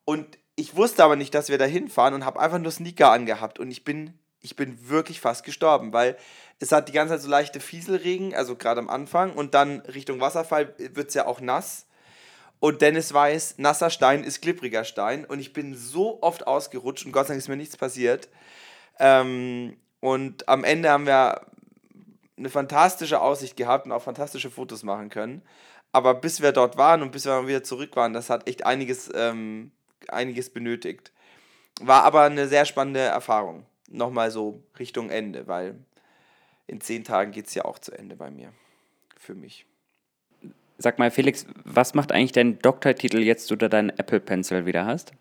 Und 0.05 0.39
ich 0.55 0.77
wusste 0.77 1.03
aber 1.03 1.17
nicht, 1.17 1.35
dass 1.35 1.49
wir 1.49 1.59
da 1.59 1.65
hinfahren 1.65 2.15
und 2.15 2.25
habe 2.25 2.41
einfach 2.41 2.59
nur 2.59 2.71
Sneaker 2.71 3.11
angehabt 3.11 3.59
und 3.59 3.71
ich 3.71 3.85
bin, 3.85 4.19
ich 4.41 4.57
bin 4.57 4.89
wirklich 4.89 5.21
fast 5.21 5.45
gestorben, 5.45 5.93
weil 5.93 6.17
es 6.59 6.73
hat 6.73 6.89
die 6.89 6.93
ganze 6.93 7.15
Zeit 7.15 7.23
so 7.23 7.31
leichte 7.31 7.61
Fieselregen, 7.61 8.35
also 8.35 8.57
gerade 8.57 8.81
am 8.81 8.91
Anfang 8.91 9.33
und 9.33 9.55
dann 9.55 9.81
Richtung 9.81 10.21
Wasserfall 10.21 10.75
wird 10.79 11.09
es 11.09 11.15
ja 11.15 11.27
auch 11.27 11.41
nass. 11.41 11.87
Und 12.61 12.83
Dennis 12.83 13.13
weiß, 13.13 13.55
nasser 13.57 13.89
Stein 13.89 14.23
ist 14.23 14.43
glibbriger 14.43 14.85
Stein 14.85 15.25
und 15.25 15.41
ich 15.41 15.55
bin 15.55 15.75
so 15.75 16.23
oft 16.23 16.47
ausgerutscht 16.47 17.07
und 17.07 17.13
Gott 17.13 17.27
sei 17.27 17.33
Dank 17.33 17.39
ist 17.39 17.49
mir 17.49 17.57
nichts 17.57 17.77
passiert. 17.77 18.29
Ähm, 18.99 19.79
und 20.01 20.47
am 20.49 20.63
Ende 20.63 20.91
haben 20.91 21.07
wir 21.07 21.47
eine 22.37 22.51
fantastische 22.51 23.21
Aussicht 23.21 23.57
gehabt 23.57 23.87
und 23.87 23.93
auch 23.93 24.03
fantastische 24.03 24.51
Fotos 24.51 24.83
machen 24.83 25.09
können. 25.09 25.43
Aber 25.93 26.15
bis 26.15 26.43
wir 26.43 26.53
dort 26.53 26.77
waren 26.77 27.03
und 27.03 27.13
bis 27.13 27.25
wir 27.25 27.49
wieder 27.49 27.65
zurück 27.65 27.97
waren, 27.97 28.13
das 28.13 28.31
hat 28.31 28.47
echt 28.47 28.65
einiges, 28.65 29.11
ähm, 29.15 29.73
einiges 30.09 30.51
benötigt. 30.51 31.13
War 31.81 32.05
aber 32.05 32.23
eine 32.23 32.47
sehr 32.47 32.67
spannende 32.67 33.01
Erfahrung. 33.01 33.65
Nochmal 33.89 34.31
so 34.31 34.63
Richtung 34.79 35.11
Ende, 35.11 35.47
weil 35.47 35.79
in 36.67 36.81
zehn 36.81 37.05
Tagen 37.05 37.33
geht 37.33 37.49
es 37.49 37.55
ja 37.55 37.65
auch 37.65 37.79
zu 37.79 37.93
Ende 37.93 38.17
bei 38.17 38.31
mir. 38.31 38.53
Für 39.17 39.35
mich. 39.35 39.67
Sag 40.83 40.99
mal, 40.99 41.11
Felix, 41.11 41.45
was 41.65 41.93
macht 41.93 42.11
eigentlich 42.11 42.33
dein 42.33 42.59
Doktortitel 42.59 43.19
jetzt, 43.19 43.51
du 43.51 43.57
da 43.57 43.69
deinen 43.69 43.91
Apple 43.91 44.19
Pencil 44.19 44.65
wieder 44.65 44.87
hast? 44.87 45.13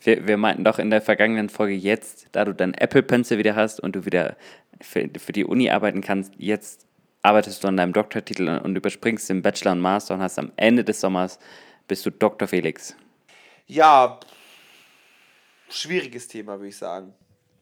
Wir, 0.00 0.28
wir 0.28 0.36
meinten 0.36 0.62
doch 0.62 0.78
in 0.78 0.90
der 0.90 1.02
vergangenen 1.02 1.48
Folge 1.48 1.74
jetzt, 1.74 2.28
da 2.30 2.44
du 2.44 2.54
deinen 2.54 2.74
Apple 2.74 3.02
Pencil 3.02 3.36
wieder 3.36 3.56
hast 3.56 3.80
und 3.80 3.96
du 3.96 4.04
wieder 4.06 4.36
für, 4.80 5.10
für 5.18 5.32
die 5.32 5.44
Uni 5.44 5.70
arbeiten 5.70 6.02
kannst, 6.02 6.34
jetzt 6.38 6.86
arbeitest 7.22 7.64
du 7.64 7.68
an 7.68 7.76
deinem 7.76 7.92
Doktortitel 7.92 8.48
und, 8.62 8.76
überspringst 8.76 9.28
den 9.28 9.42
Bachelor 9.42 9.72
und 9.72 9.80
Master 9.80 10.14
und 10.14 10.20
hast 10.20 10.38
am 10.38 10.52
Ende 10.54 10.84
des 10.84 11.00
Sommers 11.00 11.40
bist 11.88 12.06
du 12.06 12.10
Dr. 12.10 12.46
Felix. 12.46 12.94
Ja, 13.66 14.20
schwieriges 15.68 16.28
Thema, 16.28 16.58
würde 16.58 16.68
ich 16.68 16.76
sagen. 16.76 17.12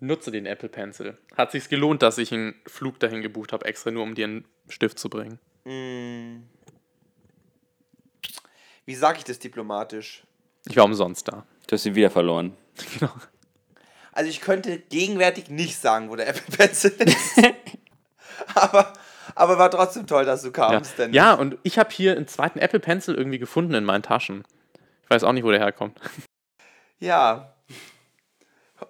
Nutze 0.00 0.30
den 0.30 0.44
Apple 0.44 0.68
Pencil. 0.68 1.16
Hat 1.34 1.52
sich's 1.52 1.70
gelohnt, 1.70 2.02
dass 2.02 2.18
ich 2.18 2.34
einen 2.34 2.54
Flug 2.66 3.00
dahin 3.00 3.22
gebucht 3.22 3.54
habe, 3.54 3.64
extra 3.64 3.90
nur 3.90 4.02
um 4.02 4.14
dir 4.14 4.26
einen 4.26 4.44
Stift 4.68 4.98
zu 4.98 5.08
bringen. 5.08 5.38
Wie 8.86 8.94
sage 8.94 9.18
ich 9.18 9.24
das 9.24 9.38
diplomatisch? 9.38 10.24
Ich 10.68 10.76
war 10.76 10.84
umsonst 10.84 11.28
da. 11.28 11.44
Du 11.66 11.72
hast 11.74 11.84
ihn 11.86 11.94
wieder 11.94 12.10
verloren. 12.10 12.56
Also 14.12 14.30
ich 14.30 14.40
könnte 14.40 14.78
gegenwärtig 14.78 15.50
nicht 15.50 15.78
sagen, 15.78 16.08
wo 16.08 16.16
der 16.16 16.28
Apple 16.28 16.56
Pencil 16.56 16.90
ist. 16.92 17.42
aber, 18.54 18.92
aber 19.34 19.58
war 19.58 19.70
trotzdem 19.70 20.06
toll, 20.06 20.24
dass 20.24 20.42
du 20.42 20.48
Ja, 20.48 20.52
kamst. 20.52 20.98
Denn 20.98 21.12
ja 21.12 21.34
und 21.34 21.58
ich 21.64 21.78
habe 21.78 21.90
hier 21.90 22.16
einen 22.16 22.26
zweiten 22.28 22.58
Apple 22.58 22.80
Pencil 22.80 23.14
irgendwie 23.14 23.38
gefunden 23.38 23.74
in 23.74 23.84
meinen 23.84 24.02
Taschen. 24.02 24.44
Ich 25.02 25.10
weiß 25.10 25.24
auch 25.24 25.32
nicht, 25.32 25.44
wo 25.44 25.50
der 25.50 25.60
herkommt. 25.60 26.00
ja. 26.98 27.52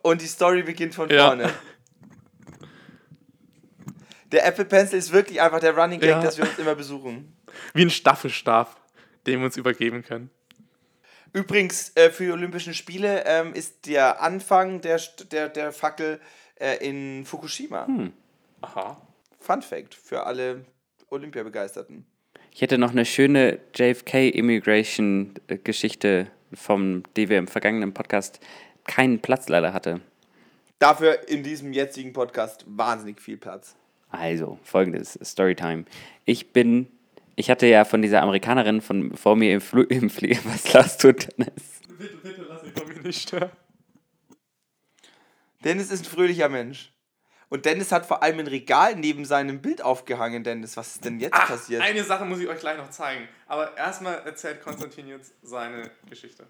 Und 0.02 0.20
die 0.20 0.26
Story 0.26 0.62
beginnt 0.62 0.94
von 0.94 1.08
Ja. 1.10 1.26
vorne. 1.28 1.50
Der 4.32 4.44
Apple 4.46 4.64
Pencil 4.64 4.98
ist 4.98 5.12
wirklich 5.12 5.40
einfach 5.40 5.60
der 5.60 5.76
Running 5.76 6.00
Gag, 6.00 6.10
Ja. 6.10 6.20
dass 6.20 6.36
wir 6.36 6.44
uns 6.44 6.58
immer 6.58 6.74
besuchen. 6.74 7.36
Wie 7.74 7.82
ein 7.82 7.90
Staffelstab, 7.90 8.74
den 9.26 9.40
wir 9.40 9.46
uns 9.46 9.56
übergeben 9.56 10.04
können. 10.04 10.30
Übrigens, 11.32 11.90
äh, 11.96 12.10
für 12.10 12.24
die 12.24 12.32
Olympischen 12.32 12.74
Spiele 12.74 13.24
ähm, 13.26 13.52
ist 13.52 13.86
der 13.86 14.22
Anfang 14.22 14.80
der, 14.80 15.00
der, 15.30 15.48
der 15.48 15.72
Fackel 15.72 16.20
äh, 16.54 16.76
in 16.86 17.24
Fukushima. 17.26 17.88
Aha. 18.62 19.02
Fun 19.38 19.62
Fact 19.62 19.94
für 19.94 20.24
alle 20.24 20.64
Olympiabegeisterten. 21.10 22.06
Ich 22.52 22.62
hätte 22.62 22.78
noch 22.78 22.92
eine 22.92 23.04
schöne 23.04 23.58
JFK-Immigration-Geschichte 23.74 26.28
vom, 26.54 27.02
die 27.16 27.28
wir 27.28 27.38
im 27.38 27.48
vergangenen 27.48 27.92
Podcast 27.92 28.38
keinen 28.84 29.20
Platz 29.20 29.48
leider 29.48 29.74
hatte. 29.74 30.00
Dafür 30.78 31.28
in 31.28 31.42
diesem 31.42 31.72
jetzigen 31.72 32.12
Podcast 32.12 32.64
wahnsinnig 32.66 33.20
viel 33.20 33.36
Platz. 33.36 33.74
Also, 34.08 34.60
folgendes, 34.62 35.18
Storytime. 35.22 35.84
Ich 36.24 36.52
bin, 36.52 36.86
ich 37.36 37.50
hatte 37.50 37.66
ja 37.66 37.84
von 37.84 38.02
dieser 38.02 38.22
Amerikanerin 38.22 38.80
von 38.80 39.14
vor 39.14 39.36
mir 39.36 39.54
im, 39.54 39.60
Flu 39.60 39.82
im 39.88 40.10
Flieger, 40.10 40.40
was 40.44 40.72
lasst 40.72 41.04
du, 41.04 41.12
Dennis? 41.12 41.80
Bitte, 41.98 42.16
bitte 42.16 42.46
lass 42.48 42.62
mich 42.62 42.72
von 42.72 42.88
mir 42.88 43.00
nicht 43.00 43.22
stören. 43.22 43.50
Dennis 45.62 45.90
ist 45.90 46.06
ein 46.06 46.10
fröhlicher 46.10 46.48
Mensch. 46.48 46.92
Und 47.48 47.64
Dennis 47.64 47.92
hat 47.92 48.06
vor 48.06 48.24
allem 48.24 48.40
ein 48.40 48.46
Regal 48.48 48.96
neben 48.96 49.24
seinem 49.24 49.62
Bild 49.62 49.80
aufgehangen, 49.80 50.42
Dennis. 50.42 50.76
Was 50.76 50.96
ist 50.96 51.04
denn 51.04 51.20
jetzt 51.20 51.32
passiert? 51.32 51.80
Eine 51.80 52.02
Sache 52.02 52.24
muss 52.24 52.40
ich 52.40 52.48
euch 52.48 52.58
gleich 52.58 52.76
noch 52.76 52.90
zeigen. 52.90 53.28
Aber 53.46 53.76
erstmal 53.76 54.18
erzählt 54.26 54.60
Konstantin 54.62 55.06
jetzt 55.06 55.32
seine 55.42 55.90
Geschichte. 56.08 56.44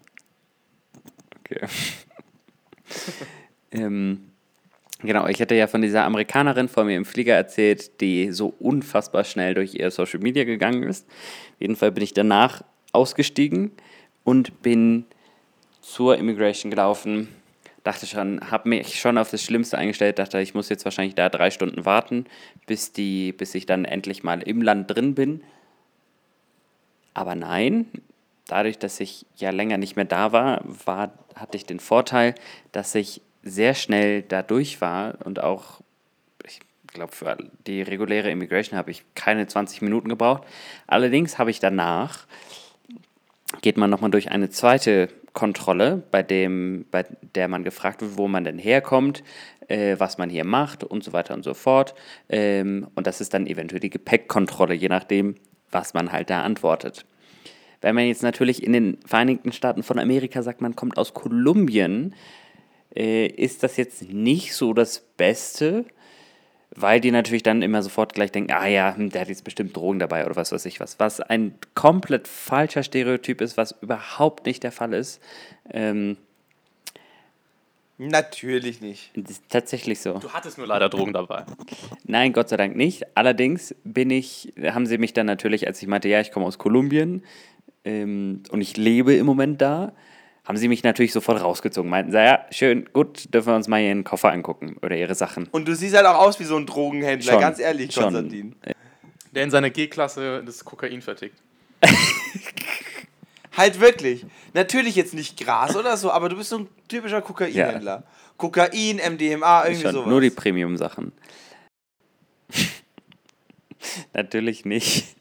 Okay. 1.39 1.67
ähm, 3.71 4.31
genau, 4.99 5.27
ich 5.27 5.41
hatte 5.41 5.55
ja 5.55 5.67
von 5.67 5.81
dieser 5.81 6.03
Amerikanerin 6.05 6.67
vor 6.67 6.83
mir 6.83 6.95
im 6.95 7.05
Flieger 7.05 7.35
erzählt, 7.35 8.01
die 8.01 8.31
so 8.31 8.53
unfassbar 8.59 9.23
schnell 9.23 9.53
durch 9.53 9.75
ihr 9.75 9.91
Social 9.91 10.19
Media 10.19 10.43
gegangen 10.43 10.83
ist. 10.83 11.07
Auf 11.07 11.61
jeden 11.61 11.75
Fall 11.75 11.91
bin 11.91 12.03
ich 12.03 12.13
danach 12.13 12.63
ausgestiegen 12.91 13.71
und 14.23 14.61
bin 14.61 15.05
zur 15.81 16.17
Immigration 16.17 16.69
gelaufen. 16.69 17.29
Dachte 17.83 18.05
schon, 18.05 18.41
habe 18.51 18.67
mich 18.67 18.99
schon 18.99 19.17
auf 19.17 19.31
das 19.31 19.41
Schlimmste 19.43 19.77
eingestellt, 19.77 20.19
dachte, 20.19 20.41
ich 20.41 20.53
muss 20.53 20.67
jetzt 20.67 20.83
wahrscheinlich 20.83 21.15
da 21.15 21.29
drei 21.29 21.51
Stunden 21.51 21.85
warten, 21.85 22.25
bis, 22.65 22.91
die, 22.91 23.31
bis 23.31 23.55
ich 23.55 23.65
dann 23.65 23.85
endlich 23.85 24.23
mal 24.23 24.41
im 24.41 24.61
Land 24.61 24.91
drin 24.91 25.15
bin. 25.15 25.41
Aber 27.13 27.35
nein, 27.35 27.85
dadurch, 28.47 28.77
dass 28.77 28.99
ich 28.99 29.25
ja 29.37 29.51
länger 29.51 29.77
nicht 29.77 29.95
mehr 29.95 30.05
da 30.05 30.31
war, 30.31 30.61
war 30.85 31.13
hatte 31.35 31.57
ich 31.57 31.65
den 31.65 31.79
Vorteil, 31.79 32.35
dass 32.71 32.95
ich 32.95 33.21
sehr 33.47 33.73
schnell 33.73 34.21
da 34.21 34.41
durch 34.41 34.81
war 34.81 35.15
und 35.23 35.41
auch, 35.41 35.81
ich 36.45 36.59
glaube, 36.87 37.11
für 37.11 37.37
die 37.65 37.81
reguläre 37.81 38.29
Immigration 38.29 38.77
habe 38.77 38.91
ich 38.91 39.03
keine 39.15 39.47
20 39.47 39.81
Minuten 39.81 40.09
gebraucht. 40.09 40.43
Allerdings 40.87 41.37
habe 41.37 41.51
ich 41.51 41.59
danach, 41.59 42.27
geht 43.61 43.77
man 43.77 43.89
nochmal 43.89 44.11
durch 44.11 44.31
eine 44.31 44.49
zweite 44.49 45.09
Kontrolle, 45.33 46.01
bei, 46.09 46.23
dem, 46.23 46.85
bei 46.89 47.05
der 47.35 47.47
man 47.47 47.63
gefragt 47.63 48.01
wird, 48.01 48.17
wo 48.17 48.27
man 48.27 48.43
denn 48.43 48.57
herkommt, 48.57 49.23
äh, 49.67 49.95
was 49.99 50.17
man 50.17 50.29
hier 50.29 50.43
macht 50.43 50.83
und 50.83 51.03
so 51.03 51.13
weiter 51.13 51.35
und 51.35 51.43
so 51.43 51.53
fort. 51.53 51.93
Ähm, 52.27 52.87
und 52.95 53.05
das 53.05 53.21
ist 53.21 53.33
dann 53.33 53.45
eventuell 53.45 53.79
die 53.79 53.91
Gepäckkontrolle, 53.91 54.73
je 54.73 54.89
nachdem, 54.89 55.35
was 55.69 55.93
man 55.93 56.11
halt 56.11 56.29
da 56.29 56.41
antwortet. 56.41 57.05
Wenn 57.81 57.93
man 57.93 58.07
jetzt 58.07 58.23
natürlich 58.23 58.63
in 58.63 58.73
den 58.73 58.97
Vereinigten 59.05 59.51
Staaten 59.51 59.83
von 59.83 59.99
Amerika 59.99 60.41
sagt, 60.41 60.61
man 60.61 60.75
kommt 60.75 60.97
aus 60.97 61.13
Kolumbien, 61.13 62.15
äh, 62.95 63.27
ist 63.27 63.63
das 63.63 63.77
jetzt 63.77 64.11
nicht 64.11 64.53
so 64.53 64.73
das 64.73 64.99
Beste, 65.17 65.85
weil 66.75 67.01
die 67.01 67.11
natürlich 67.11 67.43
dann 67.43 67.61
immer 67.61 67.81
sofort 67.81 68.13
gleich 68.13 68.31
denken, 68.31 68.51
ah 68.51 68.67
ja, 68.67 68.95
hm, 68.95 69.09
der 69.09 69.21
hat 69.21 69.29
jetzt 69.29 69.43
bestimmt 69.43 69.75
Drogen 69.75 69.99
dabei 69.99 70.25
oder 70.25 70.35
was 70.35 70.51
weiß 70.51 70.65
ich 70.65 70.79
was. 70.79 70.99
Was 70.99 71.19
ein 71.21 71.55
komplett 71.73 72.27
falscher 72.27 72.83
Stereotyp 72.83 73.41
ist, 73.41 73.57
was 73.57 73.75
überhaupt 73.81 74.45
nicht 74.45 74.63
der 74.63 74.71
Fall 74.71 74.93
ist. 74.93 75.21
Ähm, 75.71 76.17
Natürlich 77.99 78.79
nicht. 78.79 79.09
das 79.15 79.31
ist 79.31 79.49
tatsächlich 79.49 79.99
so. 80.01 80.19
Du 80.19 80.29
hattest 80.29 80.59
nur 80.59 80.67
leider 80.67 80.87
Drogen 80.87 81.13
dabei. 81.13 81.45
Nein, 82.05 82.31
Gott 82.31 82.49
sei 82.49 82.57
Dank 82.57 82.75
nicht. 82.75 83.17
Allerdings 83.17 83.73
bin 83.83 84.11
ich, 84.11 84.53
haben 84.61 84.85
sie 84.85 84.99
mich 84.99 85.13
dann 85.13 85.25
natürlich, 85.25 85.65
als 85.65 85.81
ich 85.81 85.87
meinte, 85.87 86.07
ja, 86.07 86.21
ich 86.21 86.31
komme 86.31 86.45
aus 86.45 86.59
Kolumbien 86.59 87.23
ähm, 87.85 88.43
und 88.51 88.61
ich 88.61 88.77
lebe 88.77 89.15
im 89.15 89.25
Moment 89.25 89.61
da, 89.61 89.93
haben 90.47 90.57
sie 90.57 90.69
mich 90.69 90.83
natürlich 90.83 91.11
sofort 91.11 91.41
rausgezogen. 91.41 91.89
Meinten 91.89 92.11
sie, 92.11 92.23
ja, 92.23 92.45
schön, 92.51 92.89
gut, 92.93 93.33
dürfen 93.33 93.49
wir 93.49 93.55
uns 93.55 93.67
mal 93.67 93.81
ihren 93.81 94.03
Koffer 94.05 94.31
angucken 94.31 94.77
oder 94.81 94.95
ihre 94.95 95.13
Sachen. 95.13 95.47
Und 95.51 95.67
du 95.67 95.75
siehst 95.75 95.95
halt 95.95 96.05
auch 96.05 96.19
aus 96.19 96.39
wie 96.39 96.45
so 96.45 96.55
ein 96.55 96.65
Drogenhändler, 96.65 97.33
Schon, 97.33 97.41
ganz 97.41 97.59
ehrlich, 97.59 97.93
schon. 97.93 98.03
Konstantin. 98.03 98.55
Der 99.33 99.43
in 99.43 99.51
seiner 99.51 99.69
G-Klasse 99.69 100.41
das 100.45 100.63
Kokain 100.63 101.01
vertickt. 101.01 101.37
Halt 103.57 103.79
wirklich. 103.79 104.25
Natürlich 104.53 104.95
jetzt 104.95 105.15
nicht 105.15 105.39
Gras 105.43 105.75
oder 105.75 105.97
so, 105.97 106.11
aber 106.11 106.29
du 106.29 106.37
bist 106.37 106.49
so 106.49 106.59
ein 106.59 106.67
typischer 106.87 107.23
Kokainhändler. 107.23 108.03
Kokain, 108.37 108.97
MDMA, 108.97 109.65
irgendwie 109.65 109.81
Schon, 109.81 109.93
sowas. 109.93 110.07
nur 110.07 110.21
die 110.21 110.29
Premium-Sachen. 110.29 111.11
natürlich 114.13 114.63
nicht. 114.63 115.15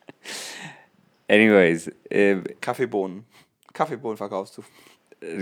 Anyways, 1.29 1.91
äh, 2.11 2.37
Kaffeebohnen. 2.61 3.25
Kaffeebohnen 3.73 4.19
verkaufst 4.19 4.59
du. 4.59 4.65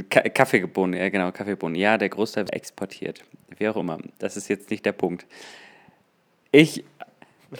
Ka 0.08 0.20
Kaffeebohnen, 0.28 0.98
ja 0.98 1.08
genau, 1.08 1.32
Kaffeebohnen. 1.32 1.74
Ja, 1.74 1.98
der 1.98 2.08
Großteil 2.08 2.46
exportiert. 2.50 3.24
Wie 3.58 3.68
auch 3.68 3.76
immer. 3.76 3.98
Das 4.18 4.36
ist 4.36 4.48
jetzt 4.48 4.70
nicht 4.70 4.86
der 4.86 4.92
Punkt. 4.92 5.26
Ich 6.52 6.84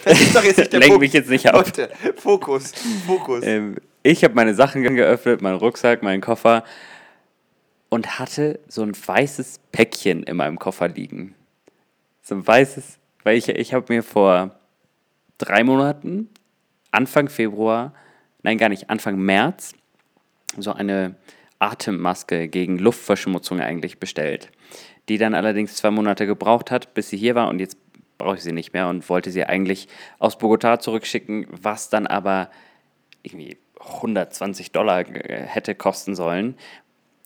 Das 0.03 0.19
ist 0.21 0.35
doch 0.35 0.43
jetzt 0.43 0.57
nicht 0.57 0.73
der 0.73 0.79
Lenk 0.79 0.91
Punkt. 0.91 1.01
mich 1.01 1.13
jetzt 1.13 1.29
nicht. 1.29 1.51
Leute, 1.51 1.89
Fokus, 2.15 2.71
Fokus. 3.05 3.43
Ähm, 3.45 3.75
ich 4.03 4.23
habe 4.23 4.33
meine 4.33 4.53
Sachen 4.53 4.83
geöffnet, 4.83 5.41
meinen 5.41 5.57
Rucksack, 5.57 6.03
meinen 6.03 6.21
Koffer 6.21 6.63
und 7.89 8.19
hatte 8.19 8.59
so 8.67 8.83
ein 8.83 8.93
weißes 8.95 9.59
Päckchen 9.71 10.23
in 10.23 10.37
meinem 10.37 10.59
Koffer 10.59 10.87
liegen. 10.87 11.35
So 12.21 12.35
ein 12.35 12.45
weißes, 12.45 12.97
weil 13.23 13.37
ich, 13.37 13.49
ich 13.49 13.73
habe 13.73 13.93
mir 13.93 14.03
vor 14.03 14.59
drei 15.37 15.63
Monaten, 15.63 16.29
Anfang 16.91 17.29
Februar, 17.29 17.93
nein 18.43 18.57
gar 18.57 18.69
nicht, 18.69 18.89
Anfang 18.89 19.17
März, 19.17 19.73
so 20.57 20.71
eine 20.73 21.15
Atemmaske 21.65 22.47
gegen 22.47 22.77
Luftverschmutzung 22.77 23.59
eigentlich 23.59 23.99
bestellt, 23.99 24.51
die 25.09 25.17
dann 25.17 25.33
allerdings 25.33 25.75
zwei 25.75 25.91
Monate 25.91 26.25
gebraucht 26.25 26.71
hat, 26.71 26.93
bis 26.93 27.09
sie 27.09 27.17
hier 27.17 27.35
war 27.35 27.49
und 27.49 27.59
jetzt 27.59 27.77
brauche 28.17 28.35
ich 28.35 28.43
sie 28.43 28.51
nicht 28.53 28.73
mehr 28.73 28.87
und 28.87 29.07
wollte 29.09 29.31
sie 29.31 29.43
eigentlich 29.43 29.87
aus 30.19 30.39
Bogotá 30.39 30.79
zurückschicken, 30.79 31.47
was 31.49 31.89
dann 31.89 32.07
aber 32.07 32.49
irgendwie 33.23 33.57
120 33.79 34.71
Dollar 34.71 35.01
äh, 35.01 35.43
hätte 35.45 35.75
kosten 35.75 36.15
sollen, 36.15 36.55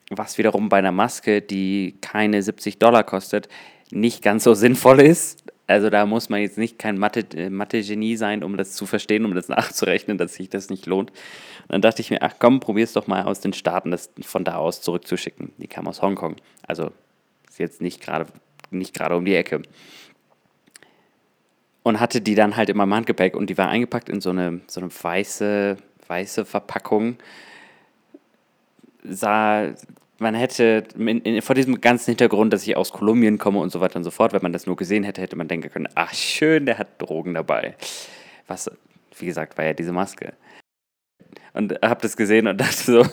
was 0.10 0.38
wiederum 0.38 0.70
bei 0.70 0.78
einer 0.78 0.92
Maske, 0.92 1.42
die 1.42 1.98
keine 2.02 2.42
70 2.42 2.80
Dollar 2.80 3.04
kostet, 3.04 3.50
nicht 3.92 4.24
ganz 4.24 4.44
so 4.44 4.54
sinnvoll 4.54 5.02
ist. 5.02 5.44
Also 5.70 5.92
da 5.92 6.08
muss 6.08 6.30
man 6.30 6.42
jetzt 6.42 6.58
nicht 6.58 6.80
kein 6.80 6.98
Mathe, 6.98 7.26
äh, 7.36 7.52
Mathe-Genie 7.52 8.16
sein, 8.16 8.44
um 8.44 8.58
das 8.58 8.74
zu 8.74 8.88
verstehen, 8.88 9.24
um 9.24 9.36
das 9.36 9.50
nachzurechnen, 9.50 10.18
dass 10.18 10.34
sich 10.34 10.50
das 10.50 10.72
nicht 10.72 10.88
lohnt. 10.88 11.12
Und 11.12 11.70
dann 11.70 11.82
dachte 11.82 12.02
ich 12.02 12.10
mir, 12.10 12.24
ach 12.24 12.34
komm, 12.40 12.60
probier's 12.60 12.94
doch 12.94 13.06
mal 13.06 13.22
aus 13.24 13.40
den 13.40 13.54
Staaten, 13.54 13.92
das 13.92 14.10
von 14.22 14.44
da 14.44 14.56
aus 14.56 14.82
zurückzuschicken. 14.82 15.54
Die 15.60 15.68
kam 15.68 15.88
aus 15.88 16.02
Hongkong. 16.02 16.38
Also 16.66 16.92
ist 17.48 17.60
jetzt 17.60 17.82
nicht 17.82 18.02
gerade 18.02 18.26
nicht 18.72 18.96
gerade 18.96 19.16
um 19.16 19.26
die 19.26 19.36
Ecke. 19.36 19.62
Und 21.84 22.00
hatte 22.00 22.20
die 22.20 22.34
dann 22.34 22.56
halt 22.56 22.70
in 22.70 22.78
meinem 22.78 22.96
Handgepäck 22.96 23.36
und 23.36 23.52
die 23.52 23.58
war 23.58 23.70
eingepackt 23.70 24.10
in 24.10 24.22
so 24.22 24.32
eine, 24.32 24.62
so 24.66 24.82
eine 24.82 24.90
weiße, 24.90 25.78
weiße 26.08 26.46
Verpackung. 26.46 27.18
Sah, 29.04 29.70
man 30.20 30.36
hätte 30.36 30.84
in, 30.98 31.22
in, 31.22 31.42
vor 31.42 31.56
diesem 31.56 31.82
ganzen 31.82 32.12
Hintergrund, 32.12 32.54
dass 32.54 32.68
ich 32.68 32.76
aus 32.76 32.92
Kolumbien 32.92 33.38
komme 33.38 33.60
und 33.60 33.72
so 33.72 33.80
weiter 33.80 33.98
und 33.98 34.04
so 34.04 34.12
fort, 34.12 34.34
wenn 34.34 34.42
man 34.42 34.54
das 34.54 34.66
nur 34.66 34.76
gesehen 34.76 35.04
hätte, 35.04 35.22
hätte 35.22 35.36
man 35.36 35.48
denken 35.48 35.70
können, 35.70 35.90
ach 35.96 36.14
schön, 36.14 36.66
der 36.66 36.78
hat 36.78 37.02
Drogen 37.02 37.34
dabei. 37.34 37.76
Was, 38.48 38.70
wie 39.18 39.26
gesagt, 39.26 39.58
war 39.58 39.66
ja 39.66 39.74
diese 39.74 39.92
Maske. 39.92 40.34
Und 41.54 41.74
habe 41.82 42.02
das 42.02 42.18
gesehen 42.18 42.48
und 42.48 42.58
dachte 42.62 42.76
so, 42.76 43.06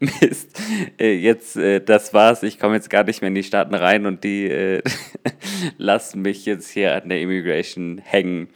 Mist, 0.00 0.60
äh, 0.98 1.14
jetzt, 1.14 1.56
äh, 1.56 1.80
das 1.80 2.12
war's, 2.14 2.42
ich 2.42 2.58
komme 2.58 2.74
jetzt 2.74 2.90
gar 2.90 3.04
nicht 3.04 3.20
mehr 3.20 3.28
in 3.28 3.34
die 3.34 3.42
Staaten 3.42 3.74
rein 3.74 4.06
und 4.06 4.24
die 4.24 4.46
äh, 4.46 4.82
lassen 5.78 6.22
mich 6.22 6.44
jetzt 6.46 6.70
hier 6.70 6.94
an 6.94 7.08
der 7.08 7.20
Immigration 7.20 7.98
hängen. 7.98 8.48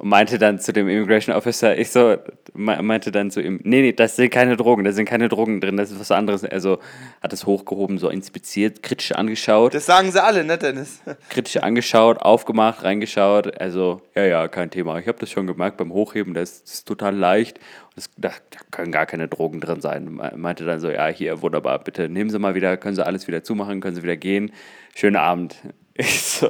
Und 0.00 0.10
meinte 0.10 0.38
dann 0.38 0.60
zu 0.60 0.72
dem 0.72 0.88
Immigration 0.88 1.34
Officer, 1.34 1.76
ich 1.76 1.90
so, 1.90 2.16
me- 2.54 2.80
meinte 2.82 3.10
dann 3.10 3.32
zu 3.32 3.40
ihm, 3.40 3.58
nee, 3.64 3.80
nee, 3.82 3.92
das 3.92 4.14
sind 4.14 4.30
keine 4.30 4.56
Drogen, 4.56 4.84
da 4.84 4.92
sind 4.92 5.06
keine 5.06 5.28
Drogen 5.28 5.60
drin, 5.60 5.76
das 5.76 5.90
ist 5.90 5.98
was 5.98 6.12
anderes. 6.12 6.44
Also 6.44 6.78
hat 7.20 7.32
es 7.32 7.46
hochgehoben, 7.46 7.98
so 7.98 8.08
inspiziert, 8.08 8.84
kritisch 8.84 9.10
angeschaut 9.10 9.74
Das 9.74 9.86
sagen 9.86 10.12
sie 10.12 10.22
alle, 10.22 10.44
ne, 10.44 10.56
Dennis? 10.56 11.00
kritisch 11.30 11.56
angeschaut, 11.56 12.18
aufgemacht, 12.18 12.84
reingeschaut. 12.84 13.60
Also, 13.60 14.00
ja, 14.14 14.24
ja, 14.24 14.46
kein 14.46 14.70
Thema. 14.70 15.00
Ich 15.00 15.08
habe 15.08 15.18
das 15.18 15.30
schon 15.32 15.48
gemerkt 15.48 15.78
beim 15.78 15.92
Hochheben, 15.92 16.32
das 16.32 16.60
ist 16.60 16.86
total 16.86 17.16
leicht. 17.16 17.58
Das, 17.96 18.08
da, 18.16 18.28
da 18.28 18.58
können 18.70 18.92
gar 18.92 19.06
keine 19.06 19.26
Drogen 19.26 19.60
drin 19.60 19.80
sein. 19.80 20.04
Me- 20.14 20.32
Meinte 20.36 20.64
dann 20.64 20.78
so, 20.78 20.90
ja, 20.90 21.08
hier, 21.08 21.42
wunderbar, 21.42 21.80
bitte 21.80 22.08
nehmen 22.08 22.30
Sie 22.30 22.38
mal 22.38 22.54
wieder, 22.54 22.76
können 22.76 22.94
Sie 22.94 23.04
alles 23.04 23.26
wieder 23.26 23.42
zumachen, 23.42 23.80
können 23.80 23.96
Sie 23.96 24.04
wieder 24.04 24.16
gehen. 24.16 24.52
Schönen 24.94 25.16
Abend. 25.16 25.56
Ich 26.00 26.22
so. 26.22 26.48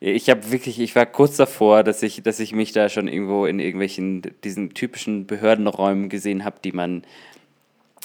Ich 0.00 0.30
habe 0.30 0.50
wirklich, 0.50 0.80
ich 0.80 0.96
war 0.96 1.04
kurz 1.04 1.36
davor, 1.36 1.84
dass 1.84 2.02
ich, 2.02 2.22
dass 2.22 2.40
ich 2.40 2.52
mich 2.52 2.72
da 2.72 2.88
schon 2.88 3.06
irgendwo 3.06 3.44
in 3.44 3.60
irgendwelchen, 3.60 4.22
diesen 4.44 4.72
typischen 4.72 5.26
Behördenräumen 5.26 6.08
gesehen 6.08 6.44
habe, 6.44 6.56
die 6.64 6.72
man 6.72 7.04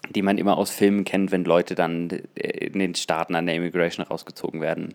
die 0.10 0.22
man 0.22 0.38
immer 0.38 0.58
aus 0.58 0.70
Filmen 0.72 1.04
kennt, 1.04 1.32
wenn 1.32 1.46
Leute 1.46 1.74
dann 1.74 2.10
äh, 2.36 2.68
in 2.68 2.78
den 2.80 2.94
Staaten 2.96 3.34
an 3.34 3.46
der 3.46 3.56
Immigration 3.56 4.06
rausgezogen 4.06 4.62
werden. 4.62 4.94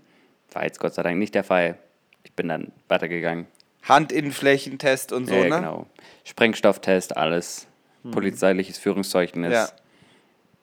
War 0.53 0.65
jetzt 0.65 0.79
Gott 0.79 0.95
sei 0.95 1.03
Dank 1.03 1.19
nicht 1.19 1.35
der 1.35 1.45
Fall. 1.45 1.79
Ich 2.23 2.33
bin 2.33 2.49
dann 2.49 2.73
weitergegangen. 2.89 3.47
Handinnenflächentest 3.83 5.13
und 5.13 5.27
so, 5.27 5.35
ja, 5.35 5.45
ne? 5.45 5.57
genau. 5.57 5.87
Sprengstofftest, 6.25 7.17
alles. 7.17 7.67
Polizeiliches 8.11 8.79
Führungszeugnis. 8.79 9.53
Ja. 9.53 9.69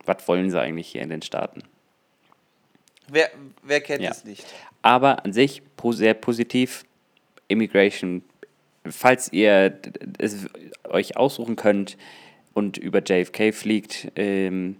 Was 0.05 0.27
wollen 0.27 0.49
sie 0.49 0.59
eigentlich 0.59 0.87
hier 0.87 1.01
in 1.01 1.09
den 1.09 1.21
Staaten? 1.21 1.61
Wer, 3.09 3.29
wer 3.63 3.81
kennt 3.81 4.01
Ja. 4.01 4.11
es 4.11 4.23
nicht? 4.23 4.45
Aber 4.81 5.25
an 5.25 5.33
sich 5.33 5.61
sehr 5.91 6.13
positiv. 6.13 6.83
Immigration, 7.47 8.23
falls 8.89 9.31
ihr 9.31 9.79
es 10.17 10.47
euch 10.83 11.15
aussuchen 11.17 11.55
könnt 11.55 11.97
und 12.53 12.77
über 12.77 13.01
JFK 13.01 13.53
fliegt, 13.53 14.11
ähm, 14.15 14.77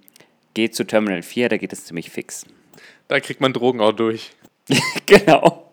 geht 0.53 0.75
zu 0.75 0.85
Terminal 0.85 1.21
4, 1.21 1.49
da 1.49 1.57
geht 1.57 1.71
es 1.71 1.85
ziemlich 1.85 2.09
fix. 2.09 2.45
Da 3.07 3.19
kriegt 3.19 3.41
man 3.41 3.53
Drogen 3.53 3.79
auch 3.79 3.93
durch. 3.93 4.31
genau. 5.05 5.71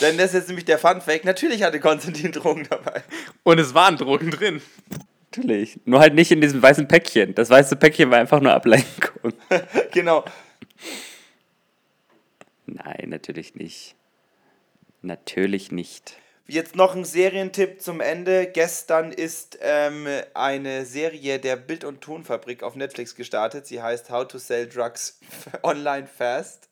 Denn 0.00 0.16
das 0.16 0.26
ist 0.26 0.34
jetzt 0.34 0.48
nämlich 0.48 0.64
der 0.64 0.78
Fun 0.78 1.00
Fact. 1.00 1.24
Natürlich 1.24 1.62
hatte 1.62 1.80
Konstantin 1.80 2.32
Drogen 2.32 2.66
dabei. 2.68 3.02
Und 3.42 3.58
es 3.58 3.74
waren 3.74 3.96
Drogen 3.96 4.30
drin. 4.30 4.60
Natürlich. 5.30 5.80
Nur 5.84 6.00
halt 6.00 6.14
nicht 6.14 6.30
in 6.30 6.40
diesem 6.40 6.62
weißen 6.62 6.88
Päckchen. 6.88 7.34
Das 7.34 7.50
weiße 7.50 7.76
Päckchen 7.76 8.10
war 8.10 8.18
einfach 8.18 8.40
nur 8.40 8.52
Ablenkung. 8.52 9.32
genau. 9.92 10.24
Nein, 12.74 13.06
natürlich 13.08 13.54
nicht. 13.54 13.94
Natürlich 15.00 15.72
nicht. 15.72 16.18
Jetzt 16.46 16.76
noch 16.76 16.94
ein 16.94 17.04
Serientipp 17.04 17.80
zum 17.80 18.00
Ende. 18.00 18.46
Gestern 18.46 19.12
ist 19.12 19.58
ähm, 19.60 20.06
eine 20.34 20.86
Serie 20.86 21.38
der 21.38 21.56
Bild- 21.56 21.84
und 21.84 22.00
Tonfabrik 22.00 22.62
auf 22.62 22.74
Netflix 22.74 23.14
gestartet. 23.14 23.66
Sie 23.66 23.82
heißt 23.82 24.10
How 24.10 24.26
to 24.26 24.38
Sell 24.38 24.68
Drugs 24.68 25.20
Online 25.62 26.06
Fast. 26.06 26.68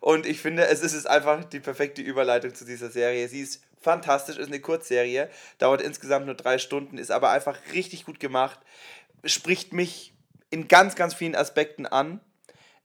Und 0.00 0.26
ich 0.26 0.40
finde, 0.40 0.66
es 0.66 0.80
ist 0.80 1.06
einfach 1.06 1.44
die 1.44 1.60
perfekte 1.60 2.02
Überleitung 2.02 2.54
zu 2.54 2.64
dieser 2.64 2.90
Serie. 2.90 3.28
Sie 3.28 3.40
ist 3.40 3.62
fantastisch, 3.80 4.38
ist 4.38 4.48
eine 4.48 4.60
Kurzserie, 4.60 5.28
dauert 5.58 5.82
insgesamt 5.82 6.26
nur 6.26 6.34
drei 6.34 6.58
Stunden, 6.58 6.98
ist 6.98 7.10
aber 7.10 7.30
einfach 7.30 7.58
richtig 7.74 8.04
gut 8.04 8.20
gemacht, 8.20 8.58
spricht 9.24 9.72
mich 9.72 10.14
in 10.50 10.68
ganz, 10.68 10.94
ganz 10.94 11.14
vielen 11.14 11.34
Aspekten 11.34 11.86
an 11.86 12.20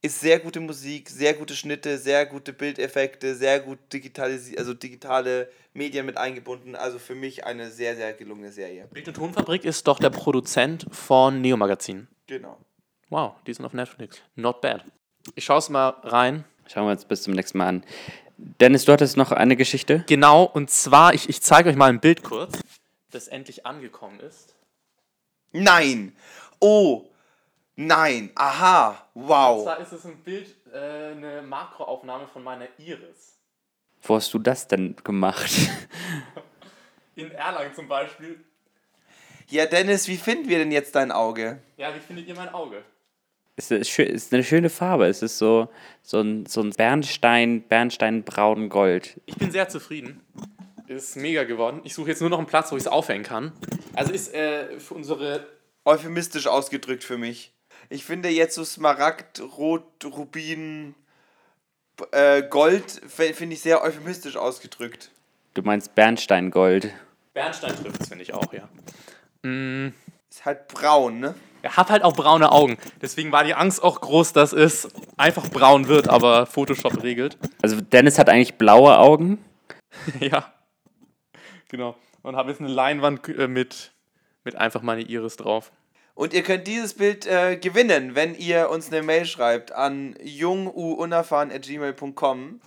ist 0.03 0.19
sehr 0.19 0.39
gute 0.39 0.59
Musik, 0.59 1.09
sehr 1.09 1.33
gute 1.33 1.55
Schnitte, 1.55 1.97
sehr 1.97 2.25
gute 2.25 2.51
Bildeffekte, 2.51 3.35
sehr 3.35 3.61
gut 3.61 3.79
digitalisi 3.91 4.57
also 4.57 4.73
digitale 4.73 5.49
Medien 5.73 6.05
mit 6.05 6.17
eingebunden. 6.17 6.75
Also 6.75 6.99
für 6.99 7.15
mich 7.15 7.45
eine 7.45 7.71
sehr, 7.71 7.95
sehr 7.95 8.13
gelungene 8.13 8.51
Serie. 8.51 8.87
Bild- 8.91 9.07
und 9.07 9.13
Tonfabrik 9.15 9.63
ist 9.63 9.87
doch 9.87 9.99
der 9.99 10.09
Produzent 10.09 10.85
von 10.91 11.39
Neo 11.41 11.55
Magazin. 11.55 12.09
Genau. 12.27 12.57
Wow, 13.09 13.35
die 13.47 13.53
sind 13.53 13.65
auf 13.65 13.73
Netflix. 13.73 14.21
Not 14.35 14.59
bad. 14.59 14.83
Ich 15.35 15.45
schaue 15.45 15.59
es 15.59 15.69
mal 15.69 15.89
rein. 16.03 16.43
Schauen 16.67 16.85
wir 16.85 16.91
uns 16.91 17.05
bis 17.05 17.23
zum 17.23 17.33
nächsten 17.33 17.57
Mal 17.57 17.67
an. 17.67 17.85
Dennis, 18.37 18.83
du 18.83 18.91
hattest 18.91 19.15
noch 19.15 19.31
eine 19.31 19.55
Geschichte? 19.55 20.03
Genau, 20.07 20.43
und 20.43 20.69
zwar, 20.69 21.13
ich, 21.13 21.29
ich 21.29 21.41
zeige 21.41 21.69
euch 21.69 21.77
mal 21.77 21.87
ein 21.87 22.01
Bild 22.01 22.23
kurz, 22.23 22.59
das 23.11 23.29
endlich 23.29 23.65
angekommen 23.65 24.19
ist. 24.19 24.55
Nein! 25.53 26.13
Oh! 26.59 27.05
Nein! 27.75 28.31
Aha! 28.35 29.07
Und 29.13 29.27
Wow! 29.27 29.63
zwar 29.63 29.79
ist 29.79 29.91
es 29.93 30.05
ein 30.05 30.17
Bild, 30.17 30.47
äh, 30.71 31.11
eine 31.11 31.41
Makroaufnahme 31.41 32.27
von 32.27 32.43
meiner 32.43 32.67
Iris. 32.77 33.37
Wo 34.03 34.15
hast 34.15 34.33
du 34.33 34.39
das 34.39 34.67
denn 34.67 34.95
gemacht? 35.03 35.51
In 37.15 37.31
Erlangen 37.31 37.73
zum 37.73 37.87
Beispiel. 37.87 38.43
Ja, 39.49 39.65
Dennis, 39.65 40.07
wie 40.07 40.17
finden 40.17 40.49
wir 40.49 40.57
denn 40.59 40.71
jetzt 40.71 40.95
dein 40.95 41.11
Auge? 41.11 41.61
Ja, 41.77 41.93
wie 41.95 41.99
findet 41.99 42.27
ihr 42.27 42.35
mein 42.35 42.53
Auge? 42.53 42.83
Es 43.55 43.69
ist, 43.69 43.99
ist 43.99 44.33
eine 44.33 44.43
schöne 44.43 44.69
Farbe. 44.69 45.05
Es 45.05 45.21
ist 45.21 45.37
so, 45.37 45.69
so 46.01 46.21
ein, 46.21 46.45
so 46.47 46.61
ein 46.61 46.71
Bernstein, 46.71 47.61
Bernsteinbraun 47.67 48.69
Gold. 48.69 49.21
Ich 49.25 49.35
bin 49.35 49.51
sehr 49.51 49.69
zufrieden. 49.69 50.21
Ist 50.87 51.15
mega 51.15 51.43
geworden. 51.43 51.81
Ich 51.83 51.93
suche 51.93 52.09
jetzt 52.09 52.21
nur 52.21 52.29
noch 52.29 52.39
einen 52.39 52.47
Platz, 52.47 52.71
wo 52.71 52.75
ich 52.75 52.83
es 52.83 52.87
aufhängen 52.87 53.23
kann. 53.23 53.51
Also 53.93 54.11
ist 54.11 54.33
äh, 54.33 54.79
für 54.79 54.95
unsere. 54.95 55.47
Euphemistisch 55.85 56.47
ausgedrückt 56.47 57.03
für 57.03 57.17
mich. 57.17 57.52
Ich 57.89 58.05
finde 58.05 58.29
jetzt 58.29 58.55
so 58.55 58.63
Smaragd, 58.63 59.41
Rot, 59.41 59.83
Rubin, 60.05 60.95
äh, 62.11 62.43
Gold, 62.43 63.01
finde 63.07 63.53
ich 63.53 63.61
sehr 63.61 63.81
euphemistisch 63.81 64.35
ausgedrückt. 64.35 65.11
Du 65.53 65.61
meinst 65.61 65.93
Bernsteingold. 65.95 66.91
Bernstein 67.33 67.75
trifft 67.75 68.01
es, 68.01 68.07
finde 68.09 68.23
ich 68.23 68.33
auch, 68.33 68.51
ja. 68.53 68.69
Mm, 69.43 69.93
Ist 70.29 70.45
halt 70.45 70.67
braun, 70.67 71.19
ne? 71.19 71.35
er 71.63 71.77
hat 71.77 71.89
halt 71.89 72.03
auch 72.03 72.13
braune 72.13 72.51
Augen. 72.51 72.77
Deswegen 73.01 73.31
war 73.31 73.43
die 73.43 73.55
Angst 73.55 73.81
auch 73.81 74.01
groß, 74.01 74.33
dass 74.33 74.51
es 74.51 74.89
einfach 75.17 75.49
braun 75.49 75.87
wird, 75.87 76.09
aber 76.09 76.45
Photoshop 76.45 77.01
regelt. 77.01 77.37
Also 77.61 77.79
Dennis 77.79 78.19
hat 78.19 78.29
eigentlich 78.29 78.55
blaue 78.55 78.99
Augen. 78.99 79.43
ja. 80.19 80.53
Genau. 81.69 81.95
Und 82.21 82.35
habe 82.35 82.51
jetzt 82.51 82.59
eine 82.59 82.69
Leinwand 82.69 83.27
äh, 83.29 83.47
mit, 83.47 83.93
mit 84.43 84.55
einfach 84.55 84.81
meine 84.81 85.01
Iris 85.01 85.37
drauf. 85.37 85.71
Und 86.15 86.33
ihr 86.33 86.43
könnt 86.43 86.67
dieses 86.67 86.93
Bild 86.93 87.25
äh, 87.25 87.57
gewinnen, 87.57 88.15
wenn 88.15 88.35
ihr 88.35 88.69
uns 88.69 88.91
eine 88.91 89.01
Mail 89.01 89.25
schreibt 89.25 89.71
an 89.71 90.15
jungunerfahren.gmail.com. 90.21 92.61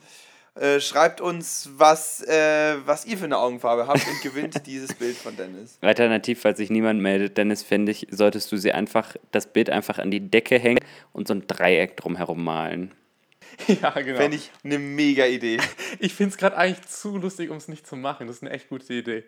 Äh, 0.56 0.80
schreibt 0.80 1.20
uns, 1.20 1.68
was, 1.76 2.22
äh, 2.22 2.76
was 2.86 3.04
ihr 3.04 3.18
für 3.18 3.26
eine 3.26 3.36
Augenfarbe 3.36 3.86
habt 3.86 4.08
und 4.08 4.22
gewinnt 4.22 4.62
dieses 4.66 4.94
Bild 4.94 5.16
von 5.16 5.36
Dennis. 5.36 5.78
Alternativ, 5.82 6.40
falls 6.40 6.56
sich 6.56 6.70
niemand 6.70 7.02
meldet, 7.02 7.36
Dennis, 7.36 7.62
finde 7.62 7.92
ich, 7.92 8.06
solltest 8.10 8.50
du 8.50 8.56
sie 8.56 8.72
einfach, 8.72 9.16
das 9.32 9.52
Bild 9.52 9.68
einfach 9.68 9.98
an 9.98 10.10
die 10.10 10.30
Decke 10.30 10.58
hängen 10.58 10.80
und 11.12 11.28
so 11.28 11.34
ein 11.34 11.46
Dreieck 11.46 11.98
drumherum 11.98 12.42
malen. 12.42 12.94
ja, 13.82 13.90
genau. 13.90 14.16
Fände 14.16 14.38
ich 14.38 14.50
eine 14.64 14.78
mega 14.78 15.26
Idee. 15.26 15.58
Ich 15.98 16.14
finde 16.14 16.30
es 16.30 16.36
gerade 16.36 16.56
eigentlich 16.56 16.86
zu 16.86 17.16
lustig, 17.16 17.50
um 17.50 17.56
es 17.56 17.68
nicht 17.68 17.86
zu 17.86 17.96
machen. 17.96 18.26
Das 18.26 18.36
ist 18.36 18.42
eine 18.42 18.52
echt 18.52 18.68
gute 18.68 18.92
Idee. 18.92 19.24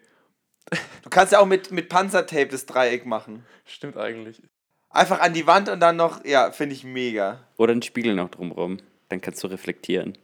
Du 1.02 1.10
kannst 1.10 1.32
ja 1.32 1.40
auch 1.40 1.46
mit, 1.46 1.70
mit 1.70 1.88
Panzertape 1.88 2.48
das 2.48 2.66
Dreieck 2.66 3.06
machen. 3.06 3.44
Stimmt 3.64 3.96
eigentlich. 3.96 4.42
Einfach 4.90 5.20
an 5.20 5.32
die 5.32 5.46
Wand 5.46 5.68
und 5.68 5.80
dann 5.80 5.96
noch, 5.96 6.24
ja, 6.24 6.50
finde 6.50 6.74
ich 6.74 6.84
mega. 6.84 7.40
Oder 7.56 7.72
ein 7.74 7.82
Spiegel 7.82 8.14
noch 8.14 8.30
drumherum. 8.30 8.78
Dann 9.08 9.20
kannst 9.20 9.42
du 9.42 9.48
reflektieren, 9.48 10.16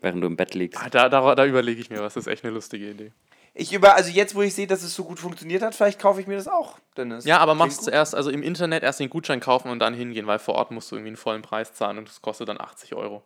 während 0.00 0.22
du 0.22 0.26
im 0.26 0.36
Bett 0.36 0.54
liegst. 0.54 0.80
Ah, 0.82 0.88
Da, 0.88 1.08
da, 1.08 1.34
da 1.34 1.46
überlege 1.46 1.80
ich 1.80 1.90
mir 1.90 2.00
was. 2.00 2.14
Das 2.14 2.26
ist 2.26 2.32
echt 2.32 2.44
eine 2.44 2.52
lustige 2.54 2.90
Idee. 2.90 3.12
Ich 3.58 3.72
über, 3.72 3.94
also 3.94 4.10
jetzt, 4.10 4.34
wo 4.34 4.42
ich 4.42 4.54
sehe, 4.54 4.66
dass 4.66 4.82
es 4.82 4.94
so 4.94 5.04
gut 5.04 5.18
funktioniert 5.18 5.62
hat, 5.62 5.74
vielleicht 5.74 5.98
kaufe 5.98 6.20
ich 6.20 6.26
mir 6.26 6.36
das 6.36 6.46
auch, 6.46 6.78
Dennis. 6.96 7.24
Ja, 7.24 7.38
aber 7.38 7.54
machst 7.54 7.78
gut. 7.78 7.84
zuerst, 7.86 8.14
also 8.14 8.28
im 8.30 8.42
Internet 8.42 8.82
erst 8.82 9.00
den 9.00 9.08
Gutschein 9.08 9.40
kaufen 9.40 9.70
und 9.70 9.78
dann 9.78 9.94
hingehen, 9.94 10.26
weil 10.26 10.38
vor 10.38 10.56
Ort 10.56 10.72
musst 10.72 10.90
du 10.90 10.96
irgendwie 10.96 11.08
einen 11.08 11.16
vollen 11.16 11.40
Preis 11.40 11.72
zahlen 11.72 11.96
und 11.96 12.06
das 12.06 12.20
kostet 12.20 12.50
dann 12.50 12.60
80 12.60 12.94
Euro. 12.94 13.22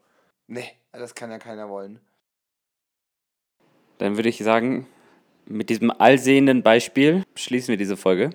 Nee, 0.47 0.71
das 0.93 1.17
kann 1.17 1.33
ja 1.33 1.39
keiner 1.39 1.69
wollen. 1.69 1.99
Dann 3.99 4.17
würde 4.17 4.29
ich 4.29 4.39
sagen, 4.39 4.87
mit 5.51 5.69
diesem 5.71 5.91
allsehenden 5.91 6.63
Beispiel 6.63 7.25
schließen 7.35 7.69
wir 7.69 7.77
diese 7.77 7.97
Folge. 7.97 8.31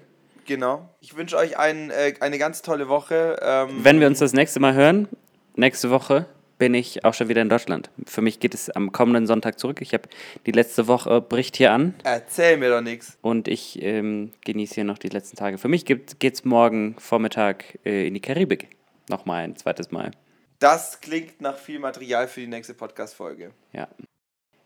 Genau. 0.46 0.90
Ich 1.02 1.16
wünsche 1.18 1.38
euch 1.38 1.58
ein, 1.58 1.90
äh, 1.90 2.14
eine 2.20 2.38
ganz 2.38 2.62
tolle 2.62 2.88
Woche. 2.88 3.38
Ähm, 3.42 3.70
Wenn 3.84 4.00
wir 4.00 4.08
uns 4.08 4.20
das 4.20 4.34
nächste 4.34 4.60
Mal 4.60 4.76
hören, 4.76 5.08
nächste 5.56 5.90
Woche 5.90 6.28
bin 6.58 6.74
ich 6.74 7.04
auch 7.04 7.14
schon 7.14 7.28
wieder 7.28 7.42
in 7.42 7.50
Deutschland. 7.50 7.90
Für 8.06 8.22
mich 8.22 8.40
geht 8.40 8.54
es 8.54 8.70
am 8.70 8.92
kommenden 8.92 9.28
Sonntag 9.28 9.60
zurück. 9.60 9.82
Ich 9.82 9.94
habe 9.94 10.08
die 10.46 10.52
letzte 10.52 10.88
Woche 10.88 11.20
bricht 11.20 11.58
hier 11.58 11.72
an 11.72 11.96
Erzähl 12.04 12.58
mir 12.58 12.70
doch 12.70 12.82
nichts. 12.82 13.18
und 13.22 13.48
ich 13.48 13.82
ähm, 13.82 14.32
genieße 14.46 14.76
hier 14.76 14.84
noch 14.86 14.98
die 14.98 15.10
letzten 15.10 15.36
Tage. 15.36 15.58
Für 15.58 15.68
mich 15.68 15.84
geht 15.86 16.22
es 16.22 16.46
morgen 16.46 16.96
Vormittag 17.00 17.80
äh, 17.86 18.08
in 18.08 18.14
die 18.14 18.22
Karibik. 18.22 18.70
Nochmal 19.10 19.44
ein 19.44 19.56
zweites 19.56 19.92
Mal. 19.92 20.12
Das 20.60 21.02
klingt 21.02 21.42
nach 21.42 21.58
viel 21.58 21.80
Material 21.80 22.28
für 22.28 22.40
die 22.40 22.48
nächste 22.48 22.74
Podcast-Folge. 22.74 23.52
Ja. 23.74 23.88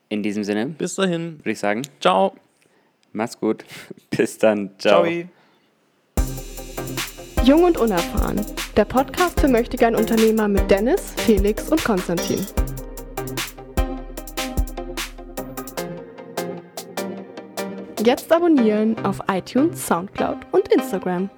In 0.10 0.24
diesem 0.24 0.44
Sinne 0.44 0.66
Bis 0.66 0.96
dahin. 0.96 1.38
würde 1.40 1.52
ich 1.52 1.60
sagen, 1.60 1.84
Ciao. 2.00 2.34
mach's 3.14 3.40
gut. 3.40 3.64
Bis 4.10 4.38
dann. 4.40 4.72
Ciao. 4.80 5.06
Ciao. 5.06 5.24
Jung 7.46 7.64
und 7.64 7.78
unerfahren. 7.78 8.44
Der 8.76 8.86
Podcast 8.86 9.40
für 9.40 9.48
Möchtegern 9.48 9.96
Unternehmer 9.96 10.48
mit 10.48 10.70
Dennis, 10.70 11.14
Felix 11.18 11.70
und 11.70 11.84
Konstantin. 11.84 12.46
Jetzt 18.04 18.32
abonnieren 18.32 18.98
auf 19.06 19.20
iTunes, 19.30 19.86
Soundcloud 19.86 20.38
und 20.52 20.68
Instagram. 20.70 21.30